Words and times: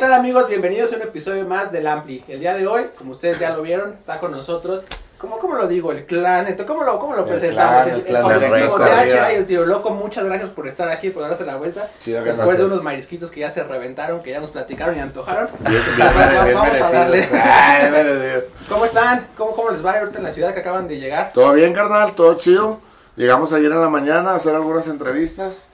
tal 0.00 0.14
amigos? 0.14 0.48
Bienvenidos 0.48 0.92
a 0.94 0.96
un 0.96 1.02
episodio 1.02 1.44
más 1.44 1.70
del 1.72 1.86
Ampli. 1.86 2.24
El 2.26 2.40
día 2.40 2.54
de 2.54 2.66
hoy, 2.66 2.84
como 2.96 3.10
ustedes 3.10 3.38
ya 3.38 3.50
lo 3.54 3.60
vieron, 3.60 3.92
está 3.92 4.18
con 4.18 4.30
nosotros, 4.30 4.82
¿cómo, 5.18 5.38
cómo 5.38 5.56
lo 5.56 5.68
digo? 5.68 5.92
El 5.92 6.06
clan, 6.06 6.56
¿cómo 6.66 6.84
lo, 6.84 6.98
cómo 6.98 7.14
lo 7.16 7.26
presentamos? 7.26 7.84
clan, 7.84 7.88
el, 7.90 8.00
el 8.00 8.06
clan 8.06 8.22
el 8.30 8.40
famosísimo 8.40 8.78
resto, 8.78 9.18
TH 9.18 9.32
y 9.32 9.34
el 9.36 9.46
tío 9.46 9.66
loco, 9.66 9.90
muchas 9.90 10.24
gracias 10.24 10.48
por 10.48 10.66
estar 10.66 10.88
aquí, 10.88 11.10
por 11.10 11.22
darse 11.22 11.44
la 11.44 11.56
vuelta. 11.56 11.86
Chido, 12.00 12.22
Después 12.24 12.46
gracias. 12.46 12.58
de 12.58 12.64
unos 12.64 12.82
marisquitos 12.82 13.30
que 13.30 13.40
ya 13.40 13.50
se 13.50 13.62
reventaron, 13.62 14.22
que 14.22 14.30
ya 14.30 14.40
nos 14.40 14.50
platicaron 14.50 14.96
y 14.96 15.00
antojaron. 15.00 15.48
Bien, 15.68 15.82
Vamos 15.98 16.16
a 16.16 16.44
bien 16.44 16.56
darle. 16.92 17.16
merecidos. 17.18 17.40
Ay, 17.44 17.80
bien 17.80 17.92
merecido. 17.92 18.42
¿Cómo 18.70 18.84
están? 18.86 19.26
¿Cómo, 19.36 19.54
¿Cómo 19.54 19.70
les 19.70 19.84
va 19.84 19.98
ahorita 19.98 20.16
en 20.16 20.24
la 20.24 20.32
ciudad 20.32 20.54
que 20.54 20.60
acaban 20.60 20.88
de 20.88 20.98
llegar? 20.98 21.32
Todo 21.34 21.52
bien, 21.52 21.74
carnal, 21.74 22.12
todo 22.14 22.38
chido. 22.38 22.80
Llegamos 23.16 23.52
ayer 23.52 23.70
en 23.70 23.80
la 23.82 23.90
mañana 23.90 24.30
a 24.30 24.36
hacer 24.36 24.54
algunas 24.54 24.88
entrevistas. 24.88 25.66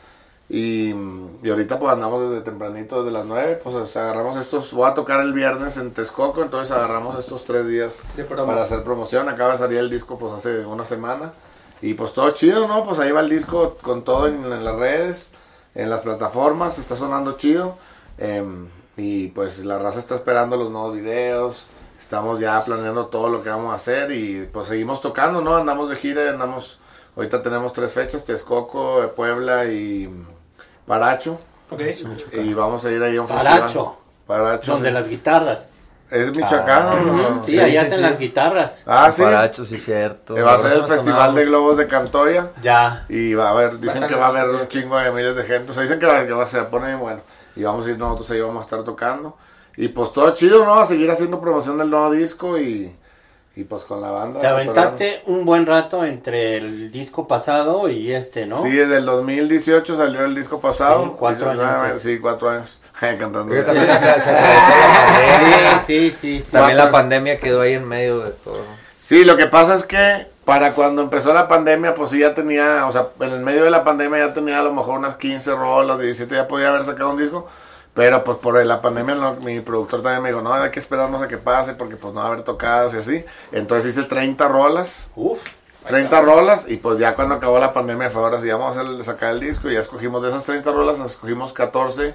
Y, 0.49 0.95
y 1.43 1.51
ahorita 1.51 1.79
pues 1.81 1.93
andamos 1.93 2.31
desde 2.31 2.45
tempranito, 2.45 3.03
desde 3.03 3.13
las 3.13 3.27
9. 3.27 3.61
Pues 3.63 3.97
agarramos 3.97 4.37
estos. 4.37 4.73
Voy 4.73 4.89
a 4.89 4.95
tocar 4.95 5.21
el 5.21 5.33
viernes 5.33 5.77
en 5.77 5.93
Texcoco. 5.93 6.43
Entonces 6.43 6.71
agarramos 6.71 7.19
estos 7.19 7.45
tres 7.45 7.67
días 7.67 8.03
para 8.47 8.63
hacer 8.63 8.85
promoción. 8.85 9.29
Acaba 9.29 9.53
de 9.53 9.59
salir 9.59 9.79
el 9.79 9.91
disco 9.91 10.19
pues 10.19 10.33
hace 10.35 10.65
una 10.65 10.85
semana. 10.85 11.33
Y 11.83 11.95
pues 11.95 12.13
todo 12.13 12.31
chido, 12.31 12.69
¿no? 12.69 12.85
Pues 12.85 12.99
ahí 12.99 13.13
va 13.13 13.21
el 13.21 13.29
disco 13.29 13.77
con 13.83 14.03
todo 14.03 14.29
en, 14.29 14.45
en 14.45 14.65
las 14.65 14.77
redes, 14.77 15.33
en 15.75 15.91
las 15.91 16.01
plataformas. 16.01 16.79
Está 16.79 16.97
sonando 16.97 17.37
chido. 17.37 17.77
Em, 18.19 18.69
y 18.97 19.29
pues 19.29 19.65
la 19.65 19.79
raza 19.79 19.99
está 19.99 20.15
esperando 20.15 20.57
los 20.57 20.71
nuevos 20.71 20.95
videos. 20.95 21.67
Estamos 21.99 22.39
ya 22.41 22.65
planeando 22.65 23.07
todo 23.07 23.29
lo 23.29 23.43
que 23.43 23.51
vamos 23.51 23.73
a 23.73 23.75
hacer. 23.75 24.13
Y 24.13 24.49
pues 24.53 24.69
seguimos 24.69 25.01
tocando, 25.01 25.41
¿no? 25.41 25.57
Andamos 25.57 25.91
de 25.91 25.97
gira, 25.97 26.31
andamos. 26.31 26.79
Ahorita 27.17 27.43
tenemos 27.43 27.73
tres 27.73 27.91
fechas: 27.93 28.25
Texcoco, 28.25 29.03
eh, 29.03 29.09
Puebla 29.09 29.65
y 29.65 30.09
Paracho. 30.87 31.41
Ok. 31.71 31.81
Y 32.35 32.55
vamos 32.55 32.85
a 32.85 32.91
ir 32.91 33.03
ahí 33.03 33.17
a 33.17 33.23
un 33.23 33.27
Paracho. 33.27 33.63
festival. 33.63 33.95
Paracho. 34.27 34.73
Donde 34.73 34.89
sí. 34.89 34.95
las 34.95 35.09
guitarras. 35.09 35.67
Es 36.09 36.33
Michoacán, 36.37 37.05
¿no? 37.17 37.45
Sí, 37.45 37.53
Sí, 37.53 37.59
allá 37.59 37.81
sí, 37.81 37.87
hacen 37.87 37.97
sí. 37.97 38.03
las 38.03 38.19
guitarras. 38.19 38.83
Ah, 38.87 39.11
sí. 39.11 39.23
Paracho, 39.23 39.65
sí, 39.65 39.77
cierto. 39.79 40.37
Eh, 40.37 40.43
Va 40.43 40.55
a 40.55 40.59
ser 40.59 40.75
el 40.75 40.85
Festival 40.85 41.35
de. 41.35 41.45
Globos 41.47 41.77
de 41.77 41.89
Cantoya. 41.89 42.51
Ya. 42.63 43.05
Y 43.09 43.35
va 43.35 43.49
a 43.49 43.51
haber, 43.51 43.81
dicen 43.81 44.07
que 44.07 44.15
va 44.15 44.27
a 44.27 44.29
haber 44.29 44.49
un 44.51 44.69
chingo 44.69 44.97
de 44.99 45.11
miles 45.11 45.35
de 45.35 45.43
gente. 45.43 45.73
O 45.73 45.75
sea, 45.75 45.83
dicen 45.83 45.99
que 45.99 46.07
va, 46.07 46.25
que 46.25 46.33
va 46.33 46.45
a 46.45 46.47
ser, 46.47 46.69
pone 46.69 46.95
bueno. 46.95 47.23
Y 47.57 47.65
vamos 47.65 47.87
a 47.87 47.91
ir 47.91 47.99
nosotros 47.99 48.31
ahí, 48.31 48.41
vamos 48.41 48.61
a 48.61 48.65
estar 48.65 48.85
tocando. 48.85 49.37
Y 49.77 49.89
pues 49.89 50.13
todo 50.13 50.33
chido, 50.33 50.65
¿no? 50.65 50.75
A 50.75 50.87
seguir 50.87 51.11
haciendo 51.11 51.41
promoción 51.41 51.77
del 51.77 51.91
nuevo 51.91 52.11
disco 52.13 52.57
y, 52.57 52.95
y 53.57 53.65
pues 53.65 53.85
con 53.85 54.03
la 54.03 54.11
banda. 54.11 54.39
Te 54.39 54.47
aventaste 54.47 55.23
un 55.27 55.47
buen 55.47 55.65
rato 55.65 56.05
entre 56.05 56.59
el 56.59 56.93
disco 56.93 57.27
pasado 57.27 57.89
y 57.89 58.13
este, 58.13 58.45
¿no? 58.45 58.63
Sí, 58.63 58.71
desde 58.71 58.99
el 58.99 59.07
2018 59.07 59.97
salió 59.97 60.27
el 60.27 60.35
disco 60.35 60.61
pasado. 60.61 61.05
Sí, 61.05 61.13
cuatro 61.19 61.51
años. 61.51 62.03
Sí, 62.03 62.19
cuatro 62.19 62.51
años. 62.51 62.83
Cantando. 63.01 63.47
Porque 63.47 63.63
también 63.63 63.87
se 63.87 63.91
la 63.97 65.07
pandemia. 65.07 65.79
Sí, 65.79 66.11
sí, 66.11 66.43
sí. 66.43 66.53
También 66.53 66.77
la 66.77 66.85
Cuatro. 66.85 66.99
pandemia 66.99 67.41
quedó 67.41 67.63
ahí 67.63 67.73
en 67.73 67.89
medio 67.89 68.21
de 68.21 68.31
todo. 68.33 68.63
Sí, 69.01 69.25
lo 69.25 69.37
que 69.39 69.47
pasa 69.47 69.75
es 69.75 69.85
que 69.85 70.27
para 70.45 70.75
cuando 70.75 71.01
empezó 71.01 71.33
la 71.33 71.49
pandemia, 71.49 71.95
pues 71.95 72.11
sí 72.11 72.19
ya 72.19 72.35
tenía, 72.35 72.87
o 72.87 72.93
sea, 72.93 73.09
en 73.21 73.31
el 73.31 73.41
medio 73.41 73.65
de 73.65 73.71
la 73.71 73.85
pandemia 73.85 74.27
ya 74.27 74.33
tenía 74.35 74.59
a 74.59 74.63
lo 74.63 74.73
mejor 74.75 74.99
unas 74.99 75.17
15 75.17 75.55
rolas, 75.55 75.99
17, 75.99 76.35
ya 76.35 76.47
podía 76.47 76.69
haber 76.69 76.85
sacado 76.85 77.11
un 77.11 77.19
disco. 77.19 77.49
Pero 77.97 78.23
pues 78.23 78.37
por 78.37 78.63
la 78.63 78.83
pandemia 78.83 79.15
no, 79.15 79.37
mi 79.37 79.61
productor 79.61 80.03
también 80.03 80.23
me 80.23 80.29
dijo, 80.29 80.43
no, 80.43 80.53
hay 80.53 80.71
que 80.71 80.79
esperarnos 80.79 81.23
a 81.23 81.29
que 81.29 81.39
pase 81.39 81.73
porque 81.73 81.97
pues 81.97 82.13
no 82.13 82.21
va 82.21 82.27
a 82.27 82.29
haber 82.29 82.43
tocadas 82.43 82.93
y 82.93 82.99
así. 82.99 83.25
Entonces 83.53 83.97
hice 83.97 84.07
30 84.07 84.47
rolas, 84.49 85.11
Uf. 85.17 85.41
30 85.87 86.21
rolas 86.21 86.67
y 86.69 86.77
pues 86.77 86.99
ya 86.99 87.15
cuando 87.15 87.37
acabó 87.37 87.59
la 87.59 87.73
pandemia 87.73 88.11
fue 88.11 88.23
ahora 88.23 88.39
sí, 88.39 88.51
vamos 88.51 88.77
a 88.77 89.03
sacar 89.03 89.33
el 89.33 89.41
disco 89.41 89.71
y 89.71 89.73
ya 89.73 89.81
escogimos 89.81 90.23
de 90.23 90.29
esas 90.29 90.45
30 90.45 90.71
rolas, 90.73 91.01
escogimos 91.01 91.55
14 91.55 92.15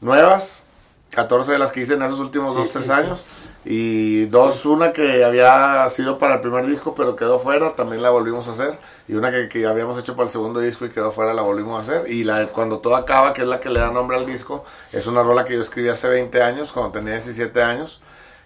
nuevas, 0.00 0.64
14 1.10 1.52
de 1.52 1.58
las 1.60 1.70
que 1.70 1.82
hice 1.82 1.94
en 1.94 2.02
esos 2.02 2.18
últimos 2.18 2.50
Sí, 2.54 2.58
2, 2.58 2.66
sí, 2.66 2.72
3 2.72 2.86
sí. 2.86 3.24
Y 3.64 4.24
dos, 4.26 4.66
una 4.66 4.92
que 4.92 5.24
había 5.24 5.88
sido 5.88 6.18
para 6.18 6.34
el 6.34 6.40
primer 6.40 6.66
disco 6.66 6.94
pero 6.96 7.14
quedó 7.14 7.38
fuera, 7.38 7.76
también 7.76 8.02
la 8.02 8.10
volvimos 8.10 8.48
a 8.48 8.52
hacer. 8.52 8.76
Y 9.06 9.14
una 9.14 9.30
que, 9.30 9.48
que 9.48 9.66
habíamos 9.66 9.96
hecho 9.98 10.16
para 10.16 10.24
el 10.26 10.30
segundo 10.32 10.58
disco 10.60 10.84
y 10.84 10.90
quedó 10.90 11.12
fuera, 11.12 11.32
la 11.32 11.42
volvimos 11.42 11.76
a 11.76 11.80
hacer. 11.80 12.10
Y 12.10 12.24
la 12.24 12.38
de 12.40 12.46
Cuando 12.48 12.78
todo 12.78 12.96
acaba, 12.96 13.32
que 13.32 13.42
es 13.42 13.48
la 13.48 13.60
que 13.60 13.68
le 13.70 13.78
da 13.78 13.90
nombre 13.90 14.16
al 14.16 14.26
disco, 14.26 14.64
es 14.92 15.06
una 15.06 15.22
rola 15.22 15.44
que 15.44 15.54
yo 15.54 15.60
escribí 15.60 15.88
hace 15.88 16.08
20 16.08 16.42
años, 16.42 16.72
cuando 16.72 16.92
tenía 16.92 17.12
17 17.12 17.62
años. 17.62 18.00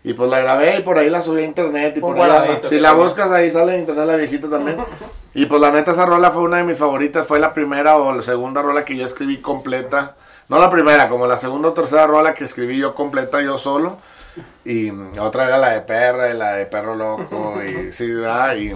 Y 0.05 0.13
pues 0.13 0.31
la 0.31 0.39
grabé 0.39 0.79
y 0.79 0.83
por 0.83 0.99
ahí 0.99 1.09
la 1.11 1.21
subí 1.21 1.41
a 1.41 1.45
internet. 1.47 1.95
Y 1.97 2.01
por 2.01 2.15
ahí 2.17 2.21
la- 2.29 2.37
guardadito 2.39 2.69
si 2.69 2.79
la 2.79 2.93
buscas 2.93 3.31
ahí 3.33 3.51
sale 3.51 3.75
en 3.75 3.81
internet 3.81 4.07
la 4.07 4.17
viejita 4.17 4.49
también. 4.51 4.79
Y 5.35 5.45
pues 5.45 5.61
la 5.61 5.71
neta 5.71 5.91
esa 5.91 6.07
rola 6.07 6.31
fue 6.31 6.45
una 6.45 6.57
de 6.57 6.63
mis 6.63 6.79
favoritas, 6.79 7.27
fue 7.27 7.39
la 7.39 7.53
primera 7.53 7.99
o 7.99 8.11
la 8.15 8.23
segunda 8.23 8.63
rola 8.63 8.87
que 8.87 8.97
yo 8.97 9.05
escribí 9.05 9.43
completa. 9.43 10.15
No 10.49 10.59
la 10.59 10.71
primera, 10.71 11.11
como 11.11 11.27
la 11.27 11.37
segunda 11.37 11.69
o 11.69 11.73
tercera 11.75 12.07
rola 12.07 12.33
que 12.33 12.45
escribí 12.45 12.79
yo 12.79 12.95
completa 12.95 13.43
yo 13.43 13.59
solo. 13.59 13.99
Y 14.65 14.91
otra 15.19 15.47
era 15.47 15.59
la 15.59 15.71
de 15.71 15.81
perra 15.81 16.31
y 16.31 16.37
la 16.37 16.53
de 16.55 16.67
perro 16.67 16.95
loco 16.95 17.55
y 17.63 17.93
sí, 17.93 18.11
¿verdad? 18.13 18.57
Y, 18.57 18.73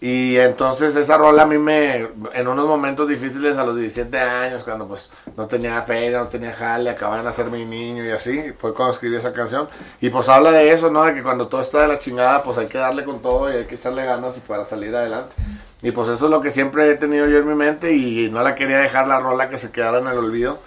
y 0.00 0.36
entonces 0.36 0.94
esa 0.96 1.16
rola 1.16 1.44
a 1.44 1.46
mí 1.46 1.56
me, 1.56 2.08
en 2.34 2.46
unos 2.46 2.66
momentos 2.68 3.08
difíciles 3.08 3.56
a 3.56 3.64
los 3.64 3.76
17 3.76 4.18
años, 4.18 4.62
cuando 4.62 4.86
pues 4.86 5.08
no 5.36 5.46
tenía 5.46 5.80
feria, 5.80 6.18
no 6.18 6.28
tenía 6.28 6.52
jale, 6.52 6.90
acababan 6.90 7.20
de 7.20 7.24
nacer 7.24 7.46
mi 7.46 7.64
niño 7.64 8.04
y 8.04 8.10
así, 8.10 8.52
fue 8.58 8.74
cuando 8.74 8.92
escribí 8.92 9.16
esa 9.16 9.32
canción. 9.32 9.66
Y 10.02 10.10
pues 10.10 10.28
habla 10.28 10.50
de 10.50 10.70
eso, 10.72 10.90
¿no? 10.90 11.04
De 11.04 11.14
que 11.14 11.22
cuando 11.22 11.48
todo 11.48 11.62
está 11.62 11.80
de 11.80 11.88
la 11.88 11.98
chingada, 11.98 12.42
pues 12.42 12.58
hay 12.58 12.66
que 12.66 12.76
darle 12.76 13.04
con 13.04 13.22
todo 13.22 13.50
y 13.50 13.56
hay 13.56 13.64
que 13.64 13.76
echarle 13.76 14.04
ganas 14.04 14.38
para 14.40 14.66
salir 14.66 14.94
adelante. 14.94 15.34
Y 15.80 15.90
pues 15.90 16.08
eso 16.08 16.26
es 16.26 16.30
lo 16.30 16.42
que 16.42 16.50
siempre 16.50 16.90
he 16.90 16.96
tenido 16.96 17.26
yo 17.26 17.38
en 17.38 17.48
mi 17.48 17.54
mente 17.54 17.92
y 17.94 18.28
no 18.30 18.42
la 18.42 18.54
quería 18.54 18.78
dejar 18.80 19.06
la 19.08 19.20
rola 19.20 19.48
que 19.48 19.58
se 19.58 19.70
quedara 19.70 20.00
en 20.00 20.06
el 20.06 20.18
olvido. 20.18 20.58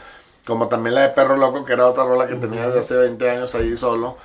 Como 0.47 0.69
también 0.69 0.95
la 0.95 1.01
de 1.01 1.09
Perro 1.09 1.35
Loco, 1.37 1.63
que 1.65 1.73
era 1.73 1.85
otra 1.87 2.05
rola 2.05 2.25
que 2.25 2.35
tenía 2.35 2.65
desde 2.67 2.79
hace 2.79 2.95
20 2.95 3.29
años 3.29 3.53
ahí 3.53 3.75
solo. 3.77 4.15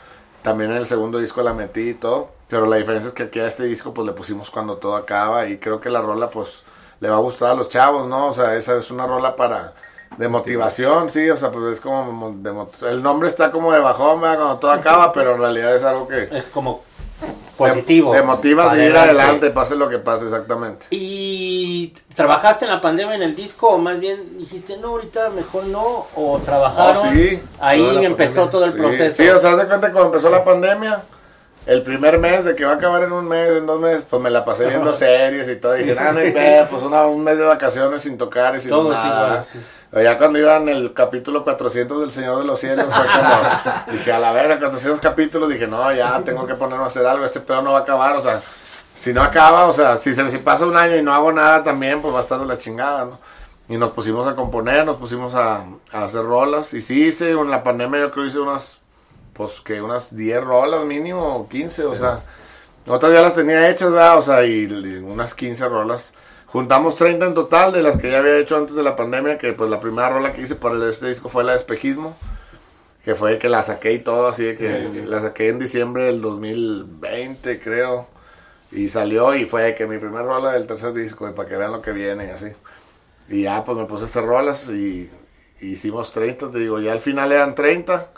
También 0.42 0.70
en 0.70 0.78
el 0.78 0.86
segundo 0.86 1.18
disco 1.18 1.42
la 1.42 1.52
metí 1.52 1.90
y 1.90 1.94
todo. 1.94 2.30
Pero 2.48 2.66
la 2.66 2.76
diferencia 2.76 3.08
es 3.08 3.14
que 3.14 3.24
aquí 3.24 3.40
a 3.40 3.46
este 3.46 3.64
disco 3.64 3.92
pues 3.92 4.06
le 4.06 4.12
pusimos 4.12 4.50
cuando 4.50 4.76
todo 4.76 4.94
acaba. 4.96 5.46
Y 5.48 5.58
creo 5.58 5.80
que 5.80 5.90
la 5.90 6.00
rola 6.00 6.30
pues 6.30 6.62
le 7.00 7.08
va 7.10 7.16
a 7.16 7.20
gustar 7.20 7.50
a 7.50 7.54
los 7.54 7.68
chavos, 7.68 8.06
¿no? 8.06 8.28
O 8.28 8.32
sea, 8.32 8.54
esa 8.56 8.76
es 8.78 8.90
una 8.90 9.06
rola 9.06 9.34
para... 9.36 9.74
De 10.18 10.28
motivación, 10.28 11.08
sí, 11.08 11.30
o 11.30 11.38
sea, 11.38 11.50
pues 11.50 11.64
es 11.72 11.80
como... 11.80 12.12
mo- 12.12 12.34
de 12.36 12.90
el 12.90 13.02
nombre 13.02 13.28
está 13.28 13.50
como 13.50 13.72
de 13.72 13.78
bajón, 13.80 14.20
¿verdad? 14.20 14.36
Cuando 14.36 14.56
todo 14.58 14.70
acaba, 14.72 15.10
pero 15.10 15.32
en 15.36 15.40
realidad 15.40 15.74
es 15.74 15.84
algo 15.84 16.06
que... 16.06 16.28
Es 16.30 16.46
como 16.48 16.82
positivo. 17.56 18.12
Te, 18.12 18.18
te 18.20 18.22
motiva 18.24 18.64
a 18.66 18.74
seguir 18.74 18.96
adelante, 18.96 19.50
pase 19.50 19.76
lo 19.76 19.88
que 19.88 19.98
pase, 19.98 20.24
exactamente. 20.24 20.86
¿Y 20.90 21.94
trabajaste 22.14 22.64
en 22.64 22.70
la 22.70 22.80
pandemia 22.80 23.14
en 23.14 23.22
el 23.22 23.34
disco 23.36 23.68
o 23.70 23.78
más 23.78 23.98
bien 24.00 24.36
dijiste, 24.38 24.76
no, 24.78 24.88
ahorita 24.88 25.30
mejor 25.30 25.64
no? 25.66 26.06
¿O 26.16 26.40
trabajaron? 26.44 27.08
Oh, 27.08 27.12
sí. 27.12 27.40
Ahí 27.60 28.04
empezó 28.04 28.48
pandemia. 28.48 28.50
todo 28.50 28.64
el 28.64 28.72
Sí, 28.72 28.78
proceso. 28.78 29.22
Sí, 29.22 29.28
o 29.28 29.38
sea, 29.38 29.50
haz 29.52 29.58
de 29.58 29.66
cuenta 29.66 29.86
que 29.88 29.92
cuando 29.92 30.10
empezó 30.10 30.30
la 30.30 30.44
pandemia, 30.44 31.02
el 31.66 31.82
primer 31.82 32.18
mes 32.18 32.44
de 32.44 32.56
que 32.56 32.64
va 32.64 32.72
a 32.72 32.74
acabar 32.74 33.04
en 33.04 33.12
un 33.12 33.28
mes, 33.28 33.50
en 33.50 33.66
dos 33.66 33.80
meses, 33.80 34.04
pues 34.08 34.20
me 34.20 34.30
la 34.30 34.44
pasé 34.44 34.66
viendo 34.68 34.92
series 34.94 35.48
y 35.48 35.56
todo. 35.56 35.76
Y 35.78 35.84
dije, 35.84 35.96
ah, 35.98 36.12
no 36.12 36.18
hay 36.20 36.32
pedo, 36.32 36.66
pues 36.68 36.82
una- 36.82 37.04
un 37.06 37.22
mes 37.22 37.38
de 37.38 37.44
vacaciones 37.44 38.00
sin 38.02 38.18
tocar 38.18 38.56
y 38.56 38.60
sin 38.60 38.70
nada. 38.70 38.82
igual, 38.90 39.44
Ya 40.00 40.16
cuando 40.16 40.38
iba 40.38 40.56
en 40.56 40.70
el 40.70 40.94
capítulo 40.94 41.44
400 41.44 42.00
del 42.00 42.10
Señor 42.10 42.38
de 42.38 42.44
los 42.47 42.58
Cielos, 42.58 42.86
fue 42.94 43.04
como, 43.04 43.92
dije, 43.92 44.10
a 44.10 44.19
la 44.19 44.32
verga, 44.32 44.58
400 44.58 45.00
capítulos, 45.00 45.50
dije, 45.50 45.66
no, 45.66 45.92
ya 45.92 46.19
tengo 46.25 46.47
que 46.47 46.54
ponerme 46.54 46.84
a 46.84 46.86
hacer 46.86 47.04
algo, 47.04 47.26
este 47.26 47.41
pedo 47.41 47.60
no 47.60 47.72
va 47.72 47.80
a 47.80 47.82
acabar, 47.82 48.16
o 48.16 48.22
sea, 48.22 48.41
si 48.98 49.12
no 49.12 49.22
acaba, 49.22 49.66
o 49.66 49.72
sea, 49.75 49.98
si, 49.98 50.14
se, 50.14 50.31
si 50.31 50.38
pasa 50.38 50.64
un 50.64 50.78
año 50.78 50.97
y 50.97 51.02
no 51.02 51.12
hago 51.12 51.31
nada 51.31 51.62
también, 51.62 52.00
pues 52.00 52.14
va 52.14 52.20
a 52.20 52.22
estar 52.22 52.41
de 52.41 52.47
la 52.47 52.56
chingada, 52.56 53.04
¿no? 53.04 53.19
Y 53.69 53.76
nos 53.76 53.91
pusimos 53.91 54.26
a 54.26 54.34
componer, 54.34 54.86
nos 54.86 54.97
pusimos 54.97 55.34
a, 55.34 55.66
a 55.92 56.04
hacer 56.04 56.22
rolas, 56.22 56.72
y 56.72 56.81
sí 56.81 57.04
hice, 57.04 57.32
en 57.32 57.50
la 57.50 57.62
pandemia 57.62 58.00
yo 58.00 58.10
creo 58.10 58.25
hice 58.25 58.38
unas, 58.38 58.78
pues 59.34 59.60
que 59.60 59.82
unas 59.82 60.16
10 60.16 60.42
rolas 60.42 60.86
mínimo, 60.86 61.36
o 61.36 61.48
15, 61.48 61.84
o 61.84 61.94
sea, 61.94 62.20
otras 62.86 63.12
ya 63.12 63.20
las 63.20 63.34
tenía 63.34 63.69
hechas, 63.69 63.92
¿verdad? 63.92 64.16
O 64.16 64.22
sea, 64.22 64.42
y, 64.47 64.62
y 64.62 64.97
unas 65.04 65.34
15 65.34 65.69
rolas. 65.69 66.14
Juntamos 66.52 66.96
30 66.96 67.28
en 67.28 67.34
total 67.34 67.72
de 67.72 67.82
las 67.82 67.96
que 67.96 68.10
ya 68.10 68.19
había 68.19 68.37
hecho 68.37 68.58
antes 68.58 68.76
de 68.76 68.82
la 68.82 68.94
pandemia, 68.94 69.38
que 69.38 69.54
pues 69.54 69.70
la 69.70 69.81
primera 69.81 70.10
rola 70.10 70.34
que 70.34 70.43
hice 70.43 70.54
para 70.54 70.87
este 70.87 71.08
disco 71.08 71.31
fue 71.31 71.44
la 71.44 71.52
de 71.52 71.56
Espejismo, 71.56 72.14
que 73.06 73.14
fue 73.14 73.38
que 73.38 73.49
la 73.49 73.62
saqué 73.62 73.94
y 73.94 74.00
todo, 74.00 74.28
así 74.28 74.44
de 74.44 74.56
que 74.56 75.02
la 75.06 75.22
saqué 75.22 75.49
en 75.49 75.58
diciembre 75.58 76.04
del 76.04 76.20
2020, 76.20 77.58
creo. 77.58 78.06
Y 78.70 78.88
salió 78.88 79.34
y 79.34 79.46
fue 79.46 79.75
que 79.75 79.87
mi 79.87 79.96
primera 79.96 80.25
rola 80.25 80.52
del 80.52 80.66
tercer 80.66 80.93
disco, 80.93 81.26
y 81.26 81.32
para 81.32 81.49
que 81.49 81.56
vean 81.56 81.72
lo 81.72 81.81
que 81.81 81.93
viene 81.93 82.26
y 82.26 82.31
así. 82.31 82.49
Y 83.31 83.44
ya 83.44 83.64
pues 83.64 83.78
me 83.78 83.87
puse 83.87 84.02
a 84.02 84.06
hacer 84.06 84.26
rolas 84.26 84.69
y, 84.69 85.10
y 85.58 85.69
hicimos 85.69 86.12
30, 86.12 86.50
te 86.50 86.58
digo, 86.58 86.81
ya 86.81 86.93
al 86.93 87.00
final 87.00 87.32
eran 87.32 87.54
30, 87.54 88.08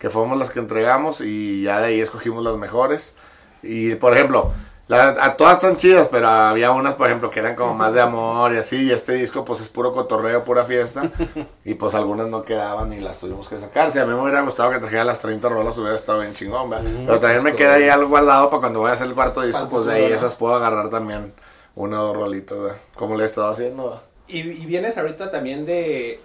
que 0.00 0.10
fuimos 0.10 0.36
las 0.36 0.50
que 0.50 0.58
entregamos 0.58 1.20
y 1.20 1.62
ya 1.62 1.78
de 1.78 1.86
ahí 1.86 2.00
escogimos 2.00 2.42
las 2.42 2.56
mejores. 2.56 3.14
Y 3.62 3.94
por 3.94 4.14
ejemplo, 4.14 4.52
la- 4.88 5.08
a 5.18 5.36
todas 5.36 5.54
están 5.54 5.76
chidas, 5.76 6.08
pero 6.10 6.28
había 6.28 6.70
unas, 6.72 6.94
por 6.94 7.06
ejemplo, 7.06 7.30
que 7.30 7.40
eran 7.40 7.54
como 7.54 7.74
más 7.74 7.94
de 7.94 8.00
amor 8.02 8.52
y 8.52 8.58
así. 8.58 8.82
Y 8.82 8.90
este 8.92 9.12
disco, 9.14 9.44
pues 9.44 9.60
es 9.62 9.68
puro 9.68 9.92
cotorreo, 9.92 10.44
pura 10.44 10.64
fiesta. 10.64 11.10
Y 11.64 11.74
pues 11.74 11.94
algunas 11.94 12.26
no 12.26 12.42
quedaban 12.44 12.92
y 12.92 13.00
las 13.00 13.18
tuvimos 13.18 13.48
que 13.48 13.58
sacar. 13.58 13.90
Si 13.90 13.98
a 13.98 14.04
mí 14.04 14.12
me 14.14 14.20
hubiera 14.20 14.42
gustado 14.42 14.70
que 14.70 14.78
trajera 14.78 15.04
las 15.04 15.20
30 15.20 15.48
rolas, 15.48 15.76
hubiera 15.78 15.94
estado 15.94 16.20
bien 16.20 16.34
chingón, 16.34 16.68
¿verdad? 16.68 16.90
Pero 17.06 17.20
también 17.20 17.42
me 17.42 17.54
queda 17.56 17.74
ahí 17.74 17.88
algo 17.88 18.08
guardado 18.10 18.50
para 18.50 18.60
cuando 18.60 18.80
voy 18.80 18.90
a 18.90 18.92
hacer 18.92 19.06
el 19.06 19.14
cuarto 19.14 19.40
disco, 19.40 19.66
pues 19.70 19.86
de 19.86 19.92
ahí 19.94 20.12
esas 20.12 20.34
puedo 20.34 20.54
agarrar 20.54 20.90
también 20.90 21.32
una 21.74 22.02
o 22.02 22.06
dos 22.08 22.16
rolitas, 22.16 22.58
¿verdad? 22.58 22.76
Como 22.94 23.16
le 23.16 23.22
he 23.22 23.26
estado 23.26 23.48
haciendo. 23.50 24.02
Y, 24.28 24.40
y 24.40 24.66
vienes 24.66 24.98
ahorita 24.98 25.30
también 25.30 25.64
de. 25.66 26.20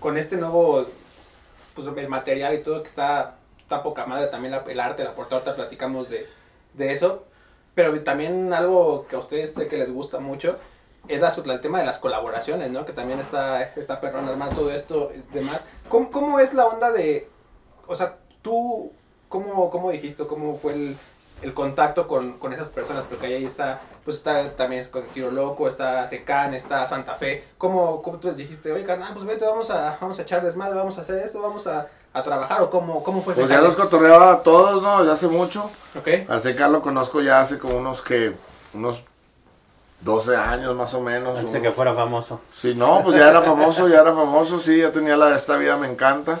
con 0.00 0.18
este 0.18 0.36
nuevo 0.36 0.84
pues, 1.74 1.86
el 1.96 2.08
material 2.08 2.54
y 2.54 2.58
todo 2.58 2.82
que 2.82 2.88
está, 2.88 3.36
está 3.60 3.82
poca 3.82 4.04
madre, 4.06 4.26
también 4.26 4.50
la- 4.52 4.64
el 4.66 4.80
arte, 4.80 5.04
la 5.04 5.14
portada, 5.14 5.36
ahorita 5.40 5.54
platicamos 5.56 6.08
de, 6.10 6.26
de 6.74 6.92
eso, 6.92 7.24
pero 7.74 7.98
también 8.02 8.52
algo 8.52 9.06
que 9.08 9.16
a 9.16 9.18
ustedes 9.18 9.52
sé 9.54 9.68
que 9.68 9.76
les 9.78 9.92
gusta 9.92 10.18
mucho 10.18 10.58
es 11.08 11.20
la- 11.20 11.34
el 11.52 11.60
tema 11.60 11.80
de 11.80 11.86
las 11.86 11.98
colaboraciones, 11.98 12.70
¿no? 12.70 12.84
Que 12.84 12.92
también 12.92 13.18
está, 13.18 13.62
está 13.62 14.00
perrón 14.00 14.28
armar 14.28 14.50
todo 14.50 14.70
esto 14.70 15.10
y 15.14 15.34
demás. 15.34 15.64
¿Cómo, 15.88 16.10
cómo 16.10 16.38
es 16.38 16.54
la 16.54 16.66
onda 16.66 16.92
de, 16.92 17.28
o 17.86 17.94
sea, 17.96 18.18
tú, 18.42 18.92
cómo, 19.28 19.68
cómo 19.70 19.90
dijiste, 19.90 20.26
cómo 20.26 20.56
fue 20.58 20.74
el, 20.74 20.96
el 21.42 21.54
contacto 21.54 22.06
con, 22.06 22.38
con 22.38 22.52
esas 22.52 22.68
personas? 22.68 23.04
Porque 23.08 23.26
ahí 23.26 23.44
está, 23.44 23.80
pues 24.04 24.18
está 24.18 24.54
también 24.54 24.84
con 24.92 25.02
Tiro 25.08 25.32
Loco, 25.32 25.66
está 25.66 26.06
Secan, 26.06 26.54
está 26.54 26.86
Santa 26.86 27.16
Fe. 27.16 27.42
¿Cómo, 27.58 28.00
cómo 28.02 28.18
tú 28.18 28.28
les 28.28 28.36
dijiste, 28.36 28.70
oye, 28.70 28.84
carnal, 28.84 29.12
pues 29.12 29.24
vete, 29.26 29.44
vamos 29.44 29.70
a, 29.70 29.98
vamos 30.00 30.18
a 30.20 30.22
echar 30.22 30.44
desmadre, 30.44 30.76
vamos 30.76 30.98
a 30.98 31.00
hacer 31.00 31.18
esto, 31.18 31.40
vamos 31.42 31.66
a, 31.66 31.88
a 32.14 32.22
trabajar? 32.22 32.62
¿O 32.62 32.70
cómo, 32.70 33.02
cómo 33.02 33.22
fue 33.22 33.32
ese 33.32 33.42
Pues 33.42 33.50
ya 33.52 33.60
los 33.60 33.74
cotorreaba 33.74 34.32
a 34.32 34.42
todos, 34.42 34.82
¿no? 34.82 34.98
Desde 34.98 35.12
hace 35.12 35.28
mucho. 35.28 35.70
Ok. 35.98 36.28
Al 36.28 36.40
Seca 36.40 36.68
lo 36.68 36.82
conozco 36.82 37.20
ya 37.20 37.40
hace 37.40 37.58
como 37.58 37.76
unos 37.76 38.02
que, 38.02 38.34
unos 38.74 39.02
12 40.02 40.36
años 40.36 40.76
más 40.76 40.92
o 40.94 41.00
menos. 41.00 41.38
Antes 41.38 41.62
que 41.62 41.70
fuera 41.70 41.94
famoso. 41.94 42.40
Sí, 42.52 42.74
no, 42.76 43.02
pues 43.04 43.16
ya 43.16 43.30
era 43.30 43.40
famoso, 43.42 43.88
ya 43.88 44.00
era 44.00 44.12
famoso, 44.12 44.58
sí, 44.58 44.78
ya 44.78 44.90
tenía 44.90 45.16
la 45.16 45.28
de 45.28 45.36
esta 45.36 45.56
vida, 45.56 45.76
me 45.76 45.88
encanta. 45.88 46.38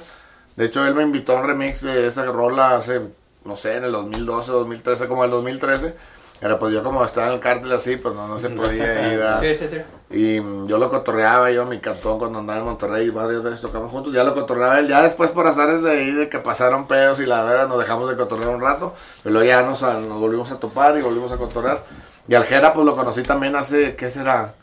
De 0.56 0.66
hecho, 0.66 0.86
él 0.86 0.94
me 0.94 1.02
invitó 1.02 1.36
a 1.36 1.40
un 1.40 1.46
remix 1.46 1.82
de 1.82 2.06
esa 2.06 2.24
rola 2.24 2.76
hace, 2.76 3.00
no 3.44 3.56
sé, 3.56 3.76
en 3.76 3.84
el 3.84 3.92
2012, 3.92 4.52
2013, 4.52 5.08
como 5.08 5.24
el 5.24 5.30
2013. 5.30 5.94
Pero 6.42 6.58
pues 6.58 6.74
yo 6.74 6.82
como 6.82 7.04
estaba 7.04 7.28
en 7.28 7.34
el 7.34 7.40
cártel 7.40 7.70
así, 7.70 7.96
pues 7.96 8.16
no, 8.16 8.26
no 8.26 8.36
se 8.36 8.50
podía 8.50 9.12
ir. 9.12 9.18
¿verdad? 9.18 9.40
Sí, 9.40 9.54
sí, 9.54 9.68
sí. 9.68 9.78
Y 10.10 10.36
yo 10.66 10.76
lo 10.76 10.90
cotorreaba, 10.90 11.52
yo 11.52 11.62
a 11.62 11.66
mi 11.66 11.78
cantón 11.78 12.18
cuando 12.18 12.40
andaba 12.40 12.58
en 12.58 12.64
Monterrey, 12.64 13.08
varias 13.10 13.44
veces 13.44 13.60
tocamos 13.60 13.92
juntos, 13.92 14.12
ya 14.12 14.24
lo 14.24 14.34
cotorreaba 14.34 14.80
él. 14.80 14.88
Ya 14.88 15.02
después 15.02 15.30
por 15.30 15.46
azares 15.46 15.84
de 15.84 15.92
ahí, 15.92 16.10
de 16.10 16.28
que 16.28 16.40
pasaron 16.40 16.88
pedos 16.88 17.20
y 17.20 17.26
la 17.26 17.44
verdad 17.44 17.68
nos 17.68 17.78
dejamos 17.78 18.10
de 18.10 18.16
cotorrear 18.16 18.50
un 18.50 18.60
rato, 18.60 18.92
pero 19.22 19.34
luego 19.34 19.46
ya 19.46 19.62
nos, 19.62 19.82
nos 19.82 20.18
volvimos 20.18 20.50
a 20.50 20.58
topar 20.58 20.98
y 20.98 21.02
volvimos 21.02 21.30
a 21.30 21.36
cotorrear. 21.36 21.84
Y 22.26 22.34
al 22.34 22.42
Jera 22.42 22.72
pues 22.72 22.84
lo 22.86 22.96
conocí 22.96 23.22
también 23.22 23.54
hace, 23.54 23.94
¿qué 23.94 24.10
será? 24.10 24.54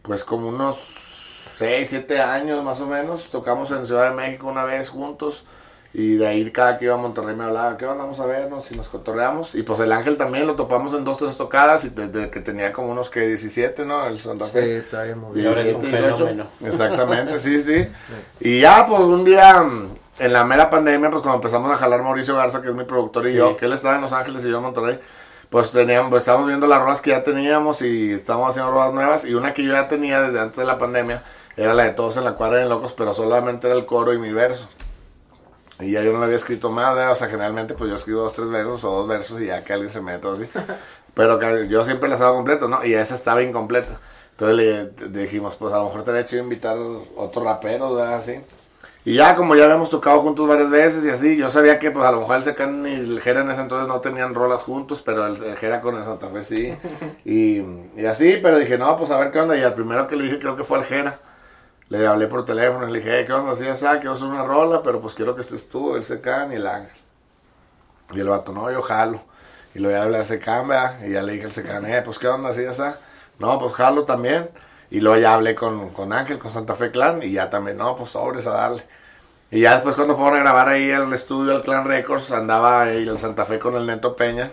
Pues 0.00 0.24
como 0.24 0.48
unos 0.48 0.78
6, 1.58 1.86
7 1.86 2.18
años 2.18 2.64
más 2.64 2.80
o 2.80 2.86
menos. 2.86 3.28
Tocamos 3.30 3.70
en 3.72 3.84
Ciudad 3.84 4.08
de 4.08 4.16
México 4.16 4.46
una 4.46 4.64
vez 4.64 4.88
juntos. 4.88 5.44
Y 5.92 6.14
de 6.14 6.26
ahí 6.26 6.48
cada 6.52 6.78
que 6.78 6.84
iba 6.84 6.94
a 6.94 6.98
Monterrey 6.98 7.34
me 7.34 7.44
hablaba, 7.44 7.76
¿qué 7.76 7.84
onda? 7.84 8.04
Vamos 8.04 8.20
a 8.20 8.26
vernos 8.26 8.70
y 8.70 8.76
nos 8.76 8.88
cotorreamos. 8.88 9.56
Y 9.56 9.64
pues 9.64 9.80
el 9.80 9.90
Ángel 9.90 10.16
también 10.16 10.46
lo 10.46 10.54
topamos 10.54 10.94
en 10.94 11.02
dos, 11.02 11.18
tres 11.18 11.36
tocadas 11.36 11.84
y 11.84 11.88
desde 11.88 12.30
que 12.30 12.40
tenía 12.40 12.72
como 12.72 12.92
unos 12.92 13.10
que 13.10 13.26
17, 13.26 13.84
¿no? 13.84 14.06
El 14.06 14.20
Santa 14.20 14.44
Fe. 14.46 14.62
Sí, 14.62 14.70
está 14.84 15.02
bien 15.02 15.18
muy 15.18 15.40
Y 15.40 15.46
ahora 15.46 15.60
es 15.60 15.74
un 15.74 15.80
17, 15.80 16.06
18. 16.06 16.16
fenómeno. 16.16 16.50
Exactamente, 16.64 17.38
sí, 17.40 17.60
sí. 17.60 17.88
Y 18.40 18.60
ya, 18.60 18.86
pues 18.86 19.00
un 19.00 19.24
día, 19.24 19.62
mm, 19.64 19.88
en 20.20 20.32
la 20.32 20.44
mera 20.44 20.70
pandemia, 20.70 21.10
pues 21.10 21.22
cuando 21.22 21.36
empezamos 21.38 21.72
a 21.72 21.76
jalar 21.76 22.02
Mauricio 22.02 22.36
Garza, 22.36 22.62
que 22.62 22.68
es 22.68 22.74
mi 22.74 22.84
productor, 22.84 23.26
y 23.26 23.34
yo, 23.34 23.56
que 23.56 23.66
él 23.66 23.72
estaba 23.72 23.96
en 23.96 24.02
Los 24.02 24.12
Ángeles 24.12 24.44
y 24.44 24.50
yo 24.50 24.58
en 24.58 24.62
Monterrey, 24.62 25.00
pues 25.48 25.72
teníamos, 25.72 26.10
pues 26.10 26.22
estábamos 26.22 26.46
viendo 26.46 26.68
las 26.68 26.80
rolas 26.80 27.00
que 27.00 27.10
ya 27.10 27.24
teníamos 27.24 27.82
y 27.82 28.12
estábamos 28.12 28.50
haciendo 28.50 28.70
rolas 28.70 28.94
nuevas. 28.94 29.24
Y 29.24 29.34
una 29.34 29.52
que 29.52 29.64
yo 29.64 29.72
ya 29.72 29.88
tenía 29.88 30.22
desde 30.22 30.38
antes 30.38 30.58
de 30.58 30.64
la 30.64 30.78
pandemia 30.78 31.24
era 31.56 31.74
la 31.74 31.82
de 31.82 31.90
Todos 31.90 32.16
en 32.16 32.24
la 32.24 32.34
cuadra 32.34 32.58
de 32.58 32.66
locos, 32.66 32.92
pero 32.92 33.12
solamente 33.12 33.66
era 33.66 33.74
el 33.74 33.86
coro 33.86 34.12
y 34.12 34.18
mi 34.18 34.32
verso. 34.32 34.68
Y 35.82 35.92
ya 35.92 36.02
yo 36.02 36.12
no 36.12 36.18
le 36.18 36.24
había 36.24 36.36
escrito 36.36 36.70
más, 36.70 36.94
¿verdad? 36.94 37.12
o 37.12 37.14
sea, 37.14 37.28
generalmente 37.28 37.74
pues 37.74 37.90
yo 37.90 37.96
escribo 37.96 38.22
dos, 38.22 38.32
tres 38.32 38.48
versos 38.50 38.84
o 38.84 38.90
dos 38.90 39.08
versos 39.08 39.40
y 39.40 39.46
ya 39.46 39.62
que 39.64 39.72
alguien 39.72 39.90
se 39.90 40.00
mete 40.00 40.26
o 40.26 40.32
así. 40.32 40.48
Pero 41.14 41.38
que 41.38 41.68
yo 41.68 41.84
siempre 41.84 42.08
las 42.08 42.20
hago 42.20 42.36
completo, 42.36 42.68
¿no? 42.68 42.84
Y 42.84 42.94
esa 42.94 43.14
estaba 43.14 43.42
incompleta. 43.42 43.98
Entonces 44.32 44.56
le, 44.56 45.08
dijimos, 45.20 45.56
pues 45.56 45.74
a 45.74 45.78
lo 45.78 45.84
mejor 45.86 46.02
te 46.02 46.10
había 46.10 46.24
chido 46.24 46.42
invitar 46.42 46.78
otro 46.78 47.44
rapero, 47.44 47.94
¿verdad? 47.94 48.14
Así. 48.14 48.40
Y 49.04 49.14
ya 49.14 49.34
como 49.34 49.56
ya 49.56 49.64
habíamos 49.64 49.88
tocado 49.88 50.20
juntos 50.20 50.46
varias 50.46 50.70
veces 50.70 51.04
y 51.04 51.08
así, 51.08 51.36
yo 51.36 51.50
sabía 51.50 51.78
que 51.78 51.90
pues 51.90 52.04
a 52.04 52.12
lo 52.12 52.20
mejor 52.20 52.36
el 52.36 52.44
Secan 52.44 52.86
y 52.86 52.92
el 52.92 53.20
Jera 53.20 53.40
en 53.40 53.50
ese 53.50 53.62
entonces 53.62 53.88
no 53.88 54.00
tenían 54.00 54.34
rolas 54.34 54.62
juntos, 54.62 55.02
pero 55.04 55.26
el, 55.26 55.42
el 55.42 55.56
Jera 55.56 55.80
con 55.80 55.96
el 55.96 56.04
Santa 56.04 56.28
Fe 56.28 56.42
sí. 56.42 56.74
Y, 57.24 57.62
y 57.96 58.06
así, 58.06 58.38
pero 58.42 58.58
dije, 58.58 58.76
no, 58.76 58.96
pues 58.96 59.10
a 59.10 59.18
ver 59.18 59.30
qué 59.30 59.40
onda. 59.40 59.56
Y 59.56 59.62
al 59.62 59.74
primero 59.74 60.06
que 60.06 60.16
le 60.16 60.24
dije 60.24 60.38
creo 60.38 60.56
que 60.56 60.64
fue 60.64 60.78
al 60.78 60.84
Jera. 60.84 61.18
Le 61.90 62.06
hablé 62.06 62.26
por 62.26 62.44
teléfono 62.44 62.86
le 62.86 63.00
dije, 63.00 63.18
"Hey, 63.18 63.24
¿qué 63.26 63.32
onda? 63.34 63.52
Así, 63.52 63.64
ya 63.64 63.76
sabes, 63.76 64.00
quiero 64.00 64.14
hacer 64.14 64.28
una 64.28 64.44
rola, 64.44 64.82
pero 64.82 65.00
pues 65.00 65.14
quiero 65.14 65.34
que 65.34 65.42
estés 65.42 65.68
tú, 65.68 65.94
el 65.96 66.04
Secan 66.04 66.52
y 66.52 66.56
el 66.56 66.66
Ángel. 66.66 66.96
Y 68.12 68.20
el 68.20 68.28
vato, 68.28 68.52
no, 68.52 68.70
yo 68.70 68.80
jalo. 68.82 69.20
Y 69.74 69.78
luego 69.80 69.96
ya 69.96 70.02
hablé 70.04 70.18
a 70.18 70.24
Secan, 70.24 70.68
¿verdad? 70.68 71.04
Y 71.06 71.12
ya 71.12 71.22
le 71.22 71.32
dije 71.32 71.44
al 71.44 71.52
Secan, 71.52 71.84
eh, 71.86 72.02
pues 72.04 72.18
qué 72.18 72.28
onda, 72.28 72.50
así, 72.50 72.62
ya 72.62 72.72
sabes. 72.72 72.94
No, 73.38 73.58
pues 73.58 73.72
jalo 73.74 74.04
también. 74.04 74.48
Y 74.90 75.00
luego 75.00 75.20
ya 75.20 75.34
hablé 75.34 75.54
con, 75.54 75.90
con 75.90 76.12
Ángel, 76.12 76.38
con 76.38 76.50
Santa 76.50 76.74
Fe 76.74 76.90
Clan, 76.90 77.22
y 77.22 77.32
ya 77.32 77.50
también, 77.50 77.76
no, 77.76 77.94
pues 77.96 78.10
sobres 78.10 78.46
a 78.46 78.52
darle. 78.52 78.82
Y 79.50 79.60
ya 79.62 79.74
después 79.74 79.96
cuando 79.96 80.16
fueron 80.16 80.36
a 80.38 80.42
grabar 80.42 80.68
ahí 80.68 80.92
al 80.92 81.12
estudio, 81.12 81.54
al 81.56 81.62
Clan 81.62 81.86
Records, 81.86 82.30
andaba 82.32 82.82
ahí 82.82 83.08
el 83.08 83.18
Santa 83.18 83.44
Fe 83.44 83.58
con 83.58 83.74
el 83.76 83.86
Neto 83.86 84.14
Peña. 84.16 84.50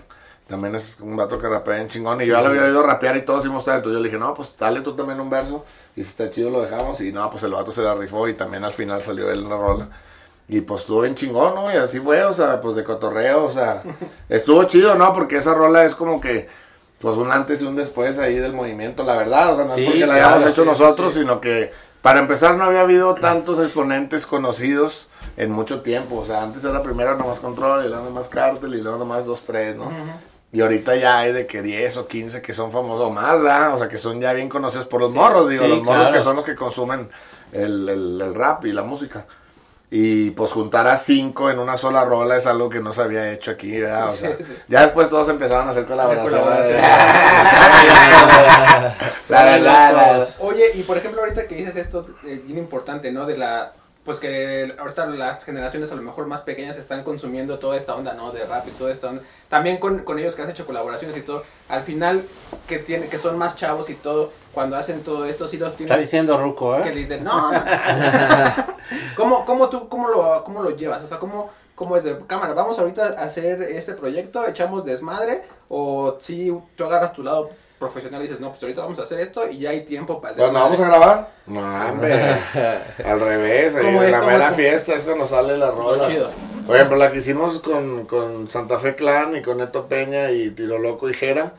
También 0.47 0.75
es 0.75 0.99
un 1.01 1.15
vato 1.17 1.39
que 1.39 1.47
rapea 1.49 1.81
en 1.81 1.89
chingón. 1.89 2.21
Y 2.21 2.25
yo 2.25 2.35
ya 2.35 2.41
lo 2.41 2.47
había 2.49 2.63
oído 2.63 2.81
rapear 2.83 3.17
y 3.17 3.23
todo, 3.25 3.41
sí 3.41 3.49
me 3.49 3.55
gustaba. 3.55 3.77
Entonces 3.77 3.97
yo 3.97 4.03
le 4.03 4.09
dije, 4.09 4.19
no, 4.19 4.33
pues 4.33 4.55
dale 4.57 4.81
tú 4.81 4.95
también 4.95 5.19
un 5.19 5.29
verso. 5.29 5.65
Y 5.97 6.03
si 6.03 6.11
está 6.11 6.29
chido 6.29 6.51
lo 6.51 6.61
dejamos. 6.61 7.01
Y 7.01 7.11
no, 7.11 7.29
pues 7.29 7.43
el 7.43 7.51
vato 7.51 7.71
se 7.71 7.81
la 7.81 7.95
rifó 7.95 8.27
y 8.29 8.35
también 8.35 8.63
al 8.63 8.71
final 8.71 9.01
salió 9.01 9.29
él 9.31 9.39
en 9.39 9.49
la 9.49 9.57
rola. 9.57 9.89
Y 10.47 10.61
pues 10.61 10.81
estuvo 10.81 11.01
bien 11.01 11.15
chingón, 11.15 11.55
¿no? 11.55 11.73
Y 11.73 11.75
así 11.75 11.99
fue, 11.99 12.23
o 12.23 12.33
sea, 12.33 12.61
pues 12.61 12.75
de 12.77 12.85
cotorreo, 12.85 13.43
o 13.43 13.49
sea, 13.49 13.83
estuvo 14.29 14.63
chido, 14.63 14.95
¿no? 14.95 15.11
Porque 15.13 15.37
esa 15.37 15.53
rola 15.53 15.83
es 15.83 15.95
como 15.95 16.21
que, 16.21 16.47
pues 17.01 17.17
un 17.17 17.31
antes 17.31 17.61
y 17.61 17.65
un 17.65 17.75
después 17.75 18.17
ahí 18.19 18.35
del 18.35 18.53
movimiento, 18.53 19.03
la 19.03 19.17
verdad, 19.17 19.53
o 19.53 19.55
sea, 19.57 19.65
no 19.65 19.75
Sí, 19.75 19.81
es 19.81 19.87
porque 19.87 20.05
la 20.05 20.13
claro, 20.15 20.35
hayamos 20.35 20.49
hecho 20.51 20.61
sí, 20.61 20.69
nosotros, 20.69 21.13
sí. 21.13 21.19
sino 21.19 21.41
que 21.41 21.71
para 22.01 22.19
empezar 22.19 22.55
no 22.55 22.63
había 22.63 22.81
habido 22.81 23.15
tantos 23.15 23.59
exponentes 23.59 24.25
conocidos 24.25 25.09
en 25.35 25.51
mucho 25.51 25.81
tiempo, 25.81 26.15
o 26.15 26.25
sea, 26.25 26.43
antes 26.43 26.63
era 26.63 26.81
primero 26.81 27.17
nomás 27.17 27.39
control 27.39 27.85
y 27.85 27.89
luego 27.89 28.05
nomás 28.05 28.29
cártel 28.29 28.73
y 28.75 28.81
luego 28.81 28.99
nomás 28.99 29.25
dos, 29.25 29.43
tres, 29.43 29.75
¿no? 29.75 29.91
Y 30.53 30.61
ahorita 30.61 30.95
ya 30.95 31.19
hay 31.19 31.33
de 31.33 31.45
que 31.45 31.61
10 31.61 31.97
o 31.97 32.07
15 32.07 32.41
que 32.41 32.53
son 32.53 32.71
famosos 32.71 33.07
o 33.07 33.09
más, 33.09 33.41
¿verdad? 33.41 33.73
O 33.73 33.77
sea, 33.77 33.89
que 33.89 33.97
son 33.97 34.21
ya 34.21 34.31
bien 34.33 34.47
conocidos 34.49 34.87
por 34.87 35.01
los 35.01 35.11
morros, 35.11 35.49
digo, 35.49 35.63
sí, 35.65 35.69
los 35.69 35.83
morros 35.83 36.03
claro. 36.03 36.17
que 36.17 36.23
son 36.23 36.35
los 36.37 36.45
que 36.45 36.55
consumen 36.55 37.09
el, 37.51 37.89
el- 37.89 38.21
el 38.21 38.33
rap 38.33 38.65
y 38.65 38.71
la 38.71 38.83
música. 38.83 39.25
Y 39.89 40.31
pues 40.31 40.51
juntar 40.51 40.85
a 40.87 40.97
cinco 40.97 41.49
en 41.49 41.59
una 41.59 41.77
sola 41.77 42.03
rola 42.03 42.35
es 42.35 42.45
algo 42.45 42.67
que 42.69 42.81
no 42.81 42.91
se 42.91 43.01
había 43.01 43.31
hecho 43.31 43.51
aquí, 43.51 43.79
¿verdad? 43.79 44.09
O 44.09 44.13
sea, 44.13 44.35
Sí, 44.37 44.53
ya 44.67 44.81
después 44.81 45.09
todos 45.09 45.29
empezaron 45.29 45.65
a 45.67 45.71
hacer 45.71 45.85
colaboraciones. 45.85 46.33
colaboraciones. 46.33 46.83
la 49.29 49.43
verdad, 49.43 49.93
la 49.93 50.11
verdad. 50.11 50.29
Oye, 50.39 50.65
y 50.75 50.83
por 50.83 50.97
ejemplo, 50.97 51.21
ahorita 51.21 51.47
que 51.47 51.55
dices 51.55 51.75
esto, 51.77 52.05
eh, 52.25 52.41
bien 52.45 52.57
importante, 52.59 53.11
¿no? 53.11 53.25
De 53.25 53.37
la. 53.37 53.71
Pues 54.07 54.21
que 54.21 54.73
ahorita 54.79 55.05
las 55.07 55.43
generaciones 55.43 55.91
a 55.91 55.95
lo 55.95 56.01
mejor 56.01 56.27
más 56.27 56.39
pequeñas 56.39 56.77
están 56.77 57.03
consumiendo 57.03 57.59
toda 57.59 57.75
esta 57.75 57.93
onda, 57.93 58.13
¿no? 58.13 58.31
De 58.31 58.45
rap 58.45 58.65
y 58.65 58.71
toda 58.71 58.89
esta 58.89 59.09
onda. 59.09 59.21
También 59.49 59.79
con, 59.79 59.99
con 60.05 60.17
ellos 60.17 60.33
que 60.33 60.43
has 60.43 60.49
hecho 60.49 60.65
colaboraciones 60.65 61.17
y 61.17 61.21
todo. 61.23 61.43
Al 61.67 61.81
final, 61.81 62.23
que 62.69 62.79
tiene, 62.79 63.09
que 63.09 63.17
son 63.17 63.37
más 63.37 63.57
chavos 63.57 63.89
y 63.89 63.95
todo, 63.95 64.31
cuando 64.53 64.77
hacen 64.77 65.03
todo 65.03 65.25
esto, 65.25 65.49
sí 65.49 65.57
los 65.57 65.73
Está 65.73 65.79
tienen. 65.87 65.99
diciendo 65.99 66.37
Ruco, 66.37 66.81
Que 66.83 66.87
¿eh? 66.87 66.95
le 66.95 66.99
dicen, 67.01 67.25
no, 67.25 67.51
no. 67.51 67.59
¿Cómo, 69.17 69.45
cómo 69.45 69.67
tú, 69.67 69.89
cómo 69.89 70.07
lo, 70.07 70.41
cómo 70.45 70.63
lo 70.63 70.69
llevas? 70.69 71.03
O 71.03 71.07
sea, 71.07 71.19
¿cómo, 71.19 71.49
cómo 71.75 71.97
es 71.97 72.05
de 72.05 72.17
cámara? 72.27 72.53
¿Vamos 72.53 72.79
ahorita 72.79 73.15
a 73.19 73.23
hacer 73.23 73.61
este 73.61 73.91
proyecto? 73.91 74.47
¿Echamos 74.47 74.85
desmadre? 74.85 75.43
¿O 75.67 76.17
si 76.21 76.57
tú 76.77 76.85
agarras 76.85 77.11
tu 77.11 77.23
lado 77.23 77.49
profesional 77.79 78.21
dices, 78.21 78.39
no, 78.39 78.49
pues 78.49 78.61
ahorita 78.63 78.81
vamos 78.81 78.99
a 78.99 79.03
hacer 79.03 79.19
esto 79.19 79.47
y 79.49 79.59
ya 79.59 79.69
hay 79.71 79.81
tiempo 79.85 80.19
para 80.19 80.33
desmadre"? 80.33 80.59
vamos 80.63 80.79
a 80.79 80.87
grabar, 80.87 81.27
no, 81.45 81.59
hombre. 81.89 82.13
Al 83.05 83.19
revés, 83.19 83.75
ahí 83.75 83.85
¿Cómo 83.85 84.01
en 84.01 84.05
es? 84.07 84.11
la 84.11 84.19
¿Cómo 84.19 84.31
mera 84.31 84.49
es? 84.49 84.55
fiesta 84.55 84.95
es 84.95 85.03
cuando 85.03 85.25
sale 85.25 85.57
la 85.57 85.71
rola. 85.71 86.09
Por 86.65 86.75
ejemplo, 86.75 86.97
la 86.97 87.11
que 87.11 87.19
hicimos 87.19 87.59
con, 87.59 88.05
con 88.07 88.49
Santa 88.49 88.77
Fe 88.79 88.95
Clan 88.95 89.35
y 89.37 89.41
con 89.41 89.57
Neto 89.57 89.87
Peña 89.87 90.31
y 90.31 90.49
Tiro 90.51 90.77
Loco 90.79 91.09
y 91.09 91.13
Jera. 91.13 91.53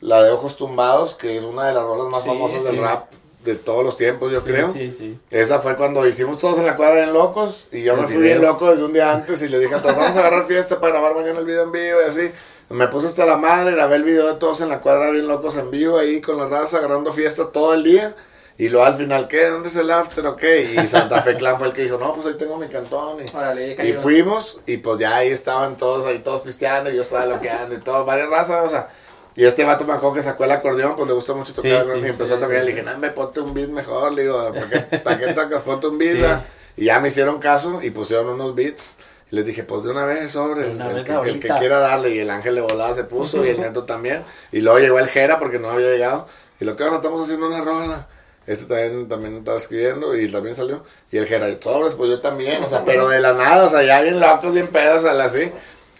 La 0.00 0.22
de 0.22 0.30
Ojos 0.30 0.56
Tumbados, 0.56 1.14
que 1.14 1.36
es 1.36 1.44
una 1.44 1.66
de 1.68 1.74
las 1.74 1.82
rolas 1.84 2.08
más 2.08 2.22
Sí, 2.22 2.28
famosas 2.28 2.60
sí. 2.62 2.66
del 2.68 2.78
rap 2.78 3.10
de 3.44 3.54
todos 3.54 3.84
los 3.84 3.96
tiempos, 3.96 4.30
yo 4.32 4.40
Sí, 4.40 4.46
creo. 4.50 4.72
sí, 4.72 4.90
sí. 4.90 5.18
Esa 5.30 5.58
fue 5.60 5.74
cuando 5.76 6.06
hicimos 6.06 6.38
todos 6.38 6.58
en 6.58 6.66
la 6.66 6.76
cuadra 6.76 7.02
en 7.04 7.12
locos 7.12 7.68
y 7.72 7.82
yo 7.82 7.94
El 7.94 8.00
me 8.02 8.06
fui 8.06 8.16
video. 8.18 8.38
bien 8.38 8.42
loco 8.50 8.70
desde 8.70 8.84
un 8.84 8.92
día 8.92 9.12
antes 9.12 9.42
y 9.42 9.48
le 9.48 9.58
dije 9.58 9.74
a 9.74 9.82
todos, 9.82 9.96
vamos 9.96 10.16
a 10.16 10.20
agarrar 10.20 10.44
fiesta 10.46 10.78
para 10.80 10.92
grabar 10.92 11.14
mañana 11.16 11.38
el 11.40 11.44
video 11.46 11.64
en 11.64 11.72
vivo 11.72 11.98
y 12.04 12.08
así. 12.08 12.30
Me 12.70 12.86
puse 12.86 13.08
hasta 13.08 13.26
la 13.26 13.36
madre, 13.36 13.72
grabé 13.72 13.96
el 13.96 14.04
video 14.04 14.28
de 14.28 14.34
todos 14.34 14.60
en 14.60 14.68
la 14.68 14.80
cuadra 14.80 15.10
bien 15.10 15.26
locos 15.26 15.56
en 15.56 15.72
vivo 15.72 15.98
ahí 15.98 16.20
con 16.20 16.38
la 16.38 16.46
raza, 16.46 16.78
agarrando 16.78 17.12
fiesta 17.12 17.50
todo 17.50 17.74
el 17.74 17.82
día. 17.82 18.14
Y 18.58 18.68
luego 18.68 18.86
al 18.86 18.94
final, 18.94 19.26
¿qué? 19.26 19.46
¿Dónde 19.46 19.68
es 19.68 19.74
el 19.74 19.90
after? 19.90 20.24
¿O 20.26 20.36
qué? 20.36 20.74
Y 20.74 20.86
Santa 20.86 21.20
Fe 21.22 21.34
Clan 21.36 21.58
fue 21.58 21.66
el 21.66 21.72
que 21.72 21.82
dijo, 21.82 21.98
no, 21.98 22.14
pues 22.14 22.28
ahí 22.28 22.34
tengo 22.34 22.56
mi 22.58 22.68
cantón. 22.68 23.18
Y, 23.24 23.36
Órale, 23.36 23.94
fuimos 23.94 24.60
y 24.66 24.76
pues 24.76 25.00
ya 25.00 25.16
ahí 25.16 25.30
estaban 25.30 25.76
todos 25.76 26.06
ahí 26.06 26.20
todos 26.20 26.42
pisteando 26.42 26.90
y 26.90 26.94
yo 26.94 27.00
estaba 27.00 27.26
loqueando 27.26 27.74
y 27.74 27.80
todo, 27.80 28.04
varias 28.04 28.30
razas, 28.30 28.64
o 28.64 28.70
sea. 28.70 28.88
Y 29.34 29.44
este 29.44 29.64
vato 29.64 29.84
me 29.84 29.94
acuerdo 29.94 30.14
que 30.14 30.22
sacó 30.22 30.44
el 30.44 30.52
acordeón, 30.52 30.94
pues 30.94 31.08
le 31.08 31.14
gusta 31.14 31.32
mucho 31.32 31.52
tocar, 31.52 31.84
Sí, 31.84 31.90
y 32.02 32.06
empezó 32.06 32.26
sí, 32.26 32.32
a 32.34 32.36
tocar 32.36 32.50
sí, 32.50 32.62
y 32.62 32.66
le 32.66 32.66
dije, 32.66 32.82
no, 32.84 32.96
me 32.98 33.10
ponte 33.10 33.40
un 33.40 33.52
beat 33.52 33.70
mejor, 33.70 34.12
le 34.12 34.22
digo, 34.22 34.52
¿para 34.52 34.68
qué, 34.68 34.98
para 34.98 35.18
qué 35.18 35.32
tocas? 35.32 35.62
Ponte 35.62 35.88
un 35.88 35.98
beat. 35.98 36.42
Y 36.76 36.84
ya 36.84 37.00
me 37.00 37.08
hicieron 37.08 37.40
caso 37.40 37.80
y 37.82 37.90
pusieron 37.90 38.28
unos 38.28 38.54
beats. 38.54 38.94
Y 39.30 39.36
les 39.36 39.46
dije, 39.46 39.62
pues 39.62 39.82
de 39.84 39.90
una 39.90 40.04
vez, 40.04 40.32
sobre, 40.32 40.64
De 40.64 40.74
una 40.74 40.88
el, 40.88 40.94
vez 40.94 41.06
que, 41.06 41.12
el 41.12 41.40
que 41.40 41.48
quiera 41.48 41.78
darle. 41.78 42.14
Y 42.14 42.18
el 42.18 42.30
ángel 42.30 42.54
de 42.56 42.60
volada 42.60 42.94
se 42.94 43.04
puso 43.04 43.44
y 43.44 43.50
el 43.50 43.60
neto 43.60 43.84
también. 43.84 44.24
Y 44.52 44.60
luego 44.60 44.78
llegó 44.78 44.98
el 44.98 45.08
Jera 45.08 45.38
porque 45.38 45.58
no 45.58 45.70
había 45.70 45.90
llegado. 45.90 46.26
Y 46.58 46.64
lo 46.64 46.76
que 46.76 46.84
ahora 46.84 46.96
estamos 46.96 47.22
haciendo 47.22 47.46
una 47.46 47.60
rola. 47.60 48.08
Este 48.46 48.64
también, 48.66 49.08
también 49.08 49.36
estaba 49.36 49.58
escribiendo 49.58 50.16
y 50.16 50.30
también 50.30 50.56
salió. 50.56 50.84
Y 51.12 51.18
el 51.18 51.26
Gerard, 51.26 51.62
sobres, 51.62 51.94
pues 51.94 52.10
yo 52.10 52.20
también, 52.20 52.64
o 52.64 52.68
sea, 52.68 52.84
pero 52.84 53.08
de 53.08 53.20
la 53.20 53.32
nada, 53.32 53.66
o 53.66 53.68
sea, 53.68 53.82
ya 53.82 54.00
bien 54.00 54.18
locos, 54.18 54.52
bien 54.54 54.66
pedos, 54.66 55.04
a 55.04 55.12
la 55.12 55.24
así. 55.24 55.52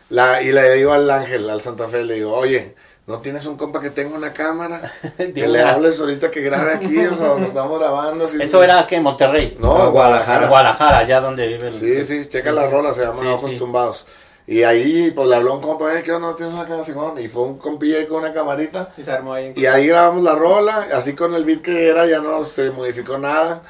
La, 0.09 0.43
y 0.43 0.51
le 0.51 0.75
digo 0.75 0.93
al 0.93 1.09
Ángel, 1.09 1.49
al 1.49 1.61
Santa 1.61 1.87
Fe, 1.87 2.03
le 2.03 2.15
digo, 2.15 2.35
oye, 2.35 2.75
¿no 3.11 3.19
tienes 3.19 3.45
un 3.47 3.57
compa 3.57 3.81
que 3.81 3.90
tenga 3.90 4.17
una 4.17 4.33
cámara? 4.33 4.83
Que 5.19 5.47
le 5.49 5.61
una- 5.61 5.71
hables 5.73 5.99
ahorita 6.00 6.31
que 6.31 6.40
grabe 6.40 6.75
aquí, 6.75 7.05
o 7.07 7.14
sea, 7.14 7.29
donde 7.29 7.47
estamos 7.49 7.79
grabando. 7.79 8.25
así. 8.25 8.38
Eso 8.40 8.62
era 8.62 8.87
que 8.87 9.00
Monterrey. 9.00 9.57
No, 9.61 9.76
No, 9.79 9.90
Guadalajara. 9.90 10.43
En 10.45 10.49
Guadalajara, 10.49 10.99
allá 10.99 11.21
donde 11.21 11.47
viven. 11.49 11.73
Sí, 11.73 12.05
sí, 12.05 12.26
checa 12.29 12.50
Sí, 12.50 12.57
la 12.57 12.67
sí. 12.67 12.71
rola, 12.73 12.95
se 12.95 13.05
llama 13.05 13.21
Sí, 13.21 13.26
Ojos 13.26 13.50
sí. 13.50 13.57
Tumbados. 13.59 14.07
Y 14.47 14.62
ahí, 14.62 15.11
pues 15.14 15.29
le 15.29 15.37
habló 15.37 15.55
un 15.55 15.61
compa, 15.61 15.95
"Eh, 15.97 16.02
¿qué 16.02 16.12
onda? 16.12 16.29
¿No 16.29 16.35
tienes 16.35 16.55
una 16.55 16.64
cámara, 16.64 16.83
Simón? 16.85 17.21
Y 17.21 17.29
fue 17.29 17.43
un 17.43 17.59
compilla 17.59 17.99
ahí 17.99 18.07
con 18.07 18.19
una 18.25 18.33
camarita. 18.33 18.88
Y 18.97 19.05
se 19.05 19.11
armó 19.12 19.35
ahí. 19.35 19.47
en- 19.47 19.52
Y 19.59 19.67
ahí 19.67 19.87
grabamos 19.88 20.23
la 20.25 20.35
rola, 20.35 20.88
así 20.95 21.14
con 21.14 21.35
el 21.35 21.45
beat 21.45 21.62
que 21.62 21.88
era, 21.88 22.07
ya 22.07 22.19
no 22.21 22.43
se 22.45 22.71
modificó 22.71 23.19
nada. 23.19 23.62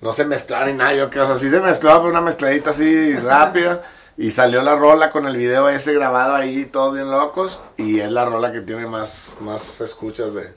No 0.00 0.12
se 0.12 0.24
mezclaba 0.24 0.66
ni 0.66 0.72
nada, 0.74 0.92
yo 0.94 1.08
creo. 1.10 1.24
O 1.24 1.26
sea, 1.26 1.36
sí 1.38 1.48
se 1.50 1.60
mezclaba, 1.60 2.00
fue 2.00 2.10
una 2.10 2.20
mezcladita 2.20 2.70
así 2.70 3.12
rápida. 3.24 3.80
Y 4.16 4.30
salió 4.30 4.62
la 4.62 4.76
rola 4.76 5.10
con 5.10 5.26
el 5.26 5.36
video 5.36 5.68
ese 5.68 5.92
grabado 5.92 6.34
ahí, 6.36 6.66
todos 6.66 6.94
bien 6.94 7.10
locos. 7.10 7.62
Y 7.76 7.98
es 8.00 8.10
la 8.10 8.24
rola 8.24 8.52
que 8.52 8.60
tiene 8.60 8.86
más, 8.86 9.34
más 9.40 9.80
escuchas 9.80 10.34
de... 10.34 10.52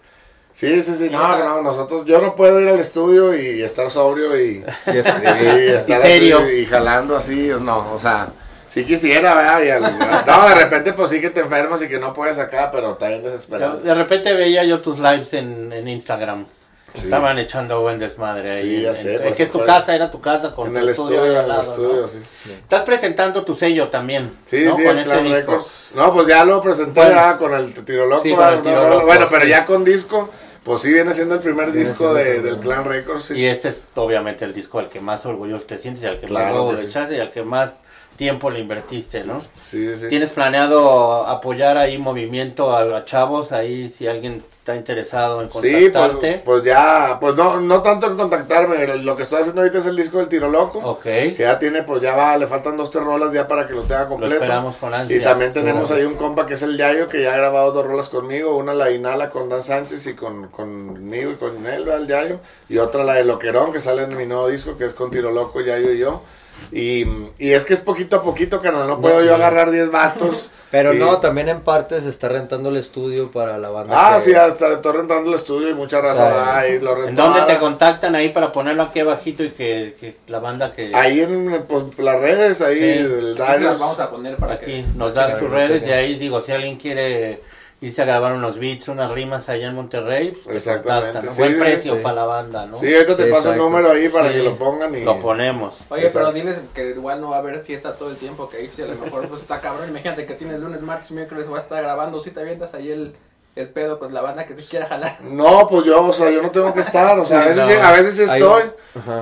Sí, 0.54 0.82
sí, 0.82 0.96
sí, 0.96 1.10
no, 1.12 1.38
no, 1.38 1.62
nosotros, 1.62 2.04
yo 2.06 2.20
no 2.20 2.36
puedo 2.36 2.60
ir 2.60 2.68
al 2.70 2.80
estudio 2.80 3.36
y 3.36 3.62
estar 3.62 3.92
sobrio 3.92 4.40
y... 4.40 4.64
Y 4.88 4.98
estar 4.98 5.98
Y 6.00 6.02
serio. 6.02 6.52
y 6.52 6.66
jalando 6.66 7.16
así, 7.16 7.52
no, 7.62 7.94
o 7.94 8.00
sea, 8.00 8.30
sí 8.70 8.84
quisiera, 8.84 9.36
¿verdad? 9.36 9.62
Y 9.64 9.70
al- 9.70 10.26
no, 10.26 10.50
de 10.50 10.56
repente 10.56 10.94
pues 10.94 11.12
sí 11.12 11.22
que 11.22 11.30
te 11.30 11.42
enfermas 11.42 11.82
y 11.84 11.88
que 11.88 12.00
no 12.00 12.12
puedes 12.14 12.40
acá, 12.40 12.72
pero 12.72 12.94
está 12.94 13.08
bien 13.10 13.22
Yo- 13.22 13.30
desesperado. 13.30 13.78
De 13.82 13.94
repente 13.94 14.34
veía 14.34 14.64
yo 14.64 14.82
tus 14.82 14.98
lives 15.00 15.32
en, 15.34 15.72
en 15.74 15.88
Instagram. 15.88 16.48
Sí. 16.94 17.04
Estaban 17.04 17.38
echando 17.38 17.82
buen 17.82 18.00
desmadre 18.00 18.52
ahí. 18.54 18.62
Sí, 18.78 18.82
ya 18.82 18.90
en- 18.90 18.96
sé, 18.96 19.16
en- 19.16 19.22
pues, 19.22 19.38
que 19.38 19.44
es 19.44 19.52
tu 19.52 19.64
casa, 19.64 19.94
era 19.94 20.10
tu 20.10 20.20
casa 20.20 20.52
con 20.54 20.68
En 20.68 20.74
tu 20.74 20.80
el 20.80 20.90
estudio, 20.90 21.16
estudio, 21.18 21.38
al 21.40 21.44
el 21.44 21.50
lado, 21.50 21.62
estudio, 21.72 22.02
¿no? 22.02 22.08
sí. 22.08 22.20
Estás 22.52 22.82
presentando 22.84 23.44
tu 23.46 23.54
sello 23.56 23.90
también. 23.90 24.32
Sí, 24.48 24.64
¿no? 24.66 24.76
sí, 24.76 24.84
con 24.84 24.98
este 24.98 25.22
disco. 25.22 25.36
Records. 25.52 25.90
No, 25.94 26.14
pues 26.14 26.28
ya 26.28 26.44
lo 26.46 26.62
presenté 26.62 27.00
Bueno. 27.02 27.16
ya 27.16 27.38
con 27.38 27.54
el 27.54 27.74
Tiro 27.74 28.08
Loco. 28.08 28.24
Sí, 28.24 28.34
con 28.34 28.48
el 28.54 28.62
Tiro. 28.62 28.90
Loco, 28.90 29.06
bueno, 29.06 29.28
pero 29.30 29.44
sí. 29.44 29.50
ya 29.50 29.66
con 29.66 29.84
disco, 29.84 30.30
pues 30.64 30.82
sí 30.82 30.92
viene 30.92 31.14
siendo 31.14 31.36
el 31.36 31.42
primer 31.42 31.72
disco 31.72 32.14
de, 32.16 32.42
del 32.42 32.58
Clan 32.58 32.86
Records. 32.86 33.26
sí. 33.26 33.36
Y 33.36 33.46
este 33.46 33.68
es 33.70 33.84
obviamente 33.96 34.44
el 34.46 34.54
disco 34.54 34.80
al 34.80 34.88
que 34.90 35.00
más 35.00 35.26
orgulloso 35.26 35.66
te 35.66 35.78
sientes 35.78 36.04
y 36.04 36.08
al 36.08 36.20
que 36.20 36.28
más 36.28 36.44
Claro 36.44 36.72
le 36.72 36.78
sí. 36.80 36.86
echaste 36.88 37.16
y 37.18 37.20
al 37.20 37.32
que 37.32 37.44
más 37.44 37.78
tiempo 38.18 38.50
le 38.50 38.60
invertiste, 38.60 39.24
¿no? 39.24 39.40
Sí, 39.62 39.98
sí. 39.98 40.08
¿Tienes 40.10 40.32
planeado 40.32 41.26
apoyar 41.28 41.78
ahí 41.78 41.98
movimiento 41.98 42.76
a, 42.76 42.82
a 42.98 43.06
chavos 43.06 43.52
ahí 43.54 43.88
si 43.90 44.08
alguien 44.08 44.44
está 44.60 44.76
interesado 44.76 45.42
en 45.42 45.48
Sí, 45.50 45.54
pues, 45.62 45.92
contactarte? 45.94 46.42
pues 46.44 46.64
ya, 46.64 47.18
pues 47.22 47.36
no, 47.36 47.62
no 47.62 47.82
tanto 47.82 48.08
en 48.08 48.18
contactarme, 48.18 48.98
lo 48.98 49.16
que 49.16 49.24
estoy 49.24 49.40
haciendo 49.40 49.62
ahorita 49.62 49.78
es 49.78 49.86
el 49.86 49.96
disco 49.96 50.18
del 50.18 50.28
Tiro 50.28 50.50
Loco. 50.50 50.80
ok. 50.80 51.04
Que 51.04 51.36
ya 51.38 51.58
tiene, 51.60 51.84
pues 51.84 52.02
ya 52.02 52.16
va, 52.16 52.38
le 52.38 52.48
faltan 52.48 52.76
dos, 52.76 52.92
tres 52.92 53.04
rolas 53.06 53.32
ya 53.32 53.48
para 53.48 53.66
que 53.66 53.74
lo 53.74 53.84
tenga 53.84 54.04
Lo 54.04 54.10
completo. 54.10 54.34
esperamos 54.36 54.76
con 54.76 54.94
ansia. 54.94 55.16
Y 55.18 55.24
también 55.24 55.54
tenemos 55.54 55.90
ahí 55.92 56.04
un 56.04 56.16
compa 56.16 56.46
que 56.46 56.56
es 56.56 56.62
el 56.64 56.76
Yayo, 56.76 57.08
que 57.08 57.22
ya 57.22 57.34
ha 57.34 57.38
grabado 57.38 57.72
dos 57.72 57.86
rolas 57.86 58.10
conmigo. 58.10 58.58
Una 58.58 58.74
la 58.74 58.92
Inhala 58.92 59.30
con 59.30 59.48
Dan 59.48 59.64
Sánchez 59.64 60.06
y 60.08 60.16
con, 60.16 60.48
conmigo 60.48 61.32
y 61.32 61.36
con 61.36 61.66
él, 61.66 61.88
el 61.88 62.08
Yayo. 62.08 62.40
Y 62.68 62.80
otra 62.80 63.04
la 63.06 63.14
de 63.14 63.24
Loquerón, 63.24 63.72
que 63.72 63.80
sale 63.80 64.04
en 64.04 64.18
mi 64.18 64.26
nuevo 64.26 64.48
disco, 64.50 64.76
que 64.78 64.86
es 64.86 64.94
con 64.94 65.12
Tiro 65.12 65.32
Loco, 65.32 65.62
Yayo 65.62 65.92
y 65.92 66.00
yo. 66.00 66.24
Y, 66.72 67.06
y 67.40 67.52
es 67.54 67.64
que 67.66 67.74
es 67.74 67.80
poquito 67.80 68.18
a 68.18 68.24
poquito, 68.24 68.62
carnal. 68.62 68.88
No 68.88 69.00
puedo 69.00 69.24
yo 69.24 69.36
agarrar 69.36 69.72
10 69.72 69.90
vatos. 69.92 70.52
Pero 70.70 70.94
y- 70.94 70.98
no, 71.00 71.18
también 71.20 71.48
en 71.48 71.62
parte 71.62 72.02
se 72.02 72.10
está 72.10 72.28
rentando 72.28 72.68
el 72.68 72.76
estudio 72.76 73.32
para 73.32 73.58
la 73.58 73.70
banda. 73.70 73.94
Ah, 73.96 74.18
que- 74.18 74.26
sí, 74.26 74.34
hasta 74.34 74.74
estoy 74.74 74.98
rentando 74.98 75.30
el 75.30 75.36
estudio 75.36 75.70
y 75.70 75.74
mucha 75.74 76.02
raza 76.02 76.26
O 76.28 76.30
sea, 76.34 76.44
va 76.56 76.68
y 76.68 76.80
lo 76.80 77.08
¿En 77.08 77.16
dónde 77.16 77.42
te 77.44 77.58
contactan 77.58 78.16
ahí 78.16 78.30
para 78.30 78.52
ponerlo 78.52 78.84
aquí 78.84 79.00
abajito 79.00 79.46
y 79.46 79.52
que, 79.52 79.96
que 79.98 80.18
la 80.28 80.40
banda 80.40 80.74
que 80.74 80.92
Ahí 80.94 81.22
en 81.22 81.64
pues, 81.70 81.98
las 82.00 82.20
redes, 82.20 82.62
ahí, 82.62 82.76
Sí. 82.80 82.84
el 82.84 83.34
se 83.36 83.40
las 83.40 83.48
Darius. 83.48 83.80
vamos 83.80 84.00
a 84.02 84.10
poner 84.10 84.36
para 84.36 84.56
aquí 84.56 84.66
que. 84.66 84.86
nos 84.96 85.14
das 85.14 85.40
tus 85.40 85.50
redes 85.50 85.88
y 85.88 85.92
ahí 85.94 86.16
digo, 86.16 86.42
si 86.42 86.52
alguien 86.52 86.76
quiere 86.76 87.42
irse 87.80 88.02
a 88.02 88.06
grabar 88.06 88.34
unos 88.34 88.58
beats, 88.58 88.88
unas 88.88 89.12
rimas 89.12 89.50
allá 89.50 89.68
en 89.68 89.76
Monterrey, 89.76 90.32
pues 90.32 90.46
te 90.46 90.58
Exactamente, 90.58 91.20
contactan, 91.20 91.26
¿no? 91.26 91.32
sí, 91.32 91.38
Buen 91.42 91.54
sí, 91.54 91.60
precio 91.60 91.96
sí. 91.96 92.02
para 92.02 92.16
la 92.16 92.26
banda, 92.26 92.66
¿no? 92.66 92.78
Sí, 92.78 92.94
ahorita 92.94 93.18
te 93.18 93.26
Sí, 93.26 93.32
paso 93.32 93.52
el 93.52 93.58
número 93.60 93.92
ahí 93.92 94.10
para 94.10 94.30
Sí, 94.30 94.34
que 94.36 94.44
lo 94.44 94.56
pongan 94.58 94.96
y... 94.96 95.04
Lo 95.04 95.20
ponemos. 95.20 95.78
Oye, 95.90 96.04
Exacto. 96.08 96.30
pero 96.32 96.34
diles 96.34 96.62
que 96.74 96.90
igual 96.90 97.22
no 97.22 97.30
va 97.30 97.36
a 97.36 97.40
haber 97.40 97.64
fiesta 97.64 97.94
todo 97.96 98.10
el 98.10 98.18
tiempo, 98.18 98.50
que 98.50 98.58
ahí 98.58 98.72
sí 98.76 98.82
a 98.82 98.88
lo 98.88 98.96
mejor 98.96 99.28
pues 99.28 99.42
está 99.42 99.60
cabrón. 99.60 99.90
Imagínate 99.90 100.26
que 100.26 100.34
tienes 100.34 100.60
lunes, 100.60 100.82
martes, 100.82 101.12
miércoles, 101.12 101.48
vas 101.48 101.60
a 101.60 101.64
estar 101.64 101.84
grabando, 101.84 102.20
si 102.20 102.32
te 102.32 102.40
avientas 102.40 102.74
ahí 102.74 102.90
el, 102.90 103.14
el 103.58 103.70
pedo 103.70 104.00
con 104.00 104.14
la 104.14 104.22
banda 104.22 104.46
que 104.46 104.54
te 104.54 104.64
quiera 104.64 104.86
jalar. 104.86 105.18
No, 105.22 105.68
pues 105.68 105.86
yo, 105.86 106.06
o 106.06 106.14
sea, 106.14 106.30
yo 106.30 106.42
no 106.42 106.52
tengo 106.52 106.74
que 106.74 106.82
estar, 106.82 107.18
o 107.20 107.26
sea, 107.26 107.42
a 107.42 107.46
veces, 107.48 107.78
no. 107.80 107.84
a 107.84 107.92
veces 107.92 108.20
estoy 108.20 108.64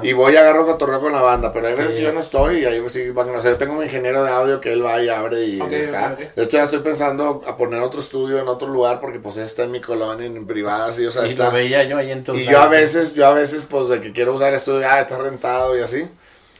y 0.03 0.13
voy 0.13 0.33
y 0.33 0.37
agarro 0.37 0.65
cotorreo 0.65 0.99
con 1.01 1.11
la 1.11 1.21
banda, 1.21 1.51
pero 1.51 1.67
hay 1.67 1.75
veces 1.75 1.95
Sí. 1.95 2.01
yo 2.01 2.11
no 2.13 2.19
estoy 2.19 2.59
y 2.59 2.65
ahí 2.65 2.79
pues 2.79 2.93
sí 2.93 3.09
van, 3.11 3.29
o 3.29 3.41
sea, 3.41 3.51
yo 3.51 3.57
tengo 3.57 3.77
un 3.77 3.83
ingeniero 3.83 4.23
de 4.23 4.31
audio 4.31 4.59
que 4.61 4.73
él 4.73 4.85
va 4.85 5.01
y 5.01 5.09
abre 5.09 5.45
y 5.45 5.61
acá. 5.61 6.15
De 6.35 6.43
hecho 6.43 6.57
ya 6.57 6.63
estoy 6.63 6.79
pensando 6.79 7.43
a 7.47 7.57
poner 7.57 7.81
otro 7.81 7.99
estudio 7.99 8.39
en 8.39 8.47
otro 8.47 8.67
lugar 8.67 8.99
porque 8.99 9.19
pues 9.19 9.37
está 9.37 9.63
en 9.63 9.71
mi 9.71 9.81
colonia, 9.81 10.25
en, 10.25 10.45
privada, 10.45 10.87
así, 10.87 11.05
o 11.05 11.11
sea, 11.11 11.25
y 11.25 11.31
está... 11.31 11.45
lo 11.45 11.51
veía 11.51 11.83
yo 11.83 11.97
ahí 11.97 12.11
en 12.11 12.23
Y 12.33 12.43
yo 12.45 12.61
a 12.61 12.65
lives. 12.65 12.93
veces, 12.93 13.13
yo 13.13 13.25
a 13.27 13.33
veces 13.33 13.65
pues 13.69 13.89
de 13.89 14.01
que 14.01 14.11
quiero 14.11 14.33
usar 14.33 14.53
estudio, 14.53 14.87
ah, 14.89 14.99
está 14.99 15.17
rentado 15.17 15.77
y 15.77 15.81
así. 15.81 16.07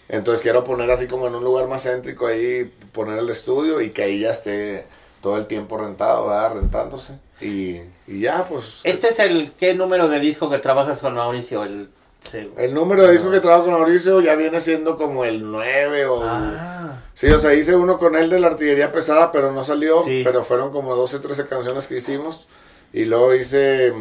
Entonces 0.07 0.41
quiero 0.41 0.63
poner 0.63 0.89
así 0.91 1.07
como 1.07 1.27
en 1.27 1.35
un 1.35 1.43
lugar 1.43 1.67
más 1.67 1.83
céntrico 1.83 2.27
ahí, 2.27 2.71
poner 2.91 3.19
el 3.19 3.29
estudio 3.29 3.81
y 3.81 3.89
que 3.89 4.03
ahí 4.03 4.19
ya 4.19 4.31
esté 4.31 4.85
todo 5.21 5.37
el 5.37 5.47
tiempo 5.47 5.77
rentado, 5.77 6.27
¿verdad? 6.27 6.53
Rentándose. 6.53 7.13
Y, 7.41 7.81
y 8.07 8.19
ya, 8.21 8.45
pues... 8.47 8.79
Este 8.83 9.09
es 9.09 9.19
el, 9.19 9.51
¿qué 9.59 9.73
número 9.73 10.07
de 10.07 10.19
disco 10.19 10.49
que 10.49 10.57
trabajas 10.59 11.01
con 11.01 11.15
Mauricio? 11.15 11.63
El, 11.63 11.89
se- 12.21 12.49
El 12.57 12.73
número 12.73 13.05
de 13.05 13.11
disco 13.13 13.29
que 13.31 13.39
trabajo 13.41 13.65
con 13.65 13.73
Mauricio 13.73 14.21
ya 14.21 14.35
viene 14.35 14.59
siendo 14.61 14.97
como 14.97 15.25
el 15.25 15.49
9 15.51 16.05
o... 16.05 16.21
Ah, 16.23 17.01
Sí, 17.13 17.27
o 17.27 17.39
sea, 17.39 17.53
hice 17.53 17.75
uno 17.75 17.97
con 17.97 18.15
él 18.17 18.29
de 18.29 18.39
la 18.41 18.47
artillería 18.47 18.91
pesada, 18.91 19.31
pero 19.31 19.51
no 19.53 19.63
salió. 19.63 20.03
Sí. 20.03 20.21
Pero 20.25 20.43
fueron 20.43 20.71
como 20.73 20.95
12, 20.97 21.19
13 21.19 21.47
canciones 21.47 21.87
que 21.87 21.97
hicimos. 21.97 22.47
Y 22.91 23.05
luego 23.05 23.33
hice 23.33 23.93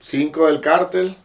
5 0.00 0.46
del 0.46 0.60
cártel. 0.60 1.16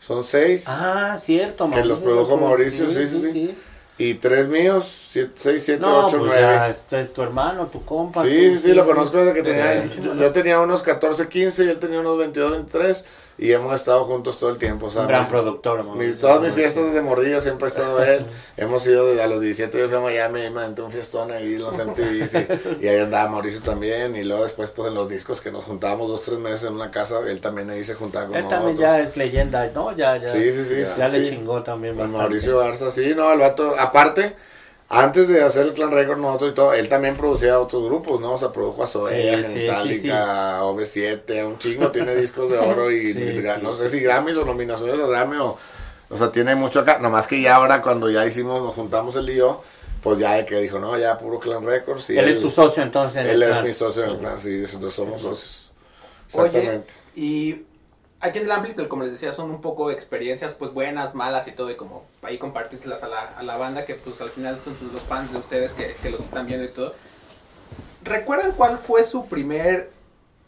Son 0.00 0.24
6. 0.24 0.64
ah, 0.68 1.16
cierto. 1.20 1.70
Que 1.70 1.84
los 1.84 1.98
produjo 1.98 2.36
Mauricio, 2.38 2.88
sí, 2.88 3.06
sí, 3.06 3.30
sí. 3.30 3.58
Y 4.02 4.14
3 4.14 4.48
míos, 4.48 4.84
6, 5.10 5.28
7, 5.62 5.78
No, 5.80 6.06
8, 6.06 6.18
pues 6.18 6.32
9. 6.32 6.40
ya, 6.40 6.68
este 6.68 7.00
es 7.02 7.12
tu 7.12 7.22
hermano, 7.22 7.66
tu 7.66 7.84
compa. 7.84 8.24
Sí, 8.24 8.28
tú, 8.30 8.34
sí, 8.56 8.58
sí, 8.58 8.72
lo 8.72 8.84
conozco 8.84 9.18
desde 9.18 9.34
que 9.34 9.42
tenía. 9.42 9.84
Yo, 9.86 10.14
yo 10.14 10.32
tenía 10.32 10.60
unos 10.60 10.82
14, 10.82 11.28
15 11.28 11.64
y 11.64 11.68
él 11.68 11.78
tenía 11.78 12.00
unos 12.00 12.18
22, 12.18 12.50
23. 12.50 13.06
Y 13.38 13.50
hemos 13.50 13.74
estado 13.74 14.04
juntos 14.04 14.38
todo 14.38 14.50
el 14.50 14.58
tiempo. 14.58 14.90
Sea, 14.90 15.02
Un 15.02 15.08
gran 15.08 15.26
productor. 15.28 15.84
mis- 15.96 16.20
todas 16.20 16.40
mis 16.40 16.52
fiestas 16.52 16.84
desde 16.86 17.00
morrillo 17.00 17.40
siempre 17.40 17.64
ha 17.64 17.68
estado 17.68 18.02
él. 18.04 18.24
Hemos 18.56 18.86
ido 18.86 19.06
desde 19.06 19.22
a 19.22 19.26
los 19.26 19.40
17, 19.40 19.78
yo 19.78 19.88
fui 19.88 19.96
a 19.96 20.00
Miami 20.00 20.44
y 20.44 20.50
me 20.50 20.66
un 20.68 20.90
fiestón 20.90 21.30
ahí 21.32 21.54
en 21.54 21.62
los 21.62 21.76
MTVs 21.78 22.34
y, 22.34 22.84
y 22.84 22.88
ahí 22.88 23.00
andaba 23.00 23.28
Mauricio 23.30 23.62
también. 23.62 24.14
Y 24.14 24.22
luego 24.24 24.42
después, 24.44 24.70
pues 24.70 24.88
en 24.88 24.94
los 24.94 25.08
discos 25.08 25.40
que 25.40 25.50
nos 25.50 25.64
juntábamos 25.64 26.08
dos, 26.08 26.22
tres 26.22 26.38
meses 26.38 26.64
en 26.68 26.74
una 26.74 26.90
casa, 26.90 27.18
él 27.26 27.40
también 27.40 27.70
ahí 27.70 27.84
se 27.84 27.94
juntaba 27.94 28.26
con 28.26 28.36
Él 28.36 28.46
también 28.48 28.74
nosotros. 28.76 28.80
ya 28.80 29.00
es 29.00 29.16
leyenda, 29.16 29.70
¿no? 29.74 29.96
Ya, 29.96 30.16
ya. 30.18 30.28
Sí, 30.28 30.52
sí, 30.52 30.64
sí, 30.64 30.84
Ya 30.98 31.08
le 31.08 31.24
sí. 31.24 31.30
chingó 31.30 31.62
también 31.62 31.96
bastante. 31.96 32.18
Mauricio 32.18 32.58
Garza, 32.58 32.90
sí, 32.90 33.14
no, 33.16 33.32
el 33.32 33.40
vato, 33.40 33.74
aparte, 33.78 34.36
antes 34.92 35.26
de 35.28 35.42
hacer 35.42 35.66
el 35.66 35.72
Clan 35.72 35.90
Record 35.90 36.18
nosotros 36.18 36.52
y 36.52 36.54
todo, 36.54 36.72
él 36.74 36.88
también 36.88 37.16
producía 37.16 37.58
otros 37.58 37.82
grupos, 37.84 38.20
¿no? 38.20 38.34
O 38.34 38.38
sea, 38.38 38.50
produjo 38.52 38.82
a 38.84 38.86
Zoea, 38.86 39.38
Sí, 39.38 39.44
sí, 39.44 39.52
Genitalica, 39.54 40.62
OV7, 40.62 41.46
un 41.46 41.58
chingo, 41.58 41.90
tiene 41.90 42.14
discos 42.14 42.50
de 42.50 42.58
oro 42.58 42.90
y, 42.90 43.12
Sí, 43.14 43.40
sí, 43.40 43.48
no 43.62 43.72
sé 43.74 43.88
sí. 43.88 43.98
si 43.98 44.02
Grammys 44.04 44.36
o 44.36 44.44
nominaciones 44.44 44.98
de 44.98 45.06
Grammy 45.06 45.38
o, 45.38 45.56
o 46.10 46.16
sea, 46.16 46.30
tiene 46.30 46.54
mucho 46.54 46.80
acá, 46.80 46.98
nomás 46.98 47.26
que 47.26 47.40
ya 47.40 47.56
ahora 47.56 47.80
cuando 47.80 48.10
ya 48.10 48.26
hicimos, 48.26 48.62
nos 48.62 48.74
juntamos 48.74 49.16
él 49.16 49.30
y 49.30 49.36
yo, 49.36 49.62
pues 50.02 50.18
ya 50.18 50.32
de 50.34 50.44
que 50.44 50.56
dijo, 50.60 50.78
no, 50.78 50.98
ya 50.98 51.16
puro 51.16 51.38
Clan 51.40 51.64
Records. 51.64 52.10
Y 52.10 52.18
él 52.18 52.28
es 52.28 52.40
tu 52.40 52.50
socio 52.50 52.82
entonces 52.82 53.16
en 53.24 53.28
Él 53.30 53.36
el 53.36 53.42
es 53.44 53.48
clan. 53.50 53.64
mi 53.64 53.72
socio 53.72 54.04
en 54.04 54.10
el 54.10 54.18
Clan, 54.18 54.40
sí, 54.40 54.58
nosotros 54.60 54.92
somos 54.92 55.22
socios. 55.22 55.72
Oye, 56.34 56.46
Exactamente. 56.48 56.94
y 57.16 57.62
aquí 58.22 58.38
en 58.38 58.44
el 58.46 58.52
Ampli, 58.52 58.72
pues, 58.72 58.86
como 58.88 59.02
les 59.02 59.12
decía, 59.12 59.32
son 59.34 59.50
un 59.50 59.60
poco 59.60 59.90
experiencias 59.90 60.54
pues 60.54 60.72
buenas, 60.72 61.14
malas 61.14 61.46
y 61.48 61.52
todo, 61.52 61.70
y 61.70 61.76
como 61.76 62.04
ahí 62.22 62.38
compartírselas 62.38 63.02
a 63.02 63.08
la, 63.08 63.20
a 63.36 63.42
la 63.42 63.56
banda 63.56 63.84
que 63.84 63.94
pues 63.94 64.20
al 64.22 64.30
final 64.30 64.58
son 64.64 64.76
sus- 64.78 64.92
los 64.92 65.02
fans 65.02 65.32
de 65.32 65.38
ustedes 65.38 65.74
que, 65.74 65.94
que 66.02 66.08
los 66.10 66.20
están 66.20 66.46
viendo 66.46 66.64
y 66.64 66.68
todo. 66.68 66.94
¿Recuerdan 68.04 68.52
cuál 68.52 68.78
fue 68.78 69.04
su 69.04 69.26
primer 69.28 69.90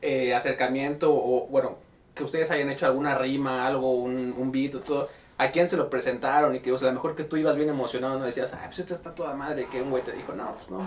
eh, 0.02 0.35
acercamiento 0.35 1.12
o, 1.14 1.47
bueno, 1.49 1.76
que 2.14 2.25
ustedes 2.25 2.50
hayan 2.50 2.71
hecho 2.71 2.87
alguna 2.87 3.16
rima, 3.16 3.66
algo, 3.66 3.93
un, 3.95 4.35
un 4.37 4.50
beat 4.52 4.75
o 4.76 4.81
todo? 4.81 5.09
¿A 5.38 5.50
quién 5.50 5.69
se 5.69 5.76
lo 5.76 5.90
presentaron? 5.90 6.54
Y 6.54 6.61
que, 6.61 6.73
o 6.73 6.78
sea, 6.78 6.88
a 6.88 6.93
lo 6.93 6.97
mejor 6.97 7.14
que 7.16 7.25
tú 7.25 7.37
ibas 7.37 7.57
bien 7.57 7.69
emocionado, 7.69 8.19
no 8.19 8.25
decías, 8.25 8.54
ah, 8.54 8.62
pues 8.66 8.78
esta 8.81 8.95
está 8.95 9.14
toda 9.14 9.35
madre, 9.35 9.66
que 9.71 9.83
un 9.83 9.90
güey 9.90 10.02
te 10.02 10.12
dijo, 10.12 10.33
no, 10.33 10.54
pues 10.54 10.71
no. 10.71 10.87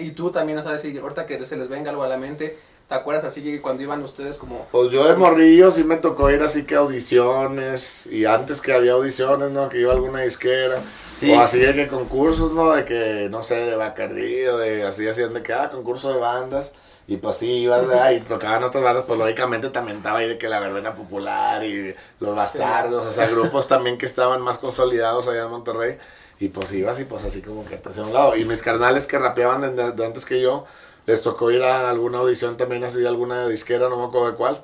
Y 0.00 0.10
tú 0.12 0.30
también, 0.30 0.56
no 0.56 0.62
sabes 0.62 0.82
si 0.82 0.96
ahorita 0.98 1.26
que 1.26 1.44
se 1.44 1.56
les 1.56 1.68
venga 1.68 1.90
algo 1.90 2.02
a 2.02 2.08
la 2.08 2.16
mente, 2.16 2.58
¿te 2.92 2.98
acuerdas 2.98 3.24
así 3.24 3.42
que 3.42 3.62
cuando 3.62 3.82
iban 3.82 4.02
ustedes 4.02 4.36
como 4.36 4.66
Pues 4.70 4.90
yo 4.90 5.08
de 5.08 5.16
morrillo 5.16 5.72
sí 5.72 5.82
me 5.82 5.96
tocó 5.96 6.30
ir 6.30 6.42
así 6.42 6.64
que 6.64 6.74
audiciones 6.74 8.06
y 8.06 8.26
antes 8.26 8.60
que 8.60 8.74
había 8.74 8.92
audiciones, 8.92 9.50
¿no? 9.50 9.70
Que 9.70 9.80
iba 9.80 9.92
a 9.92 9.94
alguna 9.94 10.20
disquera. 10.20 10.78
Sí. 11.18 11.32
O 11.32 11.40
así 11.40 11.58
de 11.58 11.74
que 11.74 11.88
concursos, 11.88 12.52
¿no? 12.52 12.72
De 12.72 12.84
que, 12.84 13.28
no 13.30 13.42
sé, 13.42 13.54
de 13.54 13.76
Bacardí 13.76 14.44
o 14.44 14.58
de 14.58 14.82
así 14.82 15.08
hacían 15.08 15.32
de 15.32 15.42
que, 15.42 15.54
ah, 15.54 15.70
concurso 15.70 16.12
de 16.12 16.20
bandas. 16.20 16.74
Y 17.06 17.16
pues 17.16 17.36
sí, 17.36 17.62
ibas. 17.62 17.82
Y 18.14 18.20
tocaban 18.20 18.62
otras 18.62 18.84
bandas, 18.84 19.04
pues 19.06 19.18
lógicamente 19.18 19.70
también 19.70 19.96
estaba 19.96 20.18
ahí 20.18 20.28
de 20.28 20.36
que 20.36 20.50
la 20.50 20.60
verbena 20.60 20.94
popular 20.94 21.64
y 21.64 21.94
los 22.20 22.36
bastardos, 22.36 23.06
o 23.06 23.10
sea, 23.10 23.26
grupos 23.26 23.68
también 23.68 23.96
que 23.96 24.04
estaban 24.04 24.42
más 24.42 24.58
consolidados 24.58 25.28
allá 25.28 25.44
en 25.44 25.50
Monterrey. 25.50 25.96
Y 26.40 26.48
pues 26.48 26.70
ibas 26.74 27.00
y 27.00 27.04
pues 27.04 27.24
así 27.24 27.40
como 27.40 27.64
que 27.64 27.76
te 27.78 27.88
hacía 27.88 28.02
un 28.02 28.12
lado. 28.12 28.36
Y 28.36 28.44
mis 28.44 28.60
carnales 28.60 29.06
que 29.06 29.18
rapeaban 29.18 29.76
de, 29.76 29.92
de 29.92 30.04
antes 30.04 30.26
que 30.26 30.42
yo, 30.42 30.66
les 31.06 31.22
tocó 31.22 31.50
ir 31.50 31.62
a 31.62 31.90
alguna 31.90 32.18
audición 32.18 32.56
también 32.56 32.84
así, 32.84 33.04
alguna 33.06 33.48
disquera, 33.48 33.88
no 33.88 33.96
me 33.98 34.04
acuerdo 34.06 34.30
de 34.30 34.36
cuál. 34.36 34.62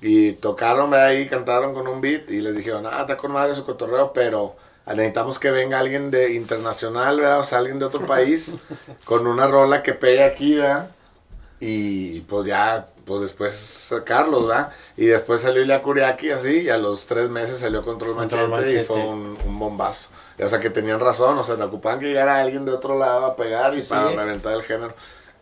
Y 0.00 0.32
tocaron 0.32 0.92
ahí, 0.94 1.26
cantaron 1.26 1.74
con 1.74 1.86
un 1.88 2.00
beat 2.00 2.30
y 2.30 2.40
les 2.40 2.54
dijeron, 2.56 2.86
ah, 2.86 3.00
está 3.02 3.16
con 3.16 3.32
madre 3.32 3.54
su 3.54 3.64
cotorreo, 3.64 4.12
pero 4.12 4.56
necesitamos 4.86 5.38
que 5.38 5.50
venga 5.50 5.78
alguien 5.78 6.10
de 6.10 6.32
internacional, 6.34 7.20
¿verdad? 7.20 7.40
O 7.40 7.44
sea, 7.44 7.58
alguien 7.58 7.78
de 7.78 7.84
otro 7.86 8.04
país 8.06 8.54
con 9.04 9.26
una 9.26 9.46
rola 9.46 9.82
que 9.82 9.92
pegue 9.94 10.22
aquí, 10.22 10.56
¿verdad? 10.56 10.90
Y 11.60 12.20
pues 12.22 12.46
ya, 12.46 12.86
pues 13.06 13.22
después 13.22 13.54
sacarlos, 13.56 14.46
¿verdad? 14.46 14.72
Y 14.96 15.06
después 15.06 15.40
salió 15.40 15.62
Ilya 15.62 15.82
Kuriaki 15.82 16.30
así, 16.30 16.62
y 16.62 16.68
a 16.70 16.76
los 16.76 17.06
tres 17.06 17.30
meses 17.30 17.60
salió 17.60 17.82
Control 17.82 18.14
Machete, 18.14 18.36
Control 18.42 18.60
Machete. 18.60 18.80
y 18.80 18.84
fue 18.84 18.96
un, 18.98 19.38
un 19.46 19.58
bombazo. 19.58 20.10
O 20.42 20.48
sea, 20.48 20.58
que 20.60 20.68
tenían 20.68 21.00
razón, 21.00 21.38
o 21.38 21.44
sea, 21.44 21.56
te 21.56 21.62
ocupaban 21.62 22.00
que 22.00 22.06
llegara 22.06 22.40
alguien 22.40 22.64
de 22.64 22.72
otro 22.72 22.98
lado 22.98 23.24
a 23.26 23.36
pegar 23.36 23.74
y 23.74 23.82
Sí. 23.82 23.88
para 23.90 24.10
reventar 24.10 24.52
el 24.54 24.62
género. 24.62 24.94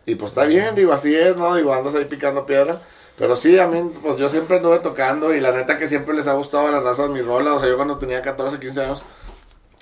Y 0.05 0.15
pues 0.15 0.31
está 0.31 0.45
bien, 0.45 0.75
digo, 0.75 0.93
así 0.93 1.15
es, 1.15 1.37
¿no? 1.37 1.55
Digo, 1.55 1.73
andas 1.73 1.95
ahí 1.95 2.05
picando 2.05 2.45
piedra. 2.45 2.79
Pero 3.17 3.35
sí, 3.35 3.57
a 3.59 3.67
mí, 3.67 3.91
pues 4.01 4.17
yo 4.17 4.27
siempre 4.27 4.57
anduve 4.57 4.79
tocando 4.79 5.33
y 5.33 5.39
la 5.39 5.51
neta 5.51 5.77
que 5.77 5.87
siempre 5.87 6.15
les 6.15 6.27
ha 6.27 6.33
gustado 6.33 6.67
a 6.67 6.71
la 6.71 6.79
raza 6.79 7.03
de 7.03 7.09
mi 7.09 7.21
rola. 7.21 7.53
O 7.53 7.59
sea, 7.59 7.69
yo 7.69 7.75
cuando 7.75 7.97
tenía 7.97 8.21
14, 8.21 8.59
15 8.59 8.83
años, 8.83 9.05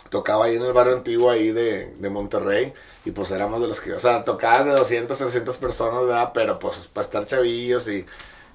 tocaba 0.09 0.45
ahí 0.45 0.57
en 0.57 0.63
el 0.63 0.73
barrio 0.73 0.97
antiguo 0.97 1.31
ahí 1.31 1.51
de, 1.51 1.93
de 1.97 2.09
Monterrey. 2.09 2.73
Y 3.05 3.11
pues 3.11 3.31
éramos 3.31 3.61
de 3.61 3.67
los 3.67 3.81
que, 3.81 3.93
o 3.93 3.99
sea, 3.99 4.23
tocabas 4.25 4.65
de 4.65 4.71
200, 4.71 5.17
300 5.17 5.57
personas, 5.57 6.01
¿verdad? 6.01 6.31
Pero 6.33 6.59
pues 6.59 6.89
para 6.91 7.05
estar 7.05 7.25
chavillos 7.25 7.87
y 7.87 8.05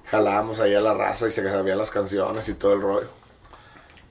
jalábamos 0.05 0.59
ahí 0.59 0.73
a 0.73 0.79
la 0.79 0.93
raza 0.93 1.27
y 1.27 1.31
se 1.31 1.43
sabían 1.49 1.77
las 1.77 1.89
canciones 1.89 2.47
y 2.47 2.53
todo 2.53 2.73
el 2.73 2.81
rollo. 2.81 3.09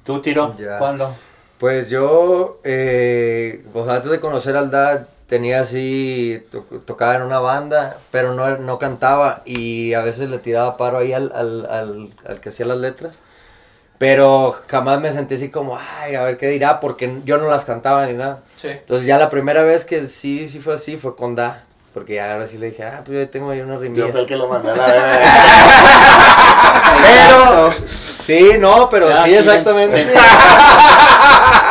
¿Tú, 0.05 0.21
Tiro? 0.21 0.55
Ya. 0.59 0.79
¿Cuándo? 0.79 1.15
Pues 1.59 1.89
yo, 1.89 2.61
eh, 2.65 3.65
pues 3.73 3.89
antes 3.89 4.11
de 4.11 4.21
conocer 4.21 4.57
al 4.57 4.71
Dad, 4.71 5.09
tenía 5.29 5.61
así, 5.61 6.45
to- 6.53 6.65
tocaba 6.87 7.17
en 7.17 7.23
una 7.23 7.41
banda, 7.41 7.97
pero 8.11 8.35
no, 8.35 8.59
no 8.59 8.79
cantaba 8.79 9.43
y 9.45 9.95
a 9.95 10.01
veces 10.03 10.29
le 10.31 10.39
tiraba 10.39 10.77
paro 10.77 10.99
ahí 10.99 11.13
al, 11.13 11.33
al, 11.35 11.67
al, 11.71 12.11
al 12.29 12.41
que 12.41 12.51
hacía 12.51 12.67
las 12.67 12.79
letras. 12.79 13.17
Pero 13.99 14.55
jamás 14.69 15.01
me 15.01 15.11
sentí 15.13 15.37
así 15.37 15.49
como, 15.51 15.79
ay, 16.03 16.17
a 16.17 16.23
ver 16.23 16.37
qué 16.37 16.49
dirá, 16.49 16.81
porque 16.81 17.21
yo 17.25 17.39
no 17.39 17.49
las 17.51 17.65
cantaba 17.65 18.05
ni 18.07 18.13
nada. 18.13 18.41
Sí. 18.57 18.69
Entonces 18.69 19.07
ya 19.07 19.17
la 19.19 19.31
primera 19.31 19.63
vez 19.63 19.85
que 19.87 20.07
sí, 20.07 20.49
sí 20.49 20.59
fue 20.61 20.75
así, 20.75 20.97
fue 20.99 21.17
con 21.17 21.35
Da. 21.35 21.63
Porque 21.95 22.17
ya 22.17 22.31
ahora 22.35 22.47
sí 22.47 22.59
le 22.59 22.73
dije, 22.73 22.83
ah, 22.85 23.01
pues 23.07 23.19
yo 23.19 23.31
tengo 23.31 23.51
ahí 23.51 23.61
una 23.63 23.75
Yo 23.77 23.81
rimilla. 23.81 24.09
fui 24.13 24.21
el 24.21 24.27
que 24.27 24.37
lo 24.37 24.49
mandé 24.49 24.71
a 24.71 24.77
la 24.77 24.87
verga. 24.87 25.19
Pero, 27.03 27.73
sí, 28.25 28.51
no, 28.59 28.89
pero 28.91 29.09
Ya, 29.09 29.25
sí, 29.25 29.35
exactamente. 29.35 30.07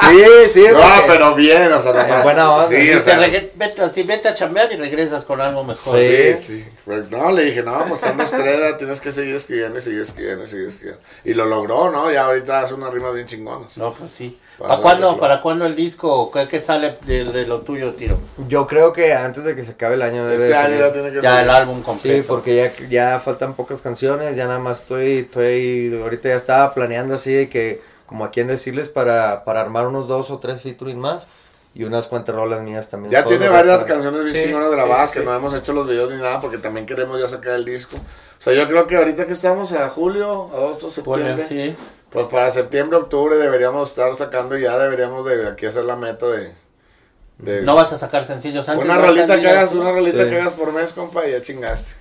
Sí, 0.09 0.23
sí, 0.53 0.63
No, 0.71 0.79
porque- 0.79 1.03
pero 1.07 1.35
bien, 1.35 1.71
o 1.73 1.79
sea, 1.79 1.93
nomás. 1.93 2.23
buena 2.23 2.51
onda. 2.51 2.67
Sí, 2.67 2.91
o 2.91 3.01
sea, 3.01 3.19
regre- 3.19 3.51
vete, 3.55 3.81
así, 3.81 4.03
vete 4.03 4.27
a 4.27 4.33
chambear 4.33 4.71
y 4.71 4.75
regresas 4.77 5.25
con 5.25 5.41
algo 5.41 5.63
mejor. 5.63 5.97
Sí, 5.97 6.35
sí. 6.35 6.65
Pues, 6.85 7.09
No, 7.09 7.31
le 7.31 7.45
dije, 7.45 7.63
no, 7.63 7.79
pues 7.87 7.93
estando 8.01 8.23
estrella, 8.23 8.77
tienes 8.77 9.01
que 9.01 9.11
seguir 9.11 9.35
escribiendo 9.35 9.77
y 9.77 9.81
seguir 9.81 10.01
escribiendo 10.01 10.43
y 10.43 10.47
seguir 10.47 10.67
escribiendo. 10.67 11.01
Y 11.23 11.33
lo 11.33 11.45
logró, 11.45 11.89
¿no? 11.91 12.11
Ya 12.11 12.25
ahorita 12.25 12.61
hace 12.61 12.73
unas 12.75 12.93
rimas 12.93 13.13
bien 13.13 13.25
chingonas. 13.25 13.77
No, 13.77 13.93
pues 13.93 14.11
sí. 14.11 14.37
Para 14.57 14.69
¿Para 14.69 14.81
cuándo. 14.81 15.17
¿Para 15.19 15.41
cuándo 15.41 15.65
el 15.65 15.75
disco? 15.75 16.29
¿Qué, 16.31 16.47
qué 16.47 16.59
sale 16.59 16.97
de, 17.05 17.25
de 17.25 17.45
lo 17.47 17.61
tuyo, 17.61 17.93
Tiro? 17.95 18.19
Yo 18.47 18.67
creo 18.67 18.93
que 18.93 19.13
antes 19.13 19.43
de 19.43 19.55
que 19.55 19.63
se 19.63 19.71
acabe 19.71 19.95
el 19.95 20.01
año 20.01 20.23
debe 20.25 20.35
Este 20.35 20.47
de 20.49 20.55
año 20.55 20.79
ya 20.79 20.93
tiene 20.93 21.09
que 21.09 21.15
Ya 21.15 21.21
salir. 21.31 21.43
el 21.43 21.49
álbum 21.49 21.77
Sí, 21.79 21.83
completo. 21.83 22.27
porque 22.27 22.55
ya, 22.55 22.87
ya 22.87 23.19
faltan 23.19 23.53
pocas 23.55 23.81
canciones, 23.81 24.35
ya 24.35 24.45
nada 24.45 24.59
más 24.59 24.79
estoy, 24.81 25.19
estoy, 25.19 25.99
ahorita 26.01 26.29
ya 26.29 26.35
estaba 26.35 26.73
planeando 26.73 27.15
así 27.15 27.33
de 27.33 27.49
que, 27.49 27.81
como 28.05 28.25
a 28.25 28.31
quién 28.31 28.47
decirles, 28.47 28.87
para, 28.89 29.43
para 29.45 29.61
armar 29.61 29.87
unos 29.87 30.07
dos 30.07 30.29
o 30.31 30.39
tres 30.39 30.61
featuring 30.61 30.99
más 30.99 31.23
y 31.73 31.83
unas 31.83 32.07
cuantas 32.07 32.35
rolas 32.35 32.61
mías 32.61 32.89
también. 32.89 33.11
Ya 33.11 33.25
tiene 33.25 33.49
varias 33.49 33.79
Para- 33.79 33.93
canciones 33.93 34.23
bien 34.23 34.35
Sí, 34.39 34.47
chingonas 34.47 34.71
grabadas 34.71 35.09
sí, 35.09 35.13
que 35.15 35.19
sí. 35.19 35.25
no 35.25 35.33
hemos 35.35 35.53
hecho 35.53 35.73
los 35.73 35.87
videos 35.87 36.11
ni 36.11 36.17
nada 36.17 36.39
porque 36.39 36.57
también 36.57 36.85
queremos 36.85 37.19
ya 37.19 37.27
sacar 37.27 37.53
el 37.53 37.65
disco. 37.65 37.97
O 37.97 38.41
sea, 38.41 38.53
yo 38.53 38.67
creo 38.67 38.85
que 38.87 38.95
ahorita 38.97 39.25
que 39.25 39.33
estamos 39.33 39.71
a 39.73 39.89
julio, 39.89 40.49
agosto, 40.53 40.89
septiembre, 40.89 41.45
sí. 41.47 41.75
pues 42.09 42.27
para 42.27 42.49
septiembre, 42.51 42.97
octubre 42.97 43.37
deberíamos 43.37 43.89
estar 43.89 44.13
sacando 44.15 44.57
y 44.57 44.61
ya 44.61 44.77
deberíamos 44.77 45.25
de 45.25 45.47
aquí 45.49 45.65
hacer 45.65 45.83
la 45.85 45.95
meta 45.95 46.27
de... 46.27 46.53
de 47.39 47.61
No 47.63 47.75
vas 47.75 47.91
a 47.91 47.97
sacar 47.97 48.23
sencillos 48.23 48.69
antes. 48.69 48.85
una 48.85 48.97
rolita 48.97 49.39
que 49.41 49.47
hagas, 49.49 49.73
una 49.73 49.91
rolita 49.91 50.23
Sí. 50.23 50.29
que 50.29 50.39
hagas 50.41 50.53
por 50.53 50.71
mes, 50.71 50.93
compa, 50.93 51.25
y 51.27 51.31
ya 51.31 51.41
chingaste. 51.41 51.95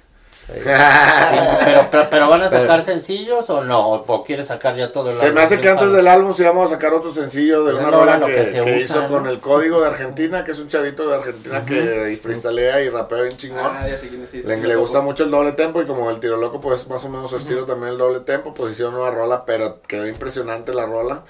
Pero, 0.47 1.89
pero, 1.91 2.07
pero 2.11 2.29
van 2.29 2.43
a 2.43 2.51
sacar 2.51 2.67
Pero- 2.69 2.83
sencillos 2.83 3.49
o 3.51 3.63
no? 3.65 3.93
¿O 3.93 4.25
quieres 4.25 4.47
sacar 4.49 4.77
ya 4.77 4.93
todo 4.93 5.11
el 5.11 5.17
Se 5.17 5.33
me 5.33 5.41
hace 5.43 5.61
que 5.61 5.69
antes 5.69 5.93
del 5.93 6.07
álbum 6.07 6.35
sí 6.35 6.43
vamos 6.43 6.71
a 6.71 6.75
sacar 6.75 6.93
otro 6.93 7.13
sencillo 7.13 7.65
de 7.65 7.73
Pues 7.73 7.85
una 7.85 7.91
rola 7.97 8.21
que, 8.27 8.33
que 8.35 8.47
se 8.47 8.53
que 8.53 8.61
usa, 8.63 8.77
hizo 8.77 9.03
¿no? 9.03 9.09
con 9.09 9.27
el 9.27 9.41
código 9.41 9.81
de 9.81 9.87
Argentina, 9.89 10.45
que 10.45 10.53
es 10.53 10.59
un 10.59 10.69
chavito 10.69 11.09
de 11.09 11.17
Argentina 11.17 11.65
que 11.65 12.19
freestylea 12.23 12.83
y 12.83 12.91
rapea 12.91 13.23
bien 13.23 13.37
chingón. 13.37 13.61
Ah, 13.65 13.87
ya 13.89 13.97
sí, 13.97 14.11
le, 14.45 14.77
gusta 14.77 15.01
mucho 15.01 15.25
el 15.25 15.31
doble 15.31 15.53
tempo 15.53 15.81
y 15.81 15.87
como 15.87 16.11
el 16.11 16.21
tiro 16.21 16.37
loco 16.37 16.61
pues 16.61 16.87
más 16.89 17.05
o 17.05 17.09
menos 17.09 17.31
su 17.31 17.37
estilo 17.37 17.65
también 17.65 17.93
el 17.93 17.99
doble 17.99 18.21
tempo, 18.21 18.53
pues 18.55 18.73
hicieron 18.73 18.95
una 18.97 19.11
rola, 19.11 19.45
pero 19.47 19.81
quedó 19.87 20.07
impresionante 20.07 20.75
la 20.75 20.87
rola. 20.87 21.23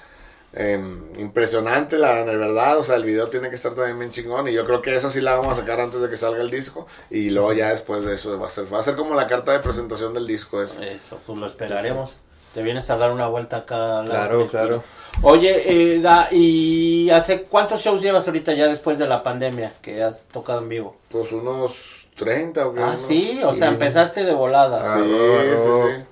Eh, 0.57 0.79
impresionante 1.17 1.97
la 1.97 2.13
verdad, 2.23 2.77
o 2.77 2.83
sea 2.85 2.95
el 2.95 3.03
video 3.03 3.27
tiene 3.27 3.49
que 3.49 3.55
estar 3.55 3.73
también 3.73 3.99
bien 3.99 4.11
chingón 4.11 4.47
y 4.47 4.53
yo 4.53 4.65
creo 4.65 4.81
que 4.81 4.95
esa 4.95 5.11
sí 5.11 5.19
la 5.19 5.35
vamos 5.35 5.51
a 5.57 5.61
sacar 5.61 5.81
antes 5.81 5.99
de 5.99 6.09
que 6.09 6.15
salga 6.15 6.41
el 6.41 6.49
disco 6.49 6.87
y 7.09 7.29
luego 7.29 7.51
ya 7.51 7.71
después 7.71 8.05
de 8.05 8.15
eso 8.15 8.39
va 8.39 8.47
a 8.47 8.49
ser, 8.49 8.73
va 8.73 8.79
a 8.79 8.81
ser 8.81 8.95
como 8.95 9.15
la 9.15 9.27
carta 9.27 9.51
de 9.51 9.59
presentación 9.59 10.13
del 10.13 10.25
disco 10.25 10.61
ese. 10.61 10.93
Eso, 10.93 11.19
pues 11.25 11.37
lo 11.37 11.45
esperaremos. 11.47 12.13
Te 12.53 12.63
vienes 12.63 12.89
a 12.89 12.95
dar 12.95 13.11
una 13.11 13.27
vuelta 13.27 13.57
acá. 13.57 14.01
Claro, 14.05 14.47
claro. 14.47 14.81
Oye, 15.23 15.95
eh, 15.95 15.99
Da, 15.99 16.29
¿y 16.31 17.09
hace 17.09 17.41
cuántos 17.43 17.81
shows 17.81 18.01
llevas 18.01 18.25
ahorita 18.27 18.53
ya 18.53 18.67
después 18.69 18.97
de 18.97 19.07
la 19.07 19.23
pandemia 19.23 19.73
que 19.81 20.01
has 20.01 20.23
tocado 20.31 20.59
en 20.59 20.69
vivo? 20.69 20.95
Pues 21.09 21.33
unos 21.33 22.07
30 22.15 22.65
o 22.67 22.73
qué, 22.73 22.79
Ah, 22.79 22.87
unos- 22.87 23.01
sí, 23.01 23.41
o 23.43 23.53
sea, 23.53 23.67
empezaste 23.67 24.23
de 24.23 24.33
volada. 24.33 24.83
Ah, 24.95 24.99
Sí, 24.99 25.11
no, 25.11 25.57
sí, 25.57 25.67
no. 25.69 25.87
sí. 25.87 26.03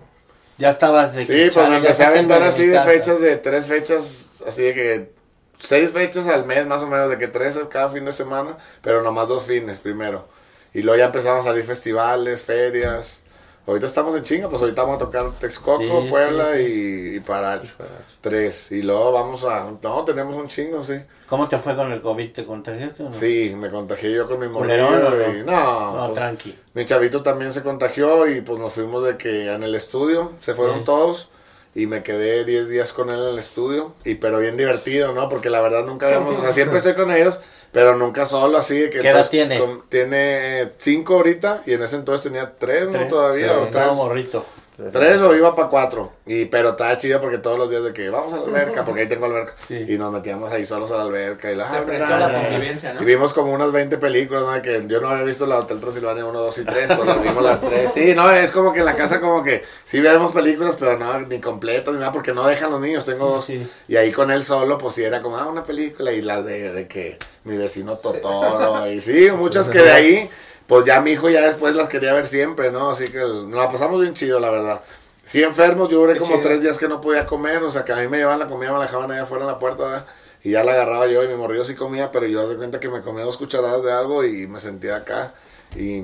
Ya 0.57 0.69
estabas 0.69 1.15
de 1.15 1.21
Sí, 1.25 1.31
que, 1.33 1.51
pues 1.53 1.69
me 1.69 1.77
empecé 1.77 2.03
a 2.03 2.11
de 2.11 2.33
así 2.45 2.67
de 2.67 2.81
fechas, 2.83 3.19
de 3.21 3.37
tres 3.37 3.65
fechas, 3.65 4.29
así 4.47 4.61
de 4.63 4.73
que 4.73 5.11
seis 5.59 5.91
fechas 5.91 6.27
al 6.27 6.45
mes 6.45 6.65
más 6.67 6.83
o 6.83 6.87
menos, 6.87 7.09
de 7.09 7.17
que 7.17 7.27
tres 7.27 7.59
cada 7.69 7.89
fin 7.89 8.05
de 8.05 8.11
semana, 8.11 8.57
pero 8.81 9.01
nomás 9.01 9.27
dos 9.27 9.43
fines 9.43 9.79
primero. 9.79 10.27
Y 10.73 10.81
luego 10.81 10.97
ya 10.97 11.05
empezamos 11.05 11.45
a 11.45 11.49
salir 11.49 11.63
festivales, 11.65 12.41
ferias. 12.41 13.19
Ahorita 13.65 13.85
estamos 13.85 14.13
en 14.17 14.23
chinga, 14.23 14.49
pues 14.49 14.61
ahorita 14.61 14.81
vamos 14.81 14.97
a 14.97 15.05
tocar 15.05 15.31
Texcoco, 15.39 16.01
Sí, 16.01 16.07
Puebla 16.09 16.47
sí, 16.53 16.57
sí. 16.65 17.11
Y, 17.13 17.15
y 17.15 17.19
Paracho. 17.21 17.71
Tres. 18.19 18.73
Y 18.73 18.81
luego 18.81 19.13
vamos 19.13 19.45
a... 19.45 19.71
No, 19.81 20.03
tenemos 20.03 20.35
un 20.35 20.49
chingo, 20.49 20.83
sí. 20.83 20.95
¿Cómo 21.27 21.47
te 21.47 21.57
fue 21.57 21.73
con 21.73 21.89
el 21.93 22.01
COVID? 22.01 22.33
¿Te 22.33 22.43
contagiaste 22.45 23.03
o 23.03 23.05
no? 23.05 23.13
Sí, 23.13 23.53
me 23.55 23.69
contagié 23.69 24.11
yo 24.13 24.27
con 24.27 24.39
mi 24.41 24.49
¿Culerón 24.49 25.01
morrillo. 25.03 25.25
o 25.27 25.33
y- 25.33 25.43
no? 25.43 25.51
No, 25.51 25.95
No, 25.97 26.05
pues, 26.07 26.19
tranqui. 26.19 26.59
mi 26.73 26.85
chavito 26.85 27.23
también 27.23 27.53
se 27.53 27.63
contagió 27.63 28.27
y 28.27 28.41
pues 28.41 28.59
nos 28.59 28.73
fuimos 28.73 29.05
de 29.05 29.15
que 29.17 29.53
en 29.53 29.63
el 29.63 29.75
estudio, 29.75 30.33
se 30.41 30.53
fueron 30.55 30.83
todos 30.83 31.29
y 31.75 31.87
me 31.87 32.03
quedé 32.03 32.45
10 32.45 32.69
días 32.69 32.93
con 32.93 33.09
él 33.09 33.19
en 33.19 33.29
el 33.29 33.39
estudio 33.39 33.93
y 34.05 34.15
pero 34.15 34.39
bien 34.39 34.57
divertido, 34.57 35.11
¿no? 35.13 35.29
Porque 35.29 35.49
la 35.49 35.61
verdad 35.61 35.85
nunca 35.85 36.07
habíamos, 36.07 36.35
o 36.37 36.41
sea, 36.41 36.51
siempre 36.53 36.77
estoy 36.77 36.93
con 36.93 37.11
ellos, 37.11 37.39
pero 37.71 37.95
nunca 37.95 38.25
solo 38.25 38.57
así 38.59 38.77
de 38.79 38.89
que 38.91 38.99
¿Qué 38.99 39.09
edad 39.09 39.27
tiene? 39.29 39.59
con- 39.59 39.81
tiene 39.89 40.69
5 40.77 41.15
ahorita 41.15 41.63
y 41.65 41.73
en 41.73 41.81
ese 41.83 41.95
entonces 41.95 42.23
tenía 42.23 42.53
3, 42.59 42.85
¿no? 42.85 42.91
Tres. 42.91 43.09
Todavía, 43.09 43.47
Sí, 43.71 43.77
o 43.79 43.93
morrito. 43.95 44.45
Tres 44.91 45.21
o 45.21 45.35
iba 45.35 45.55
para 45.55 45.69
cuatro. 45.69 46.13
Y, 46.25 46.45
pero 46.45 46.71
estaba 46.71 46.97
chido 46.97 47.21
porque 47.21 47.37
todos 47.37 47.59
los 47.59 47.69
días 47.69 47.83
de 47.83 47.93
que 47.93 48.09
vamos 48.09 48.33
a 48.33 48.37
la 48.37 48.43
alberca, 48.43 48.83
porque 48.83 49.01
ahí 49.01 49.07
tengo 49.07 49.27
alberca. 49.27 49.53
Sí. 49.55 49.85
Y 49.87 49.97
nos 49.97 50.11
metíamos 50.11 50.51
ahí 50.51 50.65
solos 50.65 50.91
a 50.91 50.97
la 50.97 51.03
alberca. 51.03 51.51
Y 51.51 51.55
la, 51.55 51.69
Se 51.69 51.77
ah, 51.77 51.83
prestó 51.85 52.17
la 52.17 52.31
convivencia, 52.31 52.93
¿no? 52.93 53.01
y 53.03 53.05
vimos 53.05 53.33
como 53.33 53.53
unas 53.53 53.71
20 53.71 53.97
películas, 53.99 54.43
¿no? 54.43 54.61
Que 54.61 54.83
yo 54.87 54.99
no 54.99 55.09
había 55.09 55.23
visto 55.23 55.45
la 55.45 55.59
Hotel 55.59 55.79
Transilvania 55.79 56.25
1, 56.25 56.39
2 56.39 56.57
y 56.57 56.65
3, 56.65 56.87
pues 56.95 57.07
las 57.07 57.21
vimos 57.21 57.43
las 57.43 57.61
tres. 57.61 57.93
Sí, 57.93 58.13
no, 58.15 58.31
es 58.31 58.51
como 58.51 58.73
que 58.73 58.79
en 58.79 58.85
la 58.85 58.95
casa 58.95 59.21
como 59.21 59.43
que 59.43 59.63
sí 59.85 60.01
vemos 60.01 60.31
películas, 60.31 60.75
pero 60.79 60.97
no, 60.97 61.19
ni 61.19 61.39
completas 61.39 61.93
ni 61.93 61.99
nada, 61.99 62.11
porque 62.11 62.33
no 62.33 62.47
dejan 62.47 62.71
los 62.71 62.81
niños, 62.81 63.05
tengo 63.05 63.27
dos. 63.27 63.45
Sí, 63.45 63.59
sí. 63.59 63.69
Y 63.87 63.97
ahí 63.97 64.11
con 64.11 64.31
él 64.31 64.45
solo, 64.45 64.79
pues 64.79 64.95
sí 64.95 65.03
era 65.03 65.21
como, 65.21 65.37
ah, 65.37 65.45
una 65.45 65.63
película, 65.63 66.11
y 66.11 66.21
las 66.23 66.45
de, 66.45 66.73
de 66.73 66.87
que 66.87 67.19
mi 67.43 67.57
vecino 67.57 67.97
Totoro, 67.97 68.89
y 68.89 69.01
sí, 69.01 69.29
muchas 69.31 69.69
que 69.69 69.79
de 69.79 69.91
ahí, 69.91 70.29
pues 70.67 70.85
ya 70.85 71.01
mi 71.01 71.11
hijo 71.11 71.29
ya 71.29 71.41
después 71.41 71.75
las 71.75 71.89
quería 71.89 72.13
ver 72.13 72.27
siempre, 72.27 72.71
¿no? 72.71 72.91
Así 72.91 73.09
que 73.09 73.19
nos 73.19 73.51
la 73.51 73.71
pasamos 73.71 74.01
bien 74.01 74.13
chido, 74.13 74.39
la 74.39 74.49
verdad. 74.49 74.81
Sí, 75.25 75.41
enfermos, 75.43 75.89
yo 75.89 75.99
duré 75.99 76.13
Qué 76.13 76.19
como 76.19 76.35
chido. 76.35 76.43
tres 76.47 76.61
días 76.61 76.77
que 76.77 76.87
no 76.87 76.99
podía 77.01 77.25
comer, 77.25 77.63
o 77.63 77.69
sea, 77.71 77.85
que 77.85 77.93
a 77.93 77.97
mí 77.97 78.07
me 78.07 78.17
llevaban 78.17 78.39
la 78.39 78.47
comida, 78.47 78.71
me 78.71 78.77
la 78.79 78.85
dejaban 78.85 79.11
allá 79.11 79.23
afuera 79.23 79.43
en 79.45 79.51
la 79.51 79.59
puerta, 79.59 79.83
¿verdad? 79.83 80.05
Y 80.43 80.51
ya 80.51 80.63
la 80.63 80.73
agarraba 80.73 81.07
yo 81.07 81.23
y 81.23 81.27
mi 81.29 81.35
morrillo 81.35 81.63
sí 81.63 81.75
comía, 81.75 82.11
pero 82.11 82.25
yo 82.27 82.47
de 82.49 82.57
cuenta 82.57 82.79
que 82.79 82.89
me 82.89 83.01
comía 83.01 83.23
dos 83.23 83.37
cucharadas 83.37 83.83
de 83.83 83.93
algo 83.93 84.25
y 84.25 84.47
me 84.47 84.59
sentía 84.59 84.97
acá. 84.97 85.33
Y, 85.77 86.03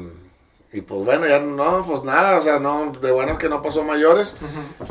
Y 0.72 0.82
pues 0.82 1.04
bueno, 1.04 1.26
ya 1.28 1.40
no, 1.40 1.84
pues 1.84 2.04
nada, 2.04 2.38
o 2.38 2.44
sea, 2.44 2.60
no, 2.60 2.92
de 3.02 3.12
buenas 3.12 3.40
que 3.40 3.50
no 3.50 3.64
pasó 3.64 3.84
mayores. 3.84 4.36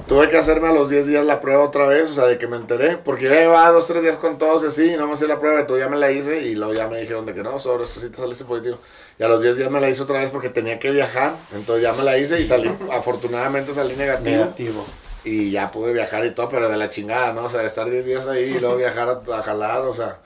Tuve 0.08 0.28
que 0.28 0.36
hacerme 0.36 0.68
a 0.68 0.72
los 0.72 0.90
10 0.90 1.06
días 1.06 1.24
la 1.24 1.40
prueba 1.40 1.62
otra 1.62 1.86
vez, 1.86 2.10
o 2.10 2.14
sea, 2.14 2.24
de 2.24 2.36
que 2.36 2.48
me 2.48 2.56
enteré, 2.56 2.96
porque 2.96 3.26
ya 3.26 3.34
llevaba 3.34 3.70
dos, 3.70 3.86
tres 3.86 4.02
días 4.02 4.16
con 4.16 4.38
todos 4.38 4.64
y 4.64 4.66
así, 4.66 4.92
y 4.94 4.96
no 4.96 5.06
me 5.06 5.14
hice 5.14 5.28
la 5.28 5.38
prueba, 5.38 5.60
entonces 5.60 5.86
ya 5.86 5.88
me 5.88 5.96
la 5.96 6.10
hice 6.10 6.42
y 6.42 6.56
luego 6.56 6.74
ya 6.74 6.88
me 6.88 7.00
dijeron 7.00 7.26
de 7.26 7.34
que 7.34 7.44
no, 7.44 7.60
sobre 7.60 7.84
esto 7.84 8.00
sí 8.00 8.08
te 8.10 8.16
saliste 8.16 8.44
positivo. 8.44 8.78
Y 9.20 9.22
a 9.22 9.28
los 9.28 9.40
10 9.40 9.56
días 9.56 9.70
me 9.70 9.80
la 9.80 9.88
hice 9.88 10.02
otra 10.02 10.18
vez 10.18 10.30
porque 10.30 10.48
tenía 10.48 10.80
que 10.80 10.90
viajar, 10.90 11.34
entonces 11.54 11.84
ya 11.84 11.92
me 11.92 12.02
la 12.02 12.18
hice 12.18 12.40
y 12.40 12.44
salí, 12.44 12.68
afortunadamente 12.92 13.72
salí 13.72 13.94
negativo. 13.94 14.36
Negativo. 14.36 14.84
Y 15.22 15.52
ya 15.52 15.70
pude 15.70 15.92
viajar 15.92 16.24
y 16.26 16.32
todo, 16.32 16.48
pero 16.48 16.68
de 16.68 16.76
la 16.76 16.90
chingada, 16.90 17.32
¿no? 17.32 17.44
O 17.44 17.50
sea, 17.50 17.60
de 17.60 17.68
estar 17.68 17.88
10 17.88 18.04
días 18.04 18.26
ahí 18.26 18.54
y 18.56 18.58
luego 18.58 18.76
viajar 18.76 19.08
a, 19.08 19.36
a 19.38 19.42
jalar, 19.42 19.82
o 19.82 19.94
sea. 19.94 20.18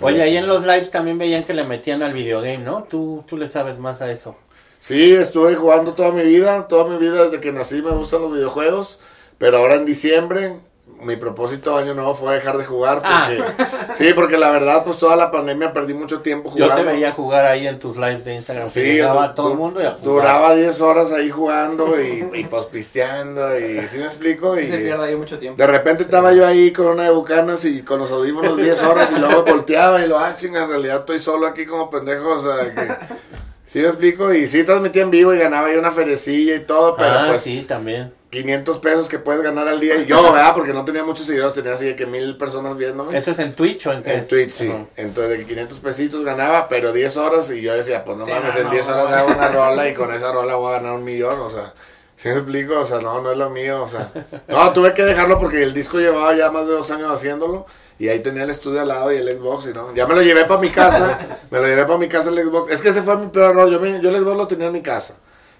Oye, 0.00 0.22
ahí 0.22 0.36
en 0.36 0.46
los 0.46 0.62
lives 0.62 0.90
también 0.90 1.18
veían 1.18 1.44
que 1.44 1.54
le 1.54 1.64
metían 1.64 2.02
al 2.02 2.12
videogame, 2.12 2.58
¿no? 2.58 2.84
Tú, 2.84 3.24
tú 3.26 3.36
le 3.36 3.48
sabes 3.48 3.78
más 3.78 4.00
a 4.02 4.10
eso. 4.10 4.36
Sí, 4.78 5.12
estuve 5.12 5.54
jugando 5.56 5.92
toda 5.92 6.10
mi 6.10 6.22
vida, 6.22 6.66
toda 6.66 6.90
mi 6.90 6.96
vida 6.98 7.24
desde 7.24 7.40
que 7.40 7.52
nací 7.52 7.82
me 7.82 7.90
gustan 7.90 8.22
los 8.22 8.32
videojuegos, 8.32 8.98
pero 9.38 9.58
ahora 9.58 9.74
en 9.76 9.84
diciembre 9.84 10.56
mi 11.02 11.16
propósito 11.16 11.76
de 11.76 11.82
año 11.84 11.94
nuevo 11.94 12.14
fue 12.14 12.34
dejar 12.34 12.58
de 12.58 12.64
jugar 12.64 13.00
porque 13.02 13.42
sí, 13.94 14.12
porque 14.14 14.36
la 14.38 14.50
verdad 14.50 14.84
pues 14.84 14.98
toda 14.98 15.16
la 15.16 15.30
pandemia 15.30 15.72
perdí 15.72 15.94
mucho 15.94 16.20
tiempo 16.20 16.48
Yo 16.54 16.64
jugando. 16.66 16.76
te 16.76 16.82
veía 16.92 17.12
jugar 17.12 17.44
ahí 17.46 17.66
en 17.66 17.78
tus 17.78 17.96
lives 17.96 18.24
de 18.24 18.34
Instagram. 18.36 18.68
Sí, 18.70 18.80
llegaba 18.82 19.28
du- 19.28 19.34
todo 19.34 19.52
el 19.52 19.58
mundo 19.58 19.80
y 19.80 19.84
a 19.86 19.90
jugar. 19.92 20.04
Duraba 20.04 20.54
10 20.54 20.80
horas 20.80 21.12
ahí 21.12 21.30
jugando 21.30 22.00
y, 22.00 22.28
y 22.34 22.44
pues 22.44 22.66
pisteando 22.66 23.58
y 23.58 23.86
¿sí 23.88 23.98
me 23.98 24.04
explico? 24.06 24.58
Y 24.58 24.68
Se 24.70 24.78
pierde 24.78 25.06
ahí 25.06 25.16
mucho 25.16 25.38
tiempo. 25.38 25.56
de 25.60 25.66
repente 25.66 26.02
estaba 26.02 26.32
yo 26.32 26.46
ahí 26.46 26.72
con 26.72 26.86
una 26.86 27.04
de 27.04 27.10
bucanas 27.10 27.64
y 27.64 27.82
con 27.82 27.98
los 27.98 28.10
audífonos 28.12 28.56
10 28.56 28.82
horas 28.82 29.12
y 29.16 29.20
luego 29.20 29.44
volteaba 29.44 30.04
y 30.04 30.08
lo, 30.08 30.18
ah, 30.18 30.34
chinga, 30.36 30.64
en 30.64 30.68
realidad 30.70 30.98
estoy 31.00 31.18
solo 31.20 31.46
aquí 31.46 31.66
como 31.66 31.90
pendejo, 31.90 32.28
o 32.30 32.42
sea, 32.42 32.72
que... 32.74 32.88
¿Sí 33.70 33.78
me 33.78 33.86
explico? 33.86 34.34
Y 34.34 34.48
sí 34.48 34.64
transmitía 34.64 35.02
en 35.02 35.12
vivo 35.12 35.32
y 35.32 35.38
ganaba 35.38 35.68
ahí 35.68 35.76
una 35.76 35.92
ferecilla 35.92 36.56
y 36.56 36.64
todo, 36.64 36.96
pero 36.96 37.08
ah, 37.08 37.24
pues 37.28 37.42
sí, 37.42 37.60
también. 37.68 38.12
500 38.30 38.78
pesos 38.80 39.08
que 39.08 39.20
puedes 39.20 39.42
ganar 39.42 39.68
al 39.68 39.78
día. 39.78 39.94
Y 39.94 40.06
yo, 40.06 40.20
¿verdad? 40.32 40.54
Porque 40.54 40.72
no 40.72 40.84
tenía 40.84 41.04
muchos 41.04 41.24
seguidores, 41.26 41.54
tenía 41.54 41.74
así 41.74 41.86
de 41.86 41.94
que 41.94 42.04
mil 42.04 42.36
personas 42.36 42.76
viéndome. 42.76 43.16
¿Eso 43.16 43.30
es 43.30 43.38
en 43.38 43.54
Twitch 43.54 43.86
o 43.86 43.92
en 43.92 44.02
qué 44.02 44.14
En 44.14 44.20
es? 44.20 44.28
Twitch, 44.28 44.50
sí. 44.50 44.68
Ajá. 44.68 44.86
Entonces, 44.96 45.30
de 45.30 45.38
que 45.38 45.44
500 45.46 45.78
pesitos 45.78 46.24
ganaba, 46.24 46.68
pero 46.68 46.92
10 46.92 47.16
horas. 47.18 47.48
Y 47.52 47.60
yo 47.60 47.72
decía, 47.72 48.04
pues 48.04 48.18
no 48.18 48.24
Sí, 48.26 48.32
mames, 48.32 48.54
no, 48.56 48.60
en 48.62 48.70
10 48.70 48.88
no, 48.88 48.92
horas 48.94 49.10
no. 49.10 49.16
hago 49.16 49.28
una 49.38 49.48
rola 49.48 49.88
y 49.88 49.94
con 49.94 50.12
esa 50.12 50.32
rola 50.32 50.56
voy 50.56 50.70
a 50.74 50.78
ganar 50.78 50.94
un 50.94 51.04
millón. 51.04 51.38
O 51.38 51.48
sea, 51.50 51.72
¿sí 52.16 52.28
me 52.28 52.34
explico? 52.34 52.74
O 52.80 52.84
sea, 52.86 52.98
no, 53.00 53.20
no 53.22 53.30
es 53.30 53.38
lo 53.38 53.50
mío. 53.50 53.84
O 53.84 53.88
sea, 53.88 54.08
no, 54.48 54.72
tuve 54.72 54.94
que 54.94 55.04
dejarlo 55.04 55.38
porque 55.38 55.62
el 55.62 55.72
disco 55.72 55.98
llevaba 56.00 56.34
ya 56.34 56.50
más 56.50 56.66
de 56.66 56.72
dos 56.72 56.90
años 56.90 57.12
haciéndolo. 57.12 57.66
Y 58.00 58.08
ahí 58.08 58.20
tenía 58.20 58.42
el 58.44 58.50
estudio 58.50 58.80
al 58.80 58.88
lado 58.88 59.12
y 59.12 59.18
el 59.18 59.38
Xbox. 59.38 59.66
Y 59.66 59.74
no, 59.74 59.94
ya 59.94 60.06
me 60.06 60.14
lo 60.14 60.22
llevé 60.22 60.46
para 60.46 60.60
mi 60.60 60.70
casa. 60.70 61.18
me 61.50 61.58
lo 61.60 61.66
llevé 61.66 61.84
para 61.84 61.98
mi 61.98 62.08
casa 62.08 62.30
el 62.30 62.42
Xbox. 62.42 62.72
Es 62.72 62.80
que 62.80 62.88
ese 62.88 63.02
fue 63.02 63.16
mi 63.18 63.28
peor 63.28 63.50
error. 63.50 63.70
Yo, 63.70 63.78
me- 63.78 64.00
yo 64.00 64.08
el 64.08 64.16
Xbox 64.16 64.36
lo 64.36 64.48
tenía 64.48 64.66
en 64.68 64.72
mi 64.72 64.82
casa. 64.82 65.14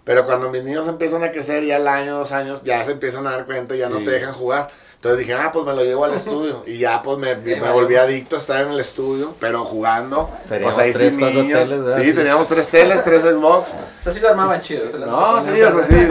Pero 0.05 0.25
cuando 0.25 0.51
mis 0.51 0.65
niños 0.65 0.89
empiezan 0.89 1.23
a 1.23 1.31
crecer, 1.31 1.63
ya 1.65 1.77
al 1.77 1.87
año, 1.87 2.19
dos 2.19 2.33
años, 2.33 2.63
ya 2.65 2.83
se 2.85 2.93
empiezan 2.93 3.27
a 3.27 3.33
dar 3.33 3.45
cuenta 3.47 3.77
y 3.77 3.79
ya 3.79 3.89
no 3.91 3.99
te 3.99 4.11
dejan 4.11 4.33
jugar. 4.33 4.71
Entonces 4.95 5.19
dije, 5.21 5.35
ah, 5.35 5.51
pues 5.53 5.65
me 5.65 5.75
lo 5.75 5.83
llevo 5.85 6.05
al 6.05 6.15
estudio. 6.15 6.63
Y 6.67 6.79
ya, 6.79 7.03
pues 7.03 7.19
me, 7.19 7.35
me 7.37 7.71
volví 7.71 7.97
adicto 7.97 8.37
a 8.37 8.39
estar 8.39 8.63
en 8.63 8.71
el 8.71 8.81
estudio, 8.81 9.35
pero 9.39 9.65
jugando. 9.65 10.31
Teníamos 10.49 10.75
pues 10.75 10.87
ahí 10.87 10.93
tres, 10.93 11.15
sin 11.15 11.21
niños. 11.35 11.69
teles, 11.71 11.95
sí, 11.95 12.13
teníamos 12.15 12.49
tres 12.49 12.69
teles, 12.69 13.05
tres 13.05 13.23
Xbox. 13.23 13.75
Pero 14.03 14.15
sí 14.15 14.21
lo 14.21 14.29
armaban 14.31 14.61
chido. 14.63 14.85
No, 14.99 15.45
sí, 15.45 15.63
o 15.63 15.71
sea, 15.71 15.85
sí. 15.85 16.09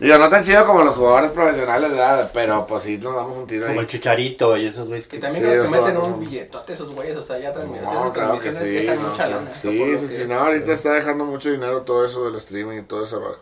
Digo, 0.00 0.18
no 0.18 0.28
tan 0.28 0.42
chido 0.42 0.66
como 0.66 0.82
los 0.82 0.96
jugadores 0.96 1.30
profesionales, 1.30 1.90
¿verdad? 1.90 2.30
Pero 2.34 2.66
pues 2.66 2.82
sí, 2.82 2.98
nos 2.98 3.14
damos 3.14 3.38
un 3.38 3.46
tiro 3.46 3.66
Como 3.66 3.78
ahí. 3.78 3.84
el 3.84 3.86
chicharito 3.86 4.56
y 4.56 4.66
esos 4.66 4.88
güeyes 4.88 5.06
Que 5.06 5.16
que 5.16 5.22
también 5.22 5.44
Sí, 5.44 5.50
eso 5.52 5.66
se 5.66 5.70
meten 5.80 5.96
va, 5.96 6.02
un 6.04 6.10
no. 6.10 6.16
billetote 6.18 6.72
esos 6.72 6.92
güeyes, 6.94 7.16
o 7.16 7.22
sea, 7.22 7.38
ya 7.38 7.52
transmiten 7.52 7.84
No, 7.84 7.90
esas 8.00 8.12
claro 8.12 8.32
que 8.38 8.50
transmisiones 8.50 8.60
sí. 8.80 8.86
dejan 8.86 9.02
no, 9.02 9.08
mucha 9.10 9.26
claro. 9.26 9.42
lana. 9.44 9.54
Sí, 9.54 9.78
lo 9.78 9.98
sí, 9.98 10.06
que- 10.08 10.16
sí, 10.16 10.24
no, 10.26 10.40
ahorita 10.40 10.72
está 10.72 10.92
dejando 10.92 11.24
mucho 11.24 11.50
dinero 11.50 11.82
todo 11.82 12.04
eso 12.04 12.24
del 12.24 12.34
streaming 12.36 12.78
y 12.78 12.82
todo 12.82 13.04
ese 13.04 13.16
rollo. 13.16 13.38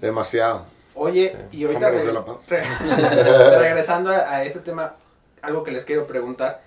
Demasiado. 0.00 0.64
Oye, 0.94 1.36
y 1.52 1.64
ahorita 1.64 1.86
Hombre, 1.86 2.00
re- 2.00 2.06
me 2.06 2.12
la 2.12 2.24
panza. 2.24 2.50
re- 2.56 2.64
regresando 3.58 4.10
a, 4.10 4.16
a 4.28 4.44
este 4.44 4.58
tema, 4.58 4.96
algo 5.40 5.62
que 5.64 5.70
les 5.70 5.84
quiero 5.84 6.06
preguntar. 6.06 6.62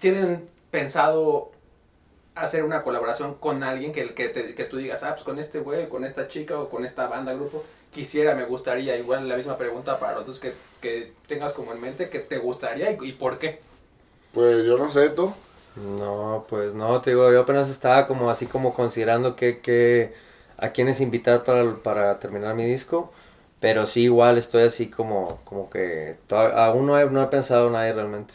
¿Tienen 0.00 0.48
pensado 0.70 1.50
hacer 2.34 2.64
una 2.64 2.82
colaboración 2.82 3.34
con 3.34 3.62
alguien 3.62 3.92
que, 3.92 4.14
que, 4.14 4.28
te- 4.28 4.54
que 4.54 4.64
tú 4.64 4.76
digas, 4.76 5.02
ah, 5.02 5.12
pues 5.14 5.24
con 5.24 5.38
este 5.38 5.58
güey, 5.60 5.88
con 5.88 6.04
esta 6.04 6.28
chica 6.28 6.58
o 6.58 6.68
con 6.68 6.84
esta 6.84 7.06
banda, 7.08 7.32
grupo? 7.34 7.64
Quisiera, 7.96 8.34
me 8.34 8.44
gustaría, 8.44 8.96
igual 8.98 9.26
la 9.28 9.36
misma 9.36 9.56
pregunta 9.56 9.98
para 9.98 10.14
los 10.16 10.26
dos 10.26 10.38
que, 10.38 10.52
que 10.82 11.14
tengas 11.26 11.52
como 11.54 11.72
en 11.72 11.80
mente, 11.80 12.10
que 12.10 12.20
te 12.20 12.36
gustaría 12.38 12.90
y, 12.92 12.98
y 13.02 13.12
por 13.12 13.38
qué. 13.38 13.60
Pues 14.32 14.64
yo 14.64 14.78
no 14.78 14.90
sé, 14.90 15.10
tú. 15.10 15.32
No, 15.76 16.46
pues 16.48 16.72
no, 16.74 17.02
te 17.02 17.10
digo, 17.10 17.30
yo 17.32 17.40
apenas 17.42 17.68
estaba 17.68 18.06
como 18.06 18.30
así 18.30 18.46
como 18.46 18.72
considerando 18.72 19.36
que, 19.36 19.60
que 19.60 20.14
a 20.56 20.70
quiénes 20.72 21.00
invitar 21.02 21.44
para, 21.44 21.82
para 21.82 22.18
terminar 22.18 22.54
mi 22.54 22.64
disco, 22.64 23.12
pero 23.60 23.84
sí 23.86 24.02
igual 24.04 24.38
estoy 24.38 24.62
así 24.62 24.88
como, 24.90 25.38
como 25.44 25.68
que 25.68 26.16
aún 26.30 26.86
no 26.86 26.98
he, 26.98 27.04
no 27.10 27.22
he 27.22 27.26
pensado 27.26 27.68
nadie 27.70 27.92
realmente. 27.92 28.34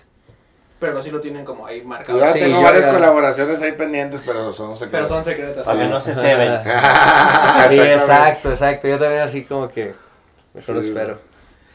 Pero 0.82 1.02
sí 1.02 1.12
lo 1.12 1.22
tienen 1.22 1.46
como 1.46 1.66
ahí 1.66 1.82
marcado. 1.84 2.20
Ya 2.20 2.34
Sí, 2.34 2.40
tengo 2.40 2.58
yo 2.58 2.62
varias 2.64 2.86
ya- 2.88 2.92
colaboraciones 2.92 3.62
ahí 3.62 3.72
pendientes, 3.74 4.22
pero 4.26 4.52
son 4.52 4.76
secretos. 4.76 4.92
Pero 4.92 5.08
son 5.08 5.24
secretas. 5.24 5.64
Para 5.66 5.78
que 5.80 5.86
sí. 5.86 5.92
no 5.92 6.02
se 6.02 6.14
ceben. 6.16 6.60
sí, 7.70 7.80
exacto, 7.80 8.50
exacto, 8.50 8.88
yo 8.90 8.98
también 9.00 9.22
así 9.22 9.44
como 9.46 9.70
que 9.70 9.94
mejor 10.54 10.82
Sí. 10.82 10.88
espero. 10.90 11.20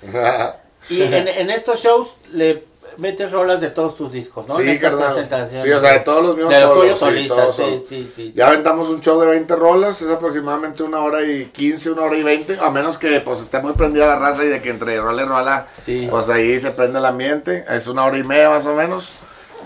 Y 0.91 1.03
en, 1.03 1.27
en 1.27 1.51
estos 1.51 1.81
shows 1.81 2.17
le 2.33 2.65
metes 2.99 3.31
rolas 3.33 3.61
de 3.61 3.71
todos 3.71 3.97
tus 3.97 4.13
discos, 4.13 4.47
¿no? 4.49 4.57
Sí, 4.57 4.79
carnal. 4.79 5.13
presentaciones. 5.13 5.63
Sí, 5.65 5.71
o 5.71 5.81
sea, 5.81 5.93
de 5.93 6.01
todos 6.01 6.23
los 6.25 6.37
míos 6.37 6.49
De 6.49 6.61
los 6.61 6.71
solos, 6.75 6.99
solistas, 6.99 7.57
sí, 7.57 7.63
sí, 7.79 8.03
sí, 8.03 8.11
sí. 8.15 8.33
Ya 8.33 8.49
aventamos 8.49 8.89
un 8.89 9.01
show 9.01 9.21
de 9.21 9.27
20 9.27 9.57
rolas, 9.57 10.01
es 10.03 10.11
aproximadamente 10.11 10.83
una 10.83 11.01
hora 11.01 11.23
y 11.25 11.47
15, 11.47 11.91
una 11.93 12.03
hora 12.03 12.17
y 12.17 12.23
20, 12.23 12.59
a 12.61 12.71
menos 12.71 12.99
que 12.99 13.21
pues 13.21 13.41
esté 13.41 13.61
muy 13.61 13.73
prendida 13.73 14.07
la 14.07 14.17
raza 14.19 14.45
y 14.45 14.49
de 14.49 14.63
que 14.63 14.71
entre 14.71 15.01
rola 15.01 15.23
y 15.23 15.25
rola, 15.27 15.67
Sí. 15.77 16.07
pues 16.11 16.29
ahí 16.29 16.59
se 16.61 16.71
prende 16.71 16.99
el 16.99 17.05
ambiente, 17.05 17.65
es 17.69 17.87
una 17.89 18.05
hora 18.05 18.19
y 18.19 18.25
media 18.25 18.49
más 18.51 18.67
o 18.67 18.75
menos. 18.75 19.11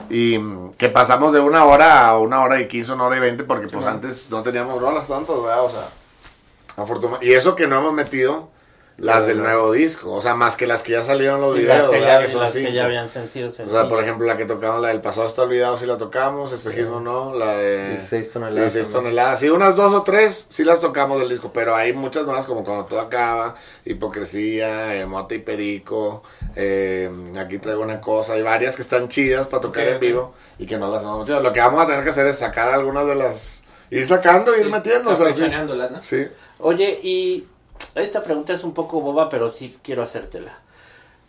Y 0.08 0.38
mm, 0.38 0.72
que 0.72 0.88
pasamos 0.88 1.32
de 1.32 1.40
una 1.40 1.64
hora 1.66 2.08
a 2.08 2.18
una 2.18 2.42
hora 2.42 2.60
y 2.60 2.66
15, 2.66 2.92
una 2.94 3.04
hora 3.04 3.16
y 3.16 3.20
20, 3.20 3.44
porque 3.44 3.68
pues 3.68 3.84
antes 3.86 4.28
no 4.30 4.42
teníamos 4.42 4.80
rolas 4.80 5.06
tantas, 5.06 5.40
¿verdad? 5.40 5.64
O 5.64 5.70
sea, 5.70 5.88
afortunadamente. 6.76 7.26
Y 7.26 7.34
eso 7.34 7.54
que 7.54 7.66
no 7.66 7.78
hemos 7.78 7.92
metido 7.92 8.48
las 9.00 9.26
del 9.26 9.38
nuevo 9.38 9.72
disco, 9.72 10.12
o 10.12 10.20
sea, 10.20 10.34
más 10.34 10.56
que 10.56 10.66
las 10.66 10.82
que 10.82 10.92
ya 10.92 11.02
salieron 11.02 11.40
los 11.40 11.54
Sí, 11.54 11.60
videos, 11.60 11.78
las 11.78 11.90
que, 11.90 12.00
ya, 12.00 12.20
Que 12.20 12.28
son 12.28 12.40
las 12.42 12.52
que 12.52 12.58
cinco. 12.60 12.72
ya 12.72 12.84
habían 12.84 13.08
sido 13.08 13.48
O 13.48 13.70
sea, 13.70 13.88
por 13.88 14.02
ejemplo, 14.02 14.26
la 14.26 14.36
que 14.36 14.44
tocamos, 14.44 14.82
la 14.82 14.88
del 14.88 15.00
pasado 15.00 15.26
está 15.26 15.42
olvidado, 15.42 15.76
si 15.78 15.86
la 15.86 15.96
tocamos, 15.96 16.52
espejismo 16.52 17.00
no, 17.00 17.34
la 17.34 17.56
de 17.56 17.88
16 17.92 18.30
toneladas. 18.32 18.72
16 18.74 18.86
también. 18.92 19.02
toneladas, 19.14 19.40
sí, 19.40 19.48
unas 19.48 19.74
dos 19.74 19.92
o 19.94 20.02
tres, 20.02 20.46
sí 20.50 20.64
las 20.64 20.80
tocamos 20.80 21.18
del 21.18 21.30
disco, 21.30 21.50
pero 21.52 21.74
hay 21.74 21.92
muchas 21.94 22.26
más 22.26 22.44
como 22.46 22.62
cuando 22.62 22.84
todo 22.84 23.00
acaba, 23.00 23.54
hipocresía, 23.86 24.94
eh, 24.96 25.06
mota 25.06 25.34
y 25.34 25.38
perico, 25.38 26.22
eh, 26.56 27.10
aquí 27.38 27.58
traigo 27.58 27.82
una 27.82 28.00
cosa, 28.00 28.34
hay 28.34 28.42
varias 28.42 28.76
que 28.76 28.82
están 28.82 29.08
chidas 29.08 29.46
para 29.46 29.62
tocar 29.62 29.86
en 29.88 30.00
vivo 30.00 30.34
y 30.58 30.66
que 30.66 30.76
no 30.78 30.90
las 30.90 31.02
hemos 31.02 31.20
metido. 31.20 31.40
Lo 31.40 31.52
que 31.52 31.60
vamos 31.60 31.82
a 31.82 31.86
tener 31.86 32.02
que 32.04 32.10
hacer 32.10 32.26
es 32.26 32.38
sacar 32.38 32.68
algunas 32.70 33.06
de 33.06 33.14
las, 33.14 33.64
ir 33.90 34.06
sacando, 34.06 34.54
ir 34.56 34.64
Sí, 34.64 34.70
metiendo, 34.70 35.10
o 35.10 35.16
sea, 35.16 35.32
sí. 35.32 35.44
Sí. 36.02 36.26
Oye, 36.58 37.00
y 37.02 37.46
esta 37.94 38.22
pregunta 38.22 38.52
es 38.52 38.64
un 38.64 38.72
poco 38.74 39.00
boba, 39.00 39.28
pero 39.28 39.50
sí 39.52 39.78
quiero 39.82 40.02
hacértela. 40.02 40.52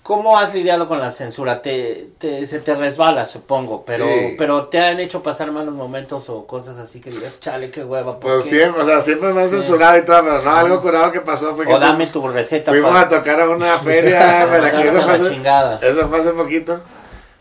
¿Cómo 0.03 0.35
has 0.39 0.51
lidiado 0.55 0.87
con 0.87 0.99
la 0.99 1.11
censura? 1.11 1.61
Te, 1.61 2.09
te- 2.17 2.47
se 2.47 2.59
te 2.59 2.73
resbala, 2.73 3.25
supongo, 3.25 3.83
pero, 3.85 4.05
Sí. 4.07 4.35
pero 4.35 4.65
te 4.65 4.79
han 4.79 4.99
hecho 4.99 5.21
pasar 5.21 5.51
malos 5.51 5.75
momentos 5.75 6.27
o 6.27 6.47
cosas 6.47 6.79
así 6.79 6.99
que 6.99 7.11
digas, 7.11 7.39
chale, 7.39 7.69
qué 7.69 7.83
hueva. 7.83 8.19
¿por 8.19 8.31
Pues 8.31 8.43
qué?". 8.45 8.49
siempre, 8.49 8.81
o 8.81 8.85
sea, 8.85 9.01
siempre 9.03 9.31
me 9.31 9.41
han 9.43 9.49
Sí. 9.49 9.57
censurado 9.57 9.99
y 9.99 10.05
todo, 10.05 10.21
pero 10.23 10.41
no, 10.41 10.55
algo 10.55 10.81
curado 10.81 11.11
que 11.11 11.21
pasó 11.21 11.55
fue 11.55 11.67
que 11.67 11.73
O 11.73 11.79
dame 11.79 12.07
fuimos- 12.07 12.11
tu 12.13 12.27
receta 12.27 12.71
Fuimos 12.71 12.89
para 12.91 13.01
a 13.05 13.09
tocar 13.09 13.41
a 13.41 13.49
una 13.49 13.77
feria 13.77 14.43
en 14.43 14.49
Veracruz. 14.51 14.85
Eso 14.85 15.01
fue, 15.01 15.13
hace, 15.13 15.29
chingada. 15.29 15.79
eso 15.83 16.07
fue 16.09 16.19
hace 16.19 16.31
poquito. 16.31 16.81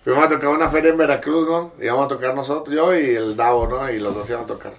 Fuimos 0.04 0.24
a 0.24 0.28
tocar 0.28 0.46
a 0.46 0.50
una 0.50 0.68
feria 0.68 0.90
en 0.90 0.98
Veracruz, 0.98 1.48
¿no? 1.48 1.72
Íbamos 1.80 2.04
a 2.04 2.08
tocar 2.08 2.34
nosotros, 2.34 2.76
yo 2.76 2.94
y 2.94 3.16
el 3.16 3.36
Davo, 3.36 3.66
¿no? 3.68 3.90
Y 3.90 3.98
los 3.98 4.14
dos 4.14 4.28
iban 4.28 4.44
a 4.44 4.46
tocar. 4.46 4.72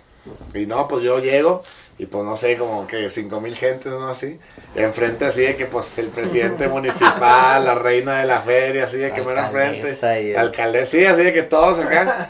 Y 0.53 0.67
no, 0.67 0.87
pues 0.87 1.03
yo 1.03 1.17
llego 1.17 1.63
y 2.01 2.07
pues 2.07 2.23
no 2.23 2.35
sé, 2.35 2.57
como 2.57 2.87
que 2.87 3.11
cinco 3.11 3.39
mil 3.39 3.55
gentes, 3.55 3.91
¿no? 3.91 4.07
Así. 4.07 4.39
Enfrente 4.73 5.25
así 5.25 5.41
de 5.41 5.55
que 5.55 5.67
pues 5.67 5.95
el 5.99 6.07
presidente 6.07 6.67
municipal, 6.67 7.63
la 7.63 7.75
reina 7.75 8.21
de 8.21 8.25
la 8.25 8.39
feria, 8.41 8.85
así 8.85 8.97
de 8.97 9.11
que 9.11 9.21
mero 9.21 9.39
enfrente. 9.41 10.31
El- 10.31 10.35
Alcaldesa, 10.37 10.91
sí, 10.91 11.05
así 11.05 11.21
de 11.23 11.31
que 11.31 11.43
todos 11.43 11.77
acá. 11.79 12.27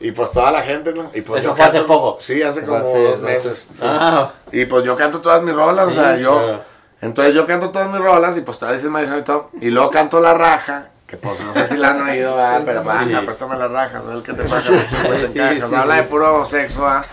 Y 0.00 0.10
pues 0.10 0.32
toda 0.32 0.50
la 0.50 0.62
gente, 0.62 0.92
¿no? 0.92 1.12
Y 1.14 1.20
pues 1.20 1.42
Eso 1.44 1.54
fue 1.54 1.64
hace 1.64 1.76
canto- 1.78 1.86
poco. 1.86 2.20
Sí, 2.20 2.42
hace 2.42 2.62
como 2.64 2.78
hace 2.78 3.02
dos 3.04 3.10
dos 3.12 3.20
meses. 3.20 3.68
Ah, 3.80 4.32
Y 4.50 4.64
pues 4.64 4.84
yo 4.84 4.96
canto 4.96 5.20
todas 5.20 5.42
mis 5.44 5.54
rolas, 5.54 5.86
o 5.86 5.90
Sí, 5.90 5.94
sea, 5.96 6.16
yo... 6.16 6.32
claro. 6.36 6.62
Entonces 7.00 7.34
yo 7.34 7.46
canto 7.46 7.70
todas 7.70 7.88
mis 7.90 8.00
rolas 8.00 8.36
y 8.36 8.40
pues 8.40 8.58
todas 8.58 8.74
dicen 8.74 8.90
maldición 8.90 9.20
y 9.20 9.22
todo. 9.22 9.50
Y 9.60 9.70
luego 9.70 9.90
canto 9.90 10.20
la 10.20 10.34
raja, 10.34 10.88
que 11.06 11.16
pues 11.18 11.38
no 11.44 11.52
sé 11.54 11.66
si 11.68 11.76
la 11.76 11.90
han 11.90 12.00
oído, 12.08 12.34
¿verdad? 12.34 12.62
pero 12.64 12.80
sí. 12.82 12.88
baja, 12.88 13.22
préstame 13.24 13.58
la 13.58 13.68
raja, 13.68 14.00
soy 14.02 14.16
el 14.16 14.22
que 14.24 14.32
te 14.32 14.42
paga 14.42 14.62
mucho, 14.70 14.96
pues, 15.06 15.20
te 15.20 15.26
Sí, 15.28 15.60
sí, 15.60 15.74
Habla 15.74 15.94
sí. 15.96 16.00
de 16.00 16.02
puro 16.08 16.44
sexo, 16.46 16.82
¿verdad? 16.82 17.04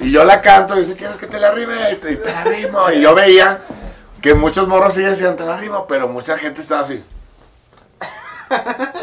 Y 0.00 0.12
yo 0.12 0.24
la 0.24 0.40
canto 0.40 0.76
y 0.76 0.80
dice, 0.80 0.94
¿quieres 0.94 1.16
que 1.16 1.26
te 1.26 1.38
la 1.40 1.50
rime? 1.52 1.74
Y 1.92 1.96
te, 1.96 2.18
la 2.24 2.44
rimo. 2.44 2.90
Y 2.90 3.00
yo 3.00 3.14
veía 3.14 3.60
que 4.20 4.34
muchos 4.34 4.68
morros 4.68 4.94
sí 4.94 5.02
decían, 5.02 5.36
te 5.36 5.44
la 5.44 5.56
rimo, 5.56 5.86
pero 5.86 6.08
mucha 6.08 6.36
gente 6.38 6.60
estaba 6.60 6.82
así. 6.82 7.02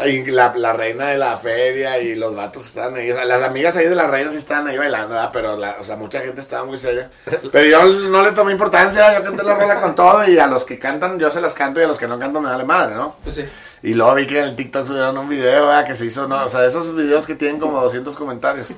Y 0.06 0.24
la, 0.26 0.54
la 0.56 0.72
reina 0.72 1.08
de 1.08 1.18
la 1.18 1.36
feria 1.36 1.98
y 1.98 2.14
los 2.14 2.34
vatos 2.34 2.66
estaban 2.66 2.94
ahí. 2.96 3.10
O 3.10 3.14
sea, 3.14 3.24
las 3.24 3.42
amigas 3.42 3.76
ahí 3.76 3.86
de 3.86 3.94
la 3.94 4.06
reina 4.06 4.30
sí 4.30 4.38
estaban 4.38 4.66
ahí 4.68 4.78
bailando, 4.78 5.14
¿verdad? 5.14 5.30
pero 5.32 5.56
la, 5.56 5.76
o 5.80 5.84
sea, 5.84 5.96
mucha 5.96 6.20
gente 6.20 6.40
estaba 6.40 6.64
muy 6.64 6.78
seria. 6.78 7.10
Pero 7.52 7.66
yo 7.66 7.84
no 8.08 8.22
le 8.22 8.32
tomé 8.32 8.52
importancia, 8.52 9.18
yo 9.18 9.24
canté 9.24 9.42
la 9.42 9.54
rola 9.54 9.80
con 9.80 9.94
todo 9.94 10.28
y 10.28 10.38
a 10.38 10.46
los 10.46 10.64
que 10.64 10.78
cantan 10.78 11.18
yo 11.18 11.30
se 11.30 11.40
las 11.40 11.54
canto 11.54 11.80
y 11.80 11.84
a 11.84 11.88
los 11.88 11.98
que 11.98 12.08
no 12.08 12.18
cantan 12.18 12.42
me 12.42 12.50
vale 12.50 12.64
madre, 12.64 12.94
¿no? 12.94 13.16
Pues 13.22 13.36
sí. 13.36 13.44
Y 13.82 13.94
luego 13.94 14.14
vi 14.14 14.26
que 14.26 14.40
en 14.40 14.46
el 14.46 14.56
TikTok 14.56 14.86
subieron 14.86 15.16
un 15.18 15.28
video, 15.28 15.66
¿verdad? 15.66 15.86
Que 15.86 15.94
se 15.94 16.06
hizo, 16.06 16.26
no, 16.26 16.44
o 16.44 16.48
sea, 16.48 16.64
esos 16.64 16.94
videos 16.94 17.26
que 17.26 17.34
tienen 17.34 17.60
como 17.60 17.80
200 17.80 18.16
comentarios. 18.16 18.74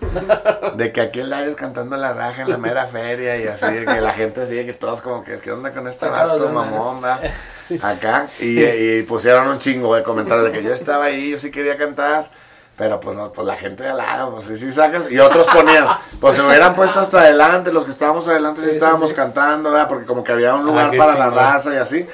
De 0.74 0.92
que 0.92 1.00
aquí 1.00 1.20
el 1.20 1.30
Larios 1.30 1.54
cantando 1.54 1.96
la 1.96 2.12
raja 2.12 2.42
en 2.42 2.50
la 2.50 2.58
mera 2.58 2.86
feria 2.86 3.36
y 3.38 3.46
así, 3.46 3.72
de 3.72 3.86
que 3.86 4.00
la 4.00 4.12
gente 4.12 4.46
sigue 4.46 4.66
que 4.66 4.74
todos 4.74 5.00
como 5.00 5.24
que, 5.24 5.38
¿qué 5.38 5.52
onda 5.52 5.72
con 5.72 5.86
este 5.88 6.08
vato, 6.08 6.48
mamón, 6.50 7.02
va? 7.02 7.18
Acá. 7.82 8.28
Y, 8.40 8.62
y 8.62 9.02
pusieron 9.02 9.48
un 9.48 9.58
chingo 9.58 9.94
de 9.94 10.02
comentarios 10.02 10.46
de 10.46 10.52
que 10.52 10.62
yo 10.62 10.72
estaba 10.72 11.06
ahí, 11.06 11.30
yo 11.30 11.38
sí 11.38 11.50
quería 11.50 11.76
cantar. 11.76 12.30
Pero 12.76 13.00
pues 13.00 13.16
no, 13.16 13.32
pues 13.32 13.44
la 13.44 13.56
gente 13.56 13.82
de 13.82 13.88
al 13.88 13.96
lado, 13.96 14.34
pues 14.34 14.44
sí, 14.44 14.56
sí 14.56 14.70
sacas. 14.70 15.10
Y 15.10 15.18
otros 15.18 15.48
ponían, 15.48 15.84
pues 16.20 16.36
se 16.36 16.42
hubieran 16.42 16.76
puesto 16.76 17.00
hasta 17.00 17.22
adelante, 17.22 17.72
los 17.72 17.84
que 17.84 17.90
estábamos 17.90 18.28
adelante 18.28 18.62
sí, 18.62 18.70
estábamos 18.70 19.10
sí. 19.10 19.16
cantando, 19.16 19.72
¿verdad? 19.72 19.88
Porque 19.88 20.06
como 20.06 20.22
que 20.22 20.30
había 20.30 20.54
un 20.54 20.64
lugar 20.64 20.86
Ah, 20.86 20.90
qué 20.92 20.96
para 20.96 21.18
la 21.18 21.28
raza 21.28 21.74
y 21.74 21.76
así. 21.76 22.06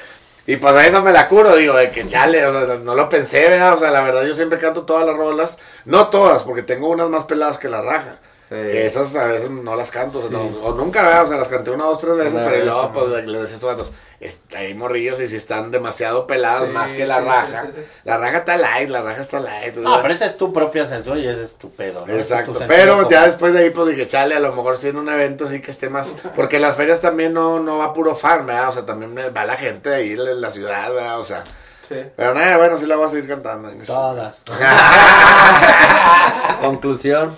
Y 0.47 0.57
pues 0.57 0.75
a 0.75 0.85
eso 0.85 1.03
me 1.03 1.11
la 1.11 1.27
curo, 1.27 1.55
digo, 1.55 1.75
de 1.75 1.91
que 1.91 2.07
chale, 2.07 2.43
o 2.47 2.51
sea, 2.51 2.75
no 2.77 2.95
lo 2.95 3.09
pensé, 3.09 3.47
¿verdad? 3.47 3.75
O 3.75 3.77
sea, 3.77 3.91
la 3.91 4.01
verdad 4.01 4.23
yo 4.23 4.33
siempre 4.33 4.57
canto 4.57 4.83
todas 4.83 5.05
las 5.05 5.15
rolas, 5.15 5.57
no 5.85 6.07
todas, 6.07 6.41
porque 6.41 6.63
tengo 6.63 6.89
unas 6.89 7.09
más 7.09 7.25
peladas 7.25 7.59
que 7.59 7.69
la 7.69 7.81
raja. 7.81 8.17
Sí. 8.47 8.53
Que 8.55 8.85
esas 8.85 9.15
a 9.15 9.25
veces 9.25 9.49
no 9.49 9.75
las 9.75 9.89
canto, 9.89 10.19
o, 10.19 10.29
no- 10.29 10.43
o 10.63 10.75
nunca, 10.75 11.01
¿verdad? 11.01 11.23
O 11.23 11.27
sea, 11.29 11.37
las 11.37 11.47
canté 11.47 11.71
una, 11.71 11.85
dos, 11.85 11.97
tres 11.99 12.15
veces, 12.15 12.33
Una 12.33 12.43
pero 12.45 12.57
vez, 12.57 12.65
luego, 12.65 12.91
pues, 12.93 13.25
le 13.25 13.39
decía 13.39 13.53
a 13.53 13.55
estos 13.55 13.63
vatos, 13.63 13.93
"Est- 14.19 14.53
hay 14.53 14.75
morrillos 14.75 15.19
y 15.19 15.27
si 15.27 15.35
están 15.37 15.71
demasiado 15.71 16.27
pelados 16.27 16.67
Sí, 16.67 16.73
más 16.73 16.91
que 16.93 17.07
la 17.07 17.21
sí, 17.21 17.25
raja. 17.25 17.61
sí, 17.63 17.69
sí, 17.75 17.81
sí. 17.81 17.87
La 18.03 18.17
raja 18.17 18.37
está 18.37 18.57
light, 18.57 18.89
la 18.91 19.01
raja 19.01 19.21
está 19.21 19.39
light. 19.39 19.75
No, 19.77 19.99
pero 19.99 20.13
esa 20.13 20.27
es 20.27 20.37
tu 20.37 20.53
propia 20.53 20.85
censura 20.85 21.17
y 21.19 21.27
ese 21.27 21.43
es 21.43 21.55
tu 21.55 21.71
pedo, 21.71 22.05
¿no? 22.05 22.13
Ese 22.13 22.19
es 22.19 22.27
tu 22.45 22.51
Exacto, 22.51 22.65
pero 22.67 23.09
ya 23.09 23.25
después 23.25 23.51
de 23.53 23.61
ahí 23.61 23.71
pues 23.71 23.87
dije, 23.89 24.07
chale, 24.07 24.35
a 24.35 24.39
lo 24.39 24.53
mejor 24.53 24.77
si 24.77 24.89
en 24.89 24.97
un 24.97 25.09
evento 25.09 25.47
sí 25.47 25.59
que 25.59 25.71
esté 25.71 25.89
más, 25.89 26.15
porque 26.35 26.57
en 26.57 26.61
las 26.61 26.75
ferias 26.77 27.01
también 27.01 27.33
no, 27.33 27.59
no 27.59 27.79
va 27.79 27.93
puro 27.93 28.13
fan, 28.13 28.45
¿verdad? 28.45 28.69
O 28.69 28.73
sea, 28.73 28.85
también 28.85 29.15
va 29.35 29.45
la 29.45 29.57
gente 29.57 29.89
de 29.89 29.95
ahí 29.95 30.11
en 30.13 30.39
la 30.41 30.51
ciudad, 30.51 30.93
¿verdad? 30.93 31.19
O 31.19 31.23
sea, 31.23 31.43
Sí. 31.89 31.95
pero 32.15 32.33
nada, 32.35 32.57
bueno, 32.57 32.77
sí 32.77 32.85
la 32.85 32.95
voy 32.95 33.05
a 33.05 33.09
seguir 33.09 33.27
cantando. 33.27 33.71
Todas. 33.85 34.43
Conclusión. 36.61 37.35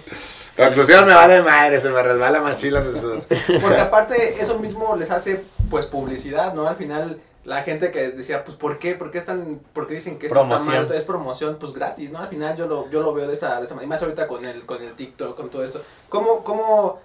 Conclusión, 0.58 1.06
me 1.06 1.13
vale 1.13 1.41
madre, 1.41 1.80
se 1.80 1.89
me 1.89 2.02
resbala 2.04 2.41
machila 2.41 2.82
censura. 2.82 3.22
Porque 3.62 3.80
aparte 3.80 4.41
eso 4.41 4.60
mismo 4.60 4.96
les 4.96 5.12
hace 5.12 5.43
pues 5.70 5.86
publicidad, 5.86 6.54
¿no? 6.54 6.67
Al 6.67 6.76
final 6.76 7.22
la 7.43 7.63
gente 7.63 7.91
que 7.91 8.10
decía, 8.12 8.43
pues 8.43 8.58
¿por 8.58 8.78
qué? 8.80 8.96
¿Por 8.96 9.12
qué 9.12 9.20
están 9.20 9.62
por 9.74 9.88
qué 9.88 9.93
dicen 9.93 10.17
que 10.20 10.28
esto 10.28 10.38
está 10.39 10.48
Promoción. 10.50 10.88
mal? 10.88 10.96
Es 10.98 11.04
promoción 11.04 11.58
pues 11.60 11.74
gratis, 11.74 12.12
¿no? 12.12 12.20
Al 12.20 12.28
final 12.28 12.58
yo 12.58 12.67
lo 12.67 12.89
yo 12.89 13.02
lo 13.02 13.13
veo 13.13 13.28
de 13.28 13.34
esa 13.34 13.60
de 13.60 13.65
esa 13.65 13.76
manera, 13.76 13.86
y 13.86 13.89
más 13.89 14.02
ahorita 14.02 14.28
con 14.28 14.43
el 14.46 14.65
con 14.65 14.82
el 14.82 14.93
TikTok, 14.96 15.38
con 15.38 15.50
todo 15.50 15.63
esto. 15.63 15.82
¿Cómo 16.10 16.43
cómo 16.43 17.00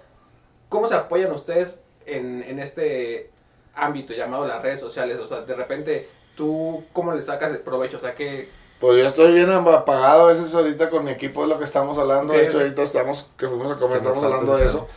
cómo 0.69 0.87
se 0.87 0.95
apoyan 0.95 1.31
ustedes 1.31 1.79
en, 2.05 2.43
en 2.43 2.59
este 2.59 3.29
ámbito 3.75 4.13
llamado 4.13 4.45
las 4.47 4.61
redes 4.61 4.79
sociales? 4.79 5.19
O 5.19 5.27
sea, 5.27 5.41
de 5.41 5.55
repente 5.55 6.09
tú 6.35 6.83
cómo 6.91 7.13
le 7.13 7.21
sacas 7.21 7.51
el 7.51 7.59
provecho, 7.59 7.97
o 7.97 8.01
sea, 8.01 8.15
que 8.15 8.49
Pues 8.79 8.97
yo 8.97 9.07
estoy 9.07 9.33
bien 9.33 9.49
apagado 9.49 10.23
a 10.25 10.27
veces 10.33 10.53
ahorita 10.53 10.89
con 10.89 11.05
mi 11.05 11.11
equipo 11.11 11.43
de 11.43 11.47
lo 11.47 11.57
que 11.57 11.63
estamos 11.63 11.97
hablando. 11.97 12.33
De 12.33 12.47
hecho, 12.47 12.59
ahorita 12.59 12.83
estamos, 12.83 13.27
que 13.37 13.47
fuimos 13.47 13.71
a 13.71 13.75
comer, 13.75 13.97
estamos 13.99 14.23
hablando 14.23 14.57
de 14.57 14.65
eso. 14.65 14.87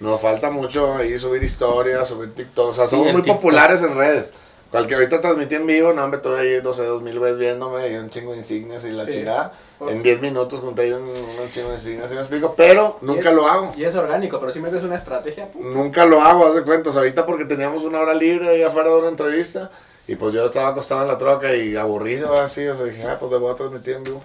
Nos 0.00 0.20
falta 0.20 0.50
mucho 0.50 0.94
ahí 0.94 1.16
subir 1.18 1.42
historias, 1.42 2.08
subir 2.08 2.34
TikTok. 2.34 2.70
O 2.70 2.72
sea, 2.72 2.86
somos 2.86 3.12
muy 3.12 3.22
populares 3.22 3.82
en 3.82 3.96
redes. 3.96 4.34
Cualquier 4.70 4.98
ahorita 4.98 5.20
transmití 5.20 5.54
en 5.54 5.64
vivo, 5.64 5.92
no, 5.92 6.06
me 6.08 6.16
estoy 6.16 6.38
ahí, 6.40 6.60
no 6.62 6.72
sé, 6.72 6.84
dos 6.84 7.00
mil 7.00 7.18
veces 7.20 7.38
viéndome 7.38 7.88
y 7.88 7.94
un 7.94 8.10
chingo 8.10 8.32
de 8.32 8.38
insignias 8.38 8.84
y 8.84 8.90
la 8.90 9.04
Sí. 9.04 9.12
chingada. 9.12 9.52
Pues- 9.78 9.94
En 9.94 10.02
10 10.02 10.20
minutos 10.20 10.58
junté 10.60 10.82
ahí 10.82 10.92
un, 10.92 11.02
un 11.04 11.48
chingo 11.48 11.68
de 11.68 11.74
insignias, 11.76 12.08
¿sí 12.08 12.14
me 12.16 12.20
explico? 12.20 12.52
Pero 12.56 12.98
nunca 13.00 13.30
lo 13.30 13.46
hago. 13.46 13.72
y 13.76 13.84
es 13.84 13.94
orgánico, 13.94 14.40
pero 14.40 14.50
si 14.50 14.58
metes 14.58 14.82
una 14.82 14.96
estrategia, 14.96 15.48
Nunca 15.54 16.04
lo 16.04 16.20
hago, 16.20 16.46
haz 16.46 16.56
de 16.56 16.62
cuentas. 16.64 16.96
Ahorita 16.96 17.24
porque 17.24 17.44
teníamos 17.44 17.84
una 17.84 18.00
hora 18.00 18.12
libre 18.12 18.48
ahí 18.48 18.62
afuera 18.64 18.90
de 18.90 18.96
una 18.96 19.08
entrevista. 19.08 19.70
Y 20.08 20.16
pues 20.16 20.34
yo 20.34 20.46
estaba 20.46 20.68
acostado 20.68 21.02
en 21.02 21.08
la 21.08 21.18
troca 21.18 21.54
y 21.54 21.76
aburrido 21.76 22.38
así. 22.38 22.66
O 22.66 22.76
sea, 22.76 22.86
dije, 22.86 23.04
ah, 23.04 23.16
pues 23.18 23.32
le 23.32 23.38
voy 23.38 23.52
a 23.52 23.56
transmitir 23.56 23.94
en 23.94 24.04
vivo. 24.04 24.22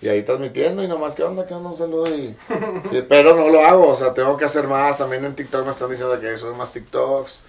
Y 0.00 0.08
ahí 0.08 0.22
transmitiendo 0.22 0.82
y 0.82 0.88
nomás, 0.88 1.14
¿qué 1.14 1.22
onda? 1.22 1.46
¿Qué 1.46 1.54
onda? 1.54 1.70
Un 1.70 1.76
saludo 1.76 2.14
y... 2.14 2.36
Sí, 2.90 3.04
pero 3.08 3.34
no 3.34 3.48
lo 3.48 3.64
hago, 3.64 3.88
o 3.88 3.96
sea, 3.96 4.12
tengo 4.12 4.36
que 4.36 4.44
hacer 4.44 4.68
más. 4.68 4.98
También 4.98 5.24
en 5.24 5.34
TikTok 5.34 5.64
me 5.64 5.70
están 5.70 5.90
diciendo 5.90 6.20
que 6.20 6.36
subo 6.36 6.54
más 6.54 6.72
TikToks. 6.72 7.40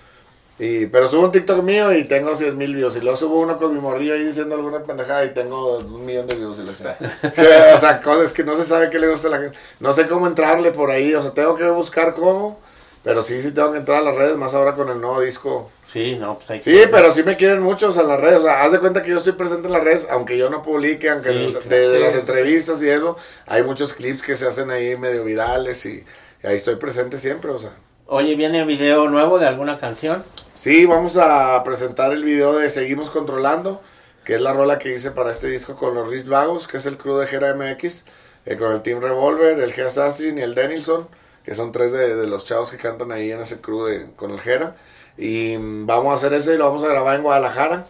Y, 0.59 0.87
pero 0.87 1.07
subo 1.07 1.25
un 1.25 1.31
TikTok 1.31 1.61
mío 1.61 1.93
y 1.93 2.05
tengo 2.05 2.35
100 2.35 2.57
mil 2.57 2.73
views. 2.73 2.95
Y 2.95 3.01
luego 3.01 3.15
subo 3.15 3.41
uno 3.41 3.57
con 3.57 3.73
mi 3.73 3.79
morrillo 3.79 4.15
ahí 4.15 4.23
diciendo 4.23 4.55
alguna 4.55 4.79
pendejada 4.79 5.25
y 5.25 5.33
tengo 5.33 5.77
un 5.79 6.05
millón 6.05 6.25
de 6.25 6.35
views. 6.35 6.59
Y 6.59 6.75
chingada. 6.75 6.97
o 7.75 7.79
sea, 7.79 8.01
cosas 8.01 8.33
que 8.33 8.43
no 8.43 8.55
se 8.55 8.65
sabe 8.65 8.89
qué 8.89 8.97
le 8.97 9.09
gusta 9.09 9.27
a 9.27 9.31
la 9.31 9.39
gente. 9.39 9.57
No 9.79 9.93
sé 9.93 10.07
cómo 10.07 10.25
entrarle 10.25 10.71
por 10.71 10.89
ahí. 10.89 11.13
O 11.13 11.21
sea, 11.21 11.31
tengo 11.31 11.55
que 11.55 11.69
buscar 11.69 12.15
cómo. 12.15 12.59
Pero 13.07 13.23
sí, 13.23 13.41
sí 13.41 13.51
tengo 13.51 13.71
que 13.71 13.77
entrar 13.79 13.99
a 13.99 14.01
las 14.01 14.15
redes, 14.15 14.35
más 14.35 14.53
ahora 14.53 14.75
con 14.75 14.89
el 14.89 14.99
nuevo 14.99 15.21
disco. 15.21 15.71
Sí, 15.87 16.15
no, 16.19 16.35
pues 16.35 16.51
hay 16.51 16.59
que... 16.59 16.71
Sí, 16.71 16.89
pero 16.91 17.13
sí 17.13 17.23
me 17.23 17.37
quieren 17.37 17.61
muchos 17.61 17.95
en 17.97 18.07
las 18.07 18.19
redes. 18.19 18.39
O 18.39 18.41
sea, 18.41 18.63
haz 18.63 18.71
de 18.73 18.79
cuenta 18.79 19.01
que 19.01 19.09
yo 19.11 19.17
estoy 19.17 19.31
presente 19.33 19.67
en 19.67 19.73
las 19.73 19.83
redes, 19.83 20.07
aunque 20.09 20.37
yo 20.37 20.49
no 20.49 20.61
publique, 20.61 21.09
aunque 21.09 21.29
Sí, 21.29 21.53
claro. 21.53 21.69
de, 21.69 21.89
de 21.89 21.99
las 21.99 22.15
entrevistas 22.15 22.83
y 22.83 22.89
eso, 22.89 23.17
hay 23.45 23.63
muchos 23.63 23.93
clips 23.93 24.21
que 24.21 24.35
se 24.35 24.45
hacen 24.47 24.69
ahí 24.71 24.97
medio 24.97 25.23
virales 25.23 25.85
y, 25.85 26.03
y 26.43 26.47
ahí 26.47 26.57
estoy 26.57 26.75
presente 26.75 27.17
siempre, 27.17 27.49
o 27.51 27.57
sea. 27.57 27.71
Oye, 28.07 28.35
¿viene 28.35 28.65
video 28.65 29.07
nuevo 29.09 29.39
de 29.39 29.47
alguna 29.47 29.77
canción? 29.77 30.23
Sí, 30.55 30.85
vamos 30.85 31.15
a 31.17 31.63
presentar 31.63 32.11
el 32.11 32.23
video 32.23 32.53
de 32.57 32.69
Seguimos 32.69 33.09
Controlando, 33.09 33.81
que 34.25 34.35
es 34.35 34.41
la 34.41 34.51
rola 34.51 34.79
que 34.79 34.93
hice 34.93 35.11
para 35.11 35.31
este 35.31 35.47
disco 35.47 35.77
con 35.77 35.95
los 35.95 36.07
Rich 36.09 36.27
Vagos, 36.27 36.67
que 36.67 36.77
es 36.77 36.85
el 36.85 36.97
crew 36.97 37.17
de 37.17 37.27
Gera 37.27 37.53
MX, 37.55 38.05
eh, 38.45 38.57
con 38.57 38.73
el 38.73 38.81
Team 38.81 38.99
Revolver, 39.01 39.59
el 39.59 39.73
G 39.73 39.85
Assassin 39.85 40.37
y 40.37 40.41
el 40.41 40.55
Denilson, 40.55 41.07
que 41.47 41.55
son 41.55 41.71
tres 41.71 41.93
de, 41.93 42.13
de 42.17 42.27
los 42.27 42.43
chavos 42.43 42.69
que 42.69 42.75
cantan 42.75 43.09
ahí 43.13 43.31
en 43.31 43.39
ese 43.39 43.61
crew 43.61 43.85
de, 43.85 44.11
con 44.17 44.31
el 44.31 44.39
Gera. 44.41 44.75
Y 45.17 45.57
mm, 45.57 45.85
vamos 45.85 46.11
a 46.11 46.15
hacer 46.15 46.33
ese 46.33 46.55
y 46.55 46.57
lo 46.57 46.65
vamos 46.67 46.83
a 46.83 46.89
grabar 46.89 47.15
en 47.15 47.23
Guadalajara. 47.23 47.85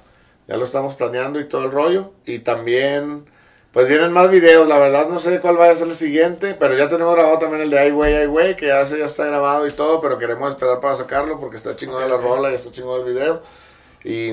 Ya 0.47 0.57
lo 0.57 0.63
estamos 0.63 0.93
planeando 0.93 1.39
y 1.39 1.49
todo 1.49 1.65
el 1.65 1.71
rollo. 1.71 2.11
Y 2.27 2.37
también, 2.37 3.25
pues 3.73 3.87
vienen 3.89 4.13
más 4.13 4.29
videos. 4.29 4.67
La 4.67 4.77
verdad 4.77 5.09
no 5.09 5.17
sé 5.17 5.39
cuál 5.39 5.57
vaya 5.57 5.71
a 5.71 5.75
ser 5.75 5.87
el 5.87 5.95
siguiente. 5.95 6.53
Pero 6.53 6.77
ya 6.77 6.87
tenemos 6.87 7.15
grabado 7.15 7.39
también 7.39 7.63
el 7.63 7.71
de 7.71 7.79
Ai 7.79 7.91
Weiwei, 7.91 8.21
Ai 8.21 8.27
Weiwei, 8.27 8.55
que 8.55 8.67
ya, 8.67 8.85
se, 8.85 8.99
ya 8.99 9.05
está 9.05 9.25
grabado 9.25 9.65
y 9.65 9.71
todo. 9.71 10.01
Pero 10.01 10.19
queremos 10.19 10.51
esperar 10.51 10.79
para 10.79 10.93
sacarlo 10.93 11.39
porque 11.39 11.57
está 11.57 11.75
chingón 11.75 12.03
Ok, 12.03 12.11
la 12.11 12.17
rola 12.17 12.51
y 12.51 12.53
está 12.53 12.71
chingón 12.71 13.07
el 13.07 13.11
video. 13.11 13.41
Y. 14.03 14.29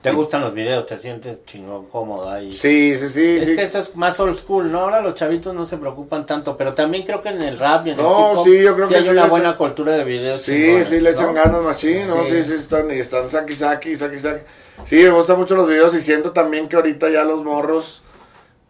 ¿Te 0.00 0.10
y- 0.10 0.14
gustan 0.14 0.40
los 0.40 0.54
videos? 0.54 0.86
¿Te 0.86 0.96
sientes 0.96 1.44
chingón, 1.44 1.86
cómodo 1.86 2.30
ahí? 2.30 2.52
Sí, 2.52 2.96
sí, 2.98 3.08
sí. 3.08 3.38
Es 3.38 3.48
sí. 3.50 3.56
que 3.56 3.62
eso 3.62 3.78
es 3.78 3.94
más 3.96 4.18
old 4.20 4.36
school, 4.36 4.70
¿no? 4.72 4.80
Ahora 4.80 5.00
los 5.00 5.14
chavitos 5.14 5.54
no 5.54 5.66
se 5.66 5.76
preocupan 5.76 6.26
tanto, 6.26 6.56
pero 6.56 6.74
también 6.74 7.04
creo 7.04 7.22
que 7.22 7.28
en 7.28 7.42
el 7.42 7.58
rap 7.58 7.86
y 7.86 7.90
en 7.90 7.98
el 7.98 8.02
No, 8.04 8.32
hip 8.32 8.38
hop 8.38 8.44
sí, 8.44 8.62
yo 8.62 8.74
creo 8.74 8.88
que 8.88 8.96
hay 8.96 9.04
sí 9.04 9.08
una 9.10 9.26
buena 9.26 9.56
cultura 9.56 9.92
de 9.92 10.04
videos. 10.04 10.40
Sí, 10.40 10.52
chingones, 10.52 10.88
sí, 10.88 11.00
le 11.00 11.10
echan 11.10 11.26
¿no? 11.28 11.32
ganas 11.34 11.62
machín, 11.62 12.06
¿no? 12.06 12.24
Sí. 12.24 12.42
Sí, 12.44 12.54
están, 12.54 12.90
y 12.90 12.98
están 12.98 13.30
saki 13.30 13.52
saki, 13.52 13.96
saki 13.96 14.18
saki. 14.18 14.40
Sí, 14.84 14.96
me 14.96 15.10
gustan 15.10 15.38
mucho 15.38 15.54
los 15.56 15.68
videos 15.68 15.94
y 15.94 16.02
siento 16.02 16.32
también 16.32 16.68
que 16.68 16.76
ahorita 16.76 17.08
ya 17.10 17.24
los 17.24 17.42
morros 17.44 18.02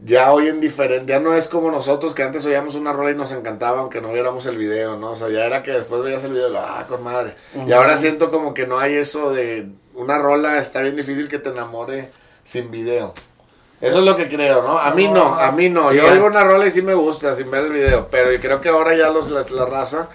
ya 0.04 0.30
oyen 0.32 0.60
diferente, 0.60 1.10
ya 1.10 1.20
no 1.20 1.32
es 1.34 1.48
como 1.48 1.70
nosotros 1.70 2.12
que 2.14 2.22
antes 2.22 2.44
oíamos 2.44 2.74
una 2.74 2.92
rola 2.92 3.12
y 3.12 3.14
nos 3.14 3.32
encantaba 3.32 3.80
aunque 3.80 4.02
no 4.02 4.12
viéramos 4.12 4.44
el 4.44 4.58
video, 4.58 4.96
¿no? 4.98 5.12
O 5.12 5.16
sea, 5.16 5.30
ya 5.30 5.46
era 5.46 5.62
que 5.62 5.72
después 5.72 6.02
veías 6.02 6.22
el 6.24 6.32
video, 6.32 6.54
ah, 6.58 6.84
con 6.86 7.02
madre. 7.02 7.34
Y 7.66 7.72
ahora 7.72 7.96
siento 7.96 8.30
como 8.30 8.52
que 8.52 8.66
no 8.66 8.78
hay 8.78 8.94
eso 8.94 9.32
de 9.32 9.68
una 9.96 10.18
rola, 10.18 10.58
está 10.58 10.80
bien 10.82 10.96
difícil 10.96 11.28
que 11.28 11.38
te 11.38 11.50
enamore 11.50 12.10
sin 12.44 12.70
video. 12.70 13.12
Eso 13.80 13.98
es 13.98 14.04
lo 14.04 14.16
que 14.16 14.28
creo, 14.28 14.62
¿no? 14.62 14.78
A 14.78 14.90
mí 14.92 15.06
no, 15.08 15.34
a 15.38 15.52
mí 15.52 15.68
no. 15.68 15.90
Sí, 15.90 15.96
Yo 15.96 16.10
oigo 16.10 16.26
una 16.26 16.44
rola 16.44 16.66
y 16.66 16.70
sí 16.70 16.80
me 16.80 16.94
gusta 16.94 17.34
sin 17.36 17.50
ver 17.50 17.66
el 17.66 17.72
video, 17.72 18.08
pero 18.10 18.32
yo 18.32 18.40
creo 18.40 18.60
que 18.60 18.70
ahora 18.70 18.96
ya 18.96 19.10
los, 19.10 19.30
la, 19.30 19.44
la 19.50 19.66
raza, 19.66 20.08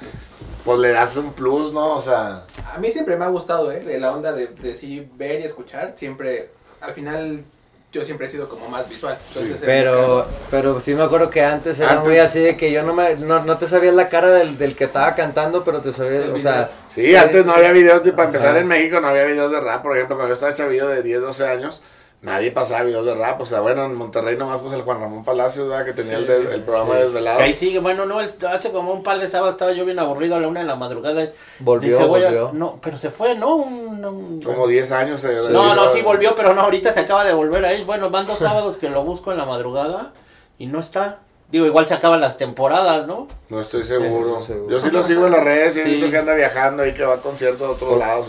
pues 0.65 0.79
le 0.79 0.89
das 0.91 1.15
un 1.17 1.33
plus, 1.33 1.71
¿no? 1.71 1.95
O 1.95 2.01
sea... 2.01 2.45
A 2.73 2.79
mí 2.79 2.89
siempre 2.89 3.17
me 3.17 3.25
ha 3.25 3.27
gustado, 3.27 3.71
¿eh? 3.71 3.81
de 3.81 3.99
La 3.99 4.13
onda 4.13 4.31
de, 4.31 4.47
de 4.47 4.75
sí 4.75 5.07
ver 5.15 5.41
y 5.41 5.43
escuchar. 5.43 5.93
Siempre, 5.95 6.49
al 6.79 6.93
final, 6.93 7.43
yo 7.91 8.03
siempre 8.05 8.27
he 8.27 8.29
sido 8.29 8.47
como 8.47 8.69
más 8.69 8.87
visual. 8.89 9.17
Entonces, 9.29 9.61
Pero, 9.65 10.25
pero 10.49 10.79
sí 10.79 10.93
me 10.93 11.03
acuerdo 11.03 11.29
que 11.29 11.43
antes 11.43 11.77
era 11.79 11.91
Antes- 11.91 12.07
muy 12.07 12.17
así 12.19 12.39
de 12.39 12.55
que 12.55 12.71
yo 12.71 12.83
no 12.83 12.93
me, 12.93 13.15
no, 13.15 13.43
no 13.43 13.57
te 13.57 13.67
sabías 13.67 13.93
la 13.95 14.07
cara 14.07 14.29
del, 14.31 14.57
del 14.57 14.75
que 14.75 14.85
estaba 14.85 15.13
cantando, 15.13 15.63
pero 15.63 15.79
te 15.81 15.91
sabías, 15.91 16.29
o 16.29 16.37
sea, 16.37 16.69
Sí, 16.89 17.15
antes 17.15 17.45
no 17.45 17.53
había 17.53 17.71
videos, 17.73 18.03
de- 18.03 18.13
para 18.13 18.27
empezar 18.27 18.55
en 18.57 18.67
México 18.67 18.99
no 19.01 19.07
había 19.09 19.25
videos 19.25 19.51
de 19.51 19.59
rap, 19.59 19.81
por 19.81 19.95
ejemplo, 19.95 20.15
cuando 20.15 20.29
yo 20.29 20.33
estaba 20.35 20.53
chavillo 20.53 20.87
de 20.87 21.03
10, 21.03 21.21
12 21.21 21.45
años, 21.45 21.83
nadie 22.21 22.51
pasaba 22.51 22.83
videos 22.83 23.05
de 23.05 23.15
rap, 23.15 23.41
o 23.41 23.45
sea, 23.45 23.61
bueno, 23.61 23.83
en 23.85 23.95
Monterrey 23.95 24.37
nomás 24.37 24.59
pues 24.61 24.73
el 24.73 24.83
Juan 24.83 24.99
Ramón 25.01 25.23
Palacios, 25.23 25.67
¿verdad? 25.67 25.85
que 25.85 25.93
tenía 25.93 26.17
el, 26.17 26.27
de- 26.27 26.53
el 26.53 26.61
programa 26.61 26.95
de 26.95 27.05
Desvelados. 27.05 27.37
Que 27.39 27.43
ahí 27.45 27.53
sigue, 27.53 27.79
bueno, 27.79 28.05
no, 28.05 28.21
el- 28.21 28.33
hace 28.47 28.71
como 28.71 28.93
un 28.93 29.01
par 29.01 29.19
de 29.19 29.27
sábados 29.27 29.55
estaba 29.55 29.71
yo 29.71 29.85
bien 29.85 29.97
aburrido 29.97 30.35
a 30.35 30.39
la 30.39 30.47
una 30.47 30.59
de 30.59 30.67
la 30.67 30.75
madrugada. 30.75 31.29
Volvió, 31.59 31.97
dije, 31.97 32.07
voy 32.07 32.21
a- 32.21 32.25
volvió. 32.27 32.51
no, 32.53 32.79
pero 32.81 32.97
se 32.97 33.09
fue, 33.09 33.33
¿no? 33.35 33.55
Un- 33.55 34.05
un- 34.05 34.41
Como 34.41 34.67
10 34.67 34.91
años. 34.91 35.23
eh, 35.23 35.35
no, 35.49 35.73
no, 35.75 35.87
sí 35.91 36.01
volvió, 36.03 36.35
pero 36.35 36.53
no, 36.53 36.61
ahorita 36.61 36.93
se 36.93 36.99
acaba 36.99 37.23
de 37.25 37.33
volver 37.33 37.65
ahí. 37.65 37.83
Bueno, 37.83 38.09
van 38.11 38.27
dos 38.27 38.37
sábados 38.39 38.77
que 38.77 38.89
lo 38.89 39.03
busco 39.03 39.31
en 39.31 39.37
la 39.39 39.45
madrugada 39.45 40.13
y 40.59 40.67
no 40.67 40.79
está. 40.79 41.19
Digo, 41.49 41.65
igual 41.65 41.85
se 41.85 41.95
acaban 41.95 42.21
las 42.21 42.37
temporadas, 42.37 43.07
¿no? 43.07 43.27
No 43.49 43.59
estoy 43.59 43.83
seguro. 43.83 44.39
Sí, 44.41 44.45
seguro. 44.53 44.69
Yo 44.71 44.79
sí 44.79 44.89
lo 44.89 45.03
sigo 45.03 45.25
en 45.25 45.33
las 45.33 45.43
redes 45.43 45.75
y 45.75 45.79
he 45.81 45.83
Sí. 45.83 45.89
visto 45.89 46.09
que 46.09 46.17
anda 46.17 46.33
viajando 46.33 46.85
y 46.85 46.93
que 46.93 47.03
va 47.03 47.15
a 47.15 47.17
conciertos 47.17 47.67
a 47.67 47.71
otros 47.71 47.97
lados. 47.97 48.27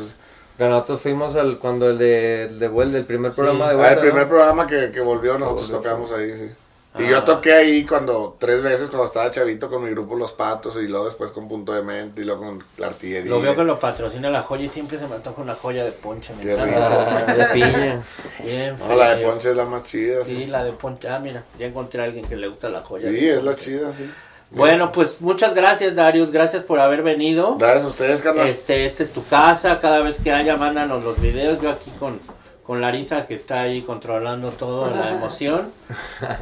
Que 0.63 0.69
nosotros 0.71 1.01
fuimos 1.01 1.37
al, 1.37 1.59
cuando 1.59 1.91
el 1.91 1.99
de, 1.99 2.45
el 2.45 2.59
de 2.59 2.69
vuelta, 2.69 2.97
el 2.99 3.05
primer 3.05 3.31
Sí. 3.33 3.37
programa 3.37 3.67
de 3.69 3.73
Ah, 3.75 3.77
vuelta, 3.77 3.93
el 3.95 4.01
primer 4.01 4.23
¿no? 4.23 4.29
programa 4.29 4.67
que, 4.67 4.91
que 4.91 5.01
volvió, 5.01 5.39
nosotros 5.39 5.71
Volvió, 5.71 5.83
tocamos 5.91 6.13
ahí, 6.13 6.37
sí. 6.37 6.51
Y 6.99 7.09
yo 7.09 7.23
toqué 7.23 7.55
ahí 7.55 7.87
cuando, 7.87 8.37
tres 8.39 8.63
veces 8.63 8.91
cuando 8.91 9.07
estaba 9.07 9.31
chavito 9.31 9.71
con 9.71 9.83
mi 9.83 9.89
grupo 9.93 10.15
Los 10.15 10.33
Patos 10.33 10.77
y 10.77 10.87
luego 10.89 11.07
después 11.07 11.31
con 11.33 11.49
Punto 11.49 11.73
de 11.73 11.81
Mente 11.83 12.21
y 12.21 12.25
luego 12.27 12.45
con 12.45 12.65
la 12.77 12.89
artillería. 12.89 13.31
Lo 13.31 13.41
veo 13.41 13.57
que 13.57 13.65
lo 13.65 13.81
patrocina 13.81 14.29
la 14.29 14.43
joya 14.43 14.65
y 14.67 14.69
siempre 14.69 14.99
se 14.99 15.07
me 15.09 15.15
antoja 15.15 15.41
una 15.41 15.55
joya 15.55 15.85
de 15.85 15.93
ponche. 15.93 16.35
Me 16.35 16.43
Qué 16.43 16.53
encanta. 16.53 17.25
Ah, 17.27 17.33
de 17.35 17.45
piña. 17.47 18.03
Bien 18.45 18.77
No, 18.79 18.95
la 18.95 19.15
de. 19.15 19.25
Ponche 19.25 19.51
es 19.53 19.57
la 19.57 19.65
más 19.65 19.85
chida, 19.85 20.23
Sí, 20.23 20.37
sí. 20.43 20.47
la 20.49 20.65
de 20.65 20.73
ponche. 20.73 21.09
Ah, 21.09 21.19
mira, 21.19 21.43
ya 21.59 21.65
encontré 21.67 22.03
a 22.03 22.05
alguien 22.05 22.27
que 22.27 22.37
le 22.37 22.49
gusta 22.49 22.69
la 22.69 22.83
joya. 22.83 23.09
Sí, 23.09 23.27
es 23.27 23.43
la 23.43 23.53
ponche. 23.53 23.65
chida, 23.65 23.91
sí. 23.91 24.11
Bueno, 24.55 24.93
pues 24.93 25.21
muchas 25.21 25.55
gracias, 25.55 25.95
Darius. 25.95 26.31
Gracias 26.31 26.63
por 26.63 26.79
haber 26.79 27.03
venido. 27.03 27.57
Gracias 27.57 27.85
a 27.85 27.89
ustedes, 27.89 28.23
carnal. 28.23 28.47
Este, 28.47 28.85
esta 28.85 29.03
es 29.03 29.13
tu 29.13 29.25
casa. 29.27 29.81
Cada 29.81 30.01
vez 30.01 30.21
que 30.21 30.31
haya, 30.31 30.57
mándanos 30.57 31.03
los 31.03 31.21
videos. 31.21 31.61
Yo 31.61 31.71
aquí 31.71 31.91
con, 31.99 32.21
con 32.63 32.81
Larisa, 32.81 33.27
que 33.27 33.35
está 33.35 33.63
ahí 33.63 33.83
controlando 33.83 34.51
todo 34.51 34.91
la 34.91 35.11
emoción. 35.17 35.73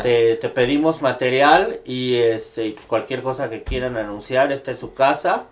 Te, 0.02 0.36
te 0.36 0.48
pedimos 0.48 1.02
material 1.02 1.80
y 1.84 2.16
este, 2.16 2.66
y, 2.66 2.70
pues, 2.72 2.86
cualquier 2.86 3.22
cosa 3.22 3.48
que 3.48 3.62
quieran 3.62 3.96
anunciar. 3.96 4.50
Esta 4.50 4.72
es 4.72 4.78
su 4.78 4.92
casa. 4.92 5.44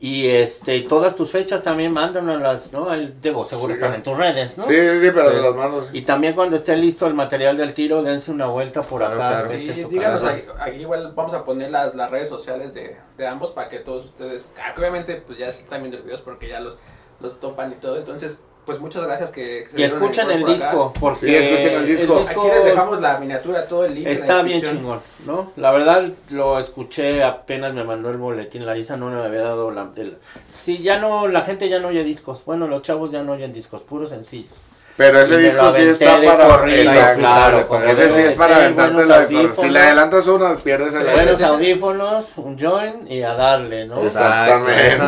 Y 0.00 0.28
este, 0.28 0.80
todas 0.82 1.16
tus 1.16 1.32
fechas 1.32 1.60
también 1.62 1.92
mándanoslas, 1.92 2.72
¿no? 2.72 2.88
Ahí, 2.88 3.16
digo, 3.20 3.44
seguro 3.44 3.74
Sí, 3.74 3.80
están 3.80 3.94
en 3.94 4.02
tus 4.04 4.16
redes, 4.16 4.56
¿no? 4.56 4.62
Sí, 4.64 4.74
sí, 4.74 5.00
sí, 5.00 5.10
pero 5.12 5.30
Sí. 5.30 5.36
se 5.36 5.42
las 5.42 5.54
mando. 5.56 5.82
sí. 5.82 5.88
Y 5.92 6.02
también 6.02 6.34
cuando 6.34 6.54
esté 6.54 6.76
listo 6.76 7.06
el 7.08 7.14
material 7.14 7.56
del 7.56 7.74
tiro, 7.74 8.04
dense 8.04 8.30
una 8.30 8.46
vuelta 8.46 8.82
por 8.82 9.02
acá. 9.02 9.16
Claro, 9.16 9.48
claro. 9.48 9.60
Este 9.60 9.84
díganos, 9.86 10.22
aquí, 10.24 10.42
aquí 10.60 10.76
igual 10.82 11.12
vamos 11.16 11.34
a 11.34 11.44
poner 11.44 11.70
las, 11.72 11.96
las 11.96 12.10
redes 12.12 12.28
sociales 12.28 12.72
de, 12.74 12.96
de 13.16 13.26
ambos 13.26 13.50
para 13.50 13.68
que 13.68 13.78
todos 13.80 14.04
ustedes, 14.04 14.48
ah, 14.62 14.72
obviamente 14.78 15.16
pues 15.26 15.36
ya 15.36 15.48
están 15.48 15.80
viendo 15.80 15.98
los 15.98 16.04
videos 16.04 16.20
porque 16.20 16.48
ya 16.48 16.60
los, 16.60 16.78
los 17.18 17.40
topan 17.40 17.72
y 17.72 17.74
todo, 17.76 17.96
entonces 17.96 18.40
pues 18.68 18.80
muchas 18.80 19.02
gracias 19.04 19.30
que, 19.30 19.64
que 19.64 19.70
se 19.72 19.80
Y 19.80 19.82
escuchen 19.84 20.30
el 20.30 20.44
disco, 20.44 20.92
porque 21.00 21.20
Sí, 21.26 21.34
escuchen 21.34 21.72
el 21.72 21.86
disco. 21.86 22.22
Aquí 22.28 22.48
les 22.54 22.64
dejamos 22.66 23.00
la 23.00 23.16
miniatura, 23.16 23.64
todo 23.66 23.86
el 23.86 23.94
link. 23.94 24.06
en 24.06 24.12
la 24.12 24.20
Está 24.20 24.42
bien 24.42 24.60
chingón, 24.60 25.00
¿no? 25.24 25.52
La 25.56 25.70
verdad 25.72 26.04
lo 26.28 26.58
escuché 26.58 27.24
apenas 27.24 27.72
me 27.72 27.82
mandó 27.82 28.10
el 28.10 28.18
boletín. 28.18 28.66
Larisa 28.66 28.98
no 28.98 29.06
me 29.08 29.24
había 29.24 29.40
dado 29.40 29.70
la. 29.70 29.88
el- 29.96 30.18
Sí, 30.50 30.82
ya 30.82 30.98
no, 30.98 31.28
la 31.28 31.40
gente 31.40 31.70
ya 31.70 31.78
no 31.78 31.88
oye 31.88 32.04
discos. 32.04 32.44
Bueno, 32.44 32.66
los 32.66 32.82
chavos 32.82 33.10
ya 33.10 33.22
no 33.22 33.32
oyen 33.32 33.54
discos, 33.54 33.80
puros 33.80 34.10
sencillos. 34.10 34.52
Pero 34.98 35.18
ese 35.22 35.38
disco 35.38 35.70
sí 35.70 35.82
está 35.84 36.20
para. 36.20 36.46
corrido, 36.46 36.82
Exacto. 36.92 37.20
claro, 37.20 37.68
ese 37.86 38.08
sí 38.10 38.20
es 38.20 38.32
para 38.34 38.56
aventarte 38.56 39.06
la. 39.06 39.26
Si 39.54 39.68
le 39.70 39.78
adelantas 39.78 40.26
uno, 40.26 40.54
pierdes 40.56 40.94
el 40.94 41.04
Buenos 41.04 41.34
ese. 41.36 41.44
audífonos, 41.46 42.26
un 42.36 42.58
joint 42.58 43.10
y 43.10 43.22
a 43.22 43.32
darle, 43.32 43.86
¿no? 43.86 43.98
Exactamente. 44.02 44.98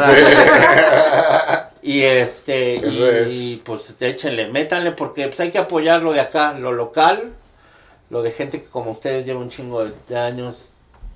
Y 1.82 2.02
este, 2.02 2.74
y, 2.76 2.84
Eso 2.84 3.08
es. 3.10 3.32
y, 3.32 3.56
pues 3.64 3.94
échenle, 4.00 4.48
métanle 4.48 4.92
porque 4.92 5.26
pues 5.28 5.40
hay 5.40 5.50
que 5.50 5.58
apoyar 5.58 6.02
lo 6.02 6.12
de 6.12 6.20
acá, 6.20 6.52
lo 6.52 6.72
local, 6.72 7.32
lo 8.10 8.22
de 8.22 8.30
gente 8.32 8.60
que 8.60 8.68
como 8.68 8.90
ustedes 8.90 9.24
lleva 9.24 9.40
un 9.40 9.48
chingo 9.48 9.84
de- 9.84 9.92
de 10.08 10.18
años 10.18 10.68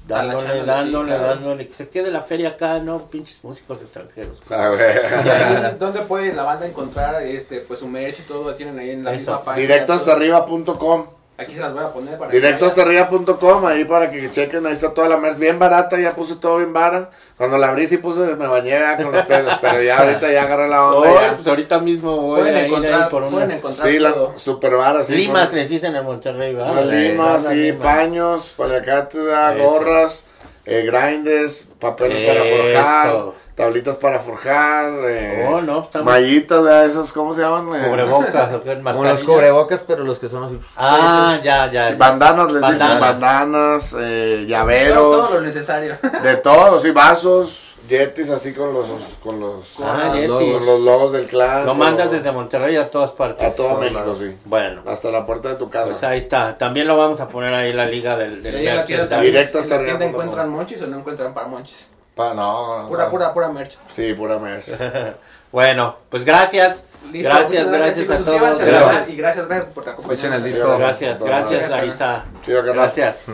dándole, 0.09 0.65
dándole, 0.65 1.13
sí, 1.13 1.17
claro. 1.19 1.35
dándole, 1.35 1.69
que 1.69 1.75
se 1.75 1.89
quede 1.89 2.11
la 2.11 2.21
feria 2.23 2.51
acá, 2.51 2.79
no 2.79 3.07
pinches 3.11 3.43
músicos 3.45 3.81
extranjeros. 3.83 4.39
A 4.51 4.69
ver. 4.69 5.03
Y 5.25 5.29
ahí, 5.29 5.77
¿Dónde 5.79 6.01
puede 6.01 6.33
la 6.35 6.45
banda 6.45 6.67
encontrar 6.67 7.23
este 7.23 7.59
pues 7.61 7.81
su 7.81 7.89
merch 7.89 8.21
y 8.21 8.23
todo? 8.23 8.45
Lo 8.45 8.55
tienen 8.55 8.79
ahí 8.79 8.91
en 8.91 9.05
la 9.05 9.13
Eso. 9.15 9.33
misma 9.33 9.45
página. 9.45 9.63
Directo 9.67 9.93
hasta 9.95 10.13
arriba.com. 10.13 11.07
Aquí 11.37 11.53
se 11.53 11.61
las 11.63 11.73
voy 11.75 11.83
a 11.83 11.89
poner 11.93 12.17
para 12.17 12.31
que 12.31 12.37
Directo 12.37 12.67
hasta 12.67 12.83
arriba.com, 12.83 13.67
ahí 13.67 13.85
para 13.85 14.09
que 14.09 14.31
chequen, 14.31 14.65
ahí 14.67 14.73
está 14.75 14.95
toda 14.95 15.09
la 15.09 15.17
merch 15.17 15.37
bien 15.37 15.59
barata, 15.59 15.99
ya 15.99 16.13
puse 16.13 16.37
todo 16.37 16.59
bien 16.59 16.73
vara. 16.73 17.11
Cuando 17.37 17.59
la 17.59 17.71
abrí 17.71 17.89
sí 17.89 17.97
puse, 17.99 18.21
me 18.21 18.47
bañé 18.47 18.71
ya 18.71 18.97
con 18.97 19.11
los 19.11 19.23
pelos, 19.27 19.53
pero 19.61 19.83
ya 19.83 19.99
ahorita 19.99 20.31
ya 20.31 20.45
agarré 20.45 20.69
la 20.69 20.85
onda. 20.87 21.11
Hoy, 21.11 21.19
ya. 21.21 21.35
pues 21.35 21.49
ahorita 21.49 21.81
mismo 21.81 22.17
voy 22.19 22.41
Pueden 22.43 22.55
a 22.55 22.59
ir 22.61 22.65
ahí 22.65 22.71
encontrar, 22.71 23.09
por 23.09 23.23
pueden 23.29 23.47
unas 23.49 23.59
encontrar 23.59 23.89
Sí, 23.89 23.99
todo. 23.99 24.31
la 24.33 24.39
super 24.39 24.77
vara, 24.77 25.03
sí. 25.03 25.17
limas 25.17 25.53
les 25.53 25.69
dicen 25.69 25.97
en 25.97 26.05
Monterrey, 26.05 26.55
¿verdad? 26.55 26.71
Unas 26.73 26.87
limas, 26.87 27.47
sí, 27.49 27.55
limas. 27.57 27.83
paños, 27.83 28.55
paliacáteda, 28.57 29.57
gorras, 29.57 30.27
eh, 30.67 30.83
grinders, 30.87 31.69
papeles 31.81 32.29
para 32.29 32.45
forjar, 32.45 33.07
Eso. 33.09 33.35
Tablitas 33.55 33.97
para 33.97 34.19
forjar, 34.19 34.91
eh, 35.07 35.47
Oh, 35.49 35.61
no, 35.61 35.83
estamos 35.83 36.07
mallitas, 36.07 36.63
¿verdad? 36.63 36.87
esas, 36.87 37.13
¿cómo 37.13 37.35
se 37.35 37.43
llaman? 37.43 37.81
Eh, 37.81 37.87
cubrebocas 37.89 38.53
o 38.55 38.61
qué, 38.63 38.75
Como 38.83 39.05
los 39.05 39.23
cubrebocas, 39.23 39.85
pero 39.87 40.03
los 40.05 40.19
que 40.19 40.29
son 40.29 40.45
así. 40.45 40.59
Ah, 40.77 41.39
ya, 41.43 41.71
ya. 41.71 41.89
sí, 41.89 41.95
bandanas, 41.97 42.47
les 42.53 42.63
dicen 42.63 42.79
Bandanas. 42.79 43.01
bandanas, 43.01 43.97
eh, 44.01 44.37
Todo, 44.41 44.49
llaveros, 44.49 45.29
todo 45.29 45.35
lo 45.35 45.41
necesario. 45.43 45.97
de 46.23 46.37
todo, 46.37 46.79
sí, 46.81 46.91
vasos, 46.91 47.61
yetis 47.89 48.31
así 48.31 48.53
con 48.55 48.73
los, 48.75 48.87
con 49.23 49.39
los, 49.39 49.75
Ah, 49.81 50.05
los 50.07 50.15
Yetis. 50.17 50.29
logos. 50.31 50.53
con 50.57 50.67
los 50.67 50.81
logos 50.81 51.13
del 51.13 51.27
clan. 51.27 51.65
Lo 51.67 51.75
mandas 51.75 52.11
desde 52.11 52.33
Monterrey 52.33 52.77
a 52.77 52.91
todas 52.91 53.13
partes. 53.13 53.47
a 53.47 53.55
todo 53.55 53.77
México, 53.79 54.15
sí. 54.19 54.35
Bueno, 54.47 54.83
Hasta 54.87 55.11
la 55.13 55.25
puerta 55.27 55.51
de 55.51 55.55
tu 55.57 55.71
casa. 55.71 55.93
pues 55.93 56.03
ahí 56.03 56.19
está. 56.19 56.59
También 56.59 56.89
lo 56.89 56.97
vamos 56.97 57.21
a 57.21 57.29
poner 57.29 57.55
ahí 57.55 57.73
la 57.73 57.87
liga 57.87 58.17
del, 58.17 58.43
del 58.43 58.57
en 58.57 58.65
la 58.77 58.85
Directo 59.21 59.59
en 59.59 59.63
hasta 59.65 59.77
la 59.79 59.85
tienda 59.85 60.07
encuentran 60.07 60.49
monchis 60.51 60.83
o 60.83 60.87
no 60.89 60.99
encuentran 60.99 61.33
para 61.35 61.47
monchis. 61.47 61.91
Pa- 62.15 62.33
no, 62.35 62.83
no, 62.83 62.89
Pura, 62.89 63.05
no. 63.07 63.11
pura, 63.11 63.33
pura 63.33 63.49
merch. 63.49 63.77
Sí, 63.95 64.15
pura 64.15 64.39
merch. 64.39 64.69
Bueno, 65.55 65.99
pues 66.11 66.25
gracias. 66.25 66.85
Listo, 67.13 67.29
gracias, 67.29 67.65
muchas 67.67 67.81
gracias 67.81 68.11
a 68.11 68.25
todos. 68.25 68.41
Gracias. 68.41 68.67
gracias. 68.69 69.09
Y 69.11 69.17
gracias, 69.17 69.47
gracias 69.47 69.73
por 69.73 69.89
acompañarnos. 69.89 70.25
Escuchen 70.25 70.33
el 70.33 70.43
Sí, 70.43 70.49
disco. 70.49 70.79
Gracias, 70.79 71.19
Todo 71.21 71.29
gracias. 71.29 71.71
Larisa. 71.71 72.25
Chido, 72.43 72.57
carnal. 72.59 72.75
Gracias. 72.75 73.25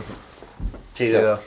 Chido. 0.94 1.18
Chido. 1.18 1.40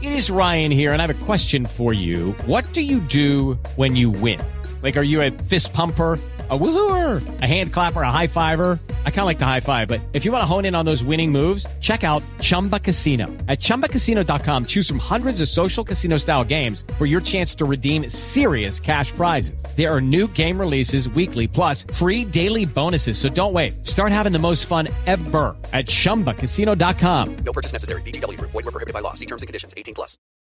It 0.00 0.12
is 0.12 0.30
Ryan 0.30 0.70
here, 0.70 0.92
and 0.92 1.00
I 1.02 1.06
have 1.06 1.22
a 1.22 1.24
question 1.24 1.66
for 1.66 1.92
you. 1.92 2.32
What 2.46 2.72
do 2.72 2.82
you 2.82 3.00
do 3.00 3.58
when 3.76 3.96
you 3.96 4.10
win? 4.10 4.40
Like, 4.82 4.96
are 4.96 5.02
you 5.02 5.22
a 5.22 5.30
fist 5.30 5.72
pumper? 5.72 6.18
A 6.50 6.58
woohooer, 6.58 7.42
a 7.42 7.46
hand 7.46 7.72
clapper, 7.72 8.00
a 8.00 8.10
high 8.10 8.26
fiver. 8.26 8.78
I 9.04 9.10
kind 9.10 9.20
of 9.20 9.26
like 9.26 9.38
the 9.38 9.44
high 9.44 9.60
five, 9.60 9.88
but 9.88 10.00
if 10.12 10.24
you 10.24 10.32
want 10.32 10.40
to 10.42 10.46
hone 10.46 10.64
in 10.64 10.74
on 10.74 10.86
those 10.86 11.02
winning 11.04 11.30
moves, 11.30 11.66
check 11.80 12.04
out 12.04 12.22
Chumba 12.40 12.80
Casino. 12.80 13.26
At 13.48 13.58
chumbacasino.com, 13.58 14.64
choose 14.66 14.88
from 14.88 14.98
hundreds 14.98 15.42
of 15.42 15.48
social 15.48 15.84
casino 15.84 16.16
style 16.16 16.44
games 16.44 16.84
for 16.96 17.04
your 17.04 17.20
chance 17.20 17.54
to 17.56 17.66
redeem 17.66 18.08
serious 18.08 18.80
cash 18.80 19.10
prizes. 19.12 19.62
There 19.76 19.94
are 19.94 20.00
new 20.00 20.26
game 20.28 20.58
releases 20.58 21.06
weekly, 21.10 21.48
plus 21.48 21.82
free 21.92 22.24
daily 22.24 22.64
bonuses. 22.64 23.18
So 23.18 23.28
don't 23.28 23.52
wait. 23.52 23.86
Start 23.86 24.12
having 24.12 24.32
the 24.32 24.38
most 24.38 24.64
fun 24.64 24.88
ever 25.06 25.54
at 25.74 25.84
chumbacasino.com. 25.86 27.36
No 27.44 27.52
purchase 27.52 27.74
necessary. 27.74 28.00
Group. 28.00 28.52
Void 28.52 28.64
were 28.64 28.72
prohibited 28.72 28.94
by 28.94 29.00
law. 29.00 29.14
See 29.14 29.26
terms 29.26 29.42
and 29.42 29.48
conditions. 29.48 29.74
18 29.76 29.94
plus. 29.94 30.16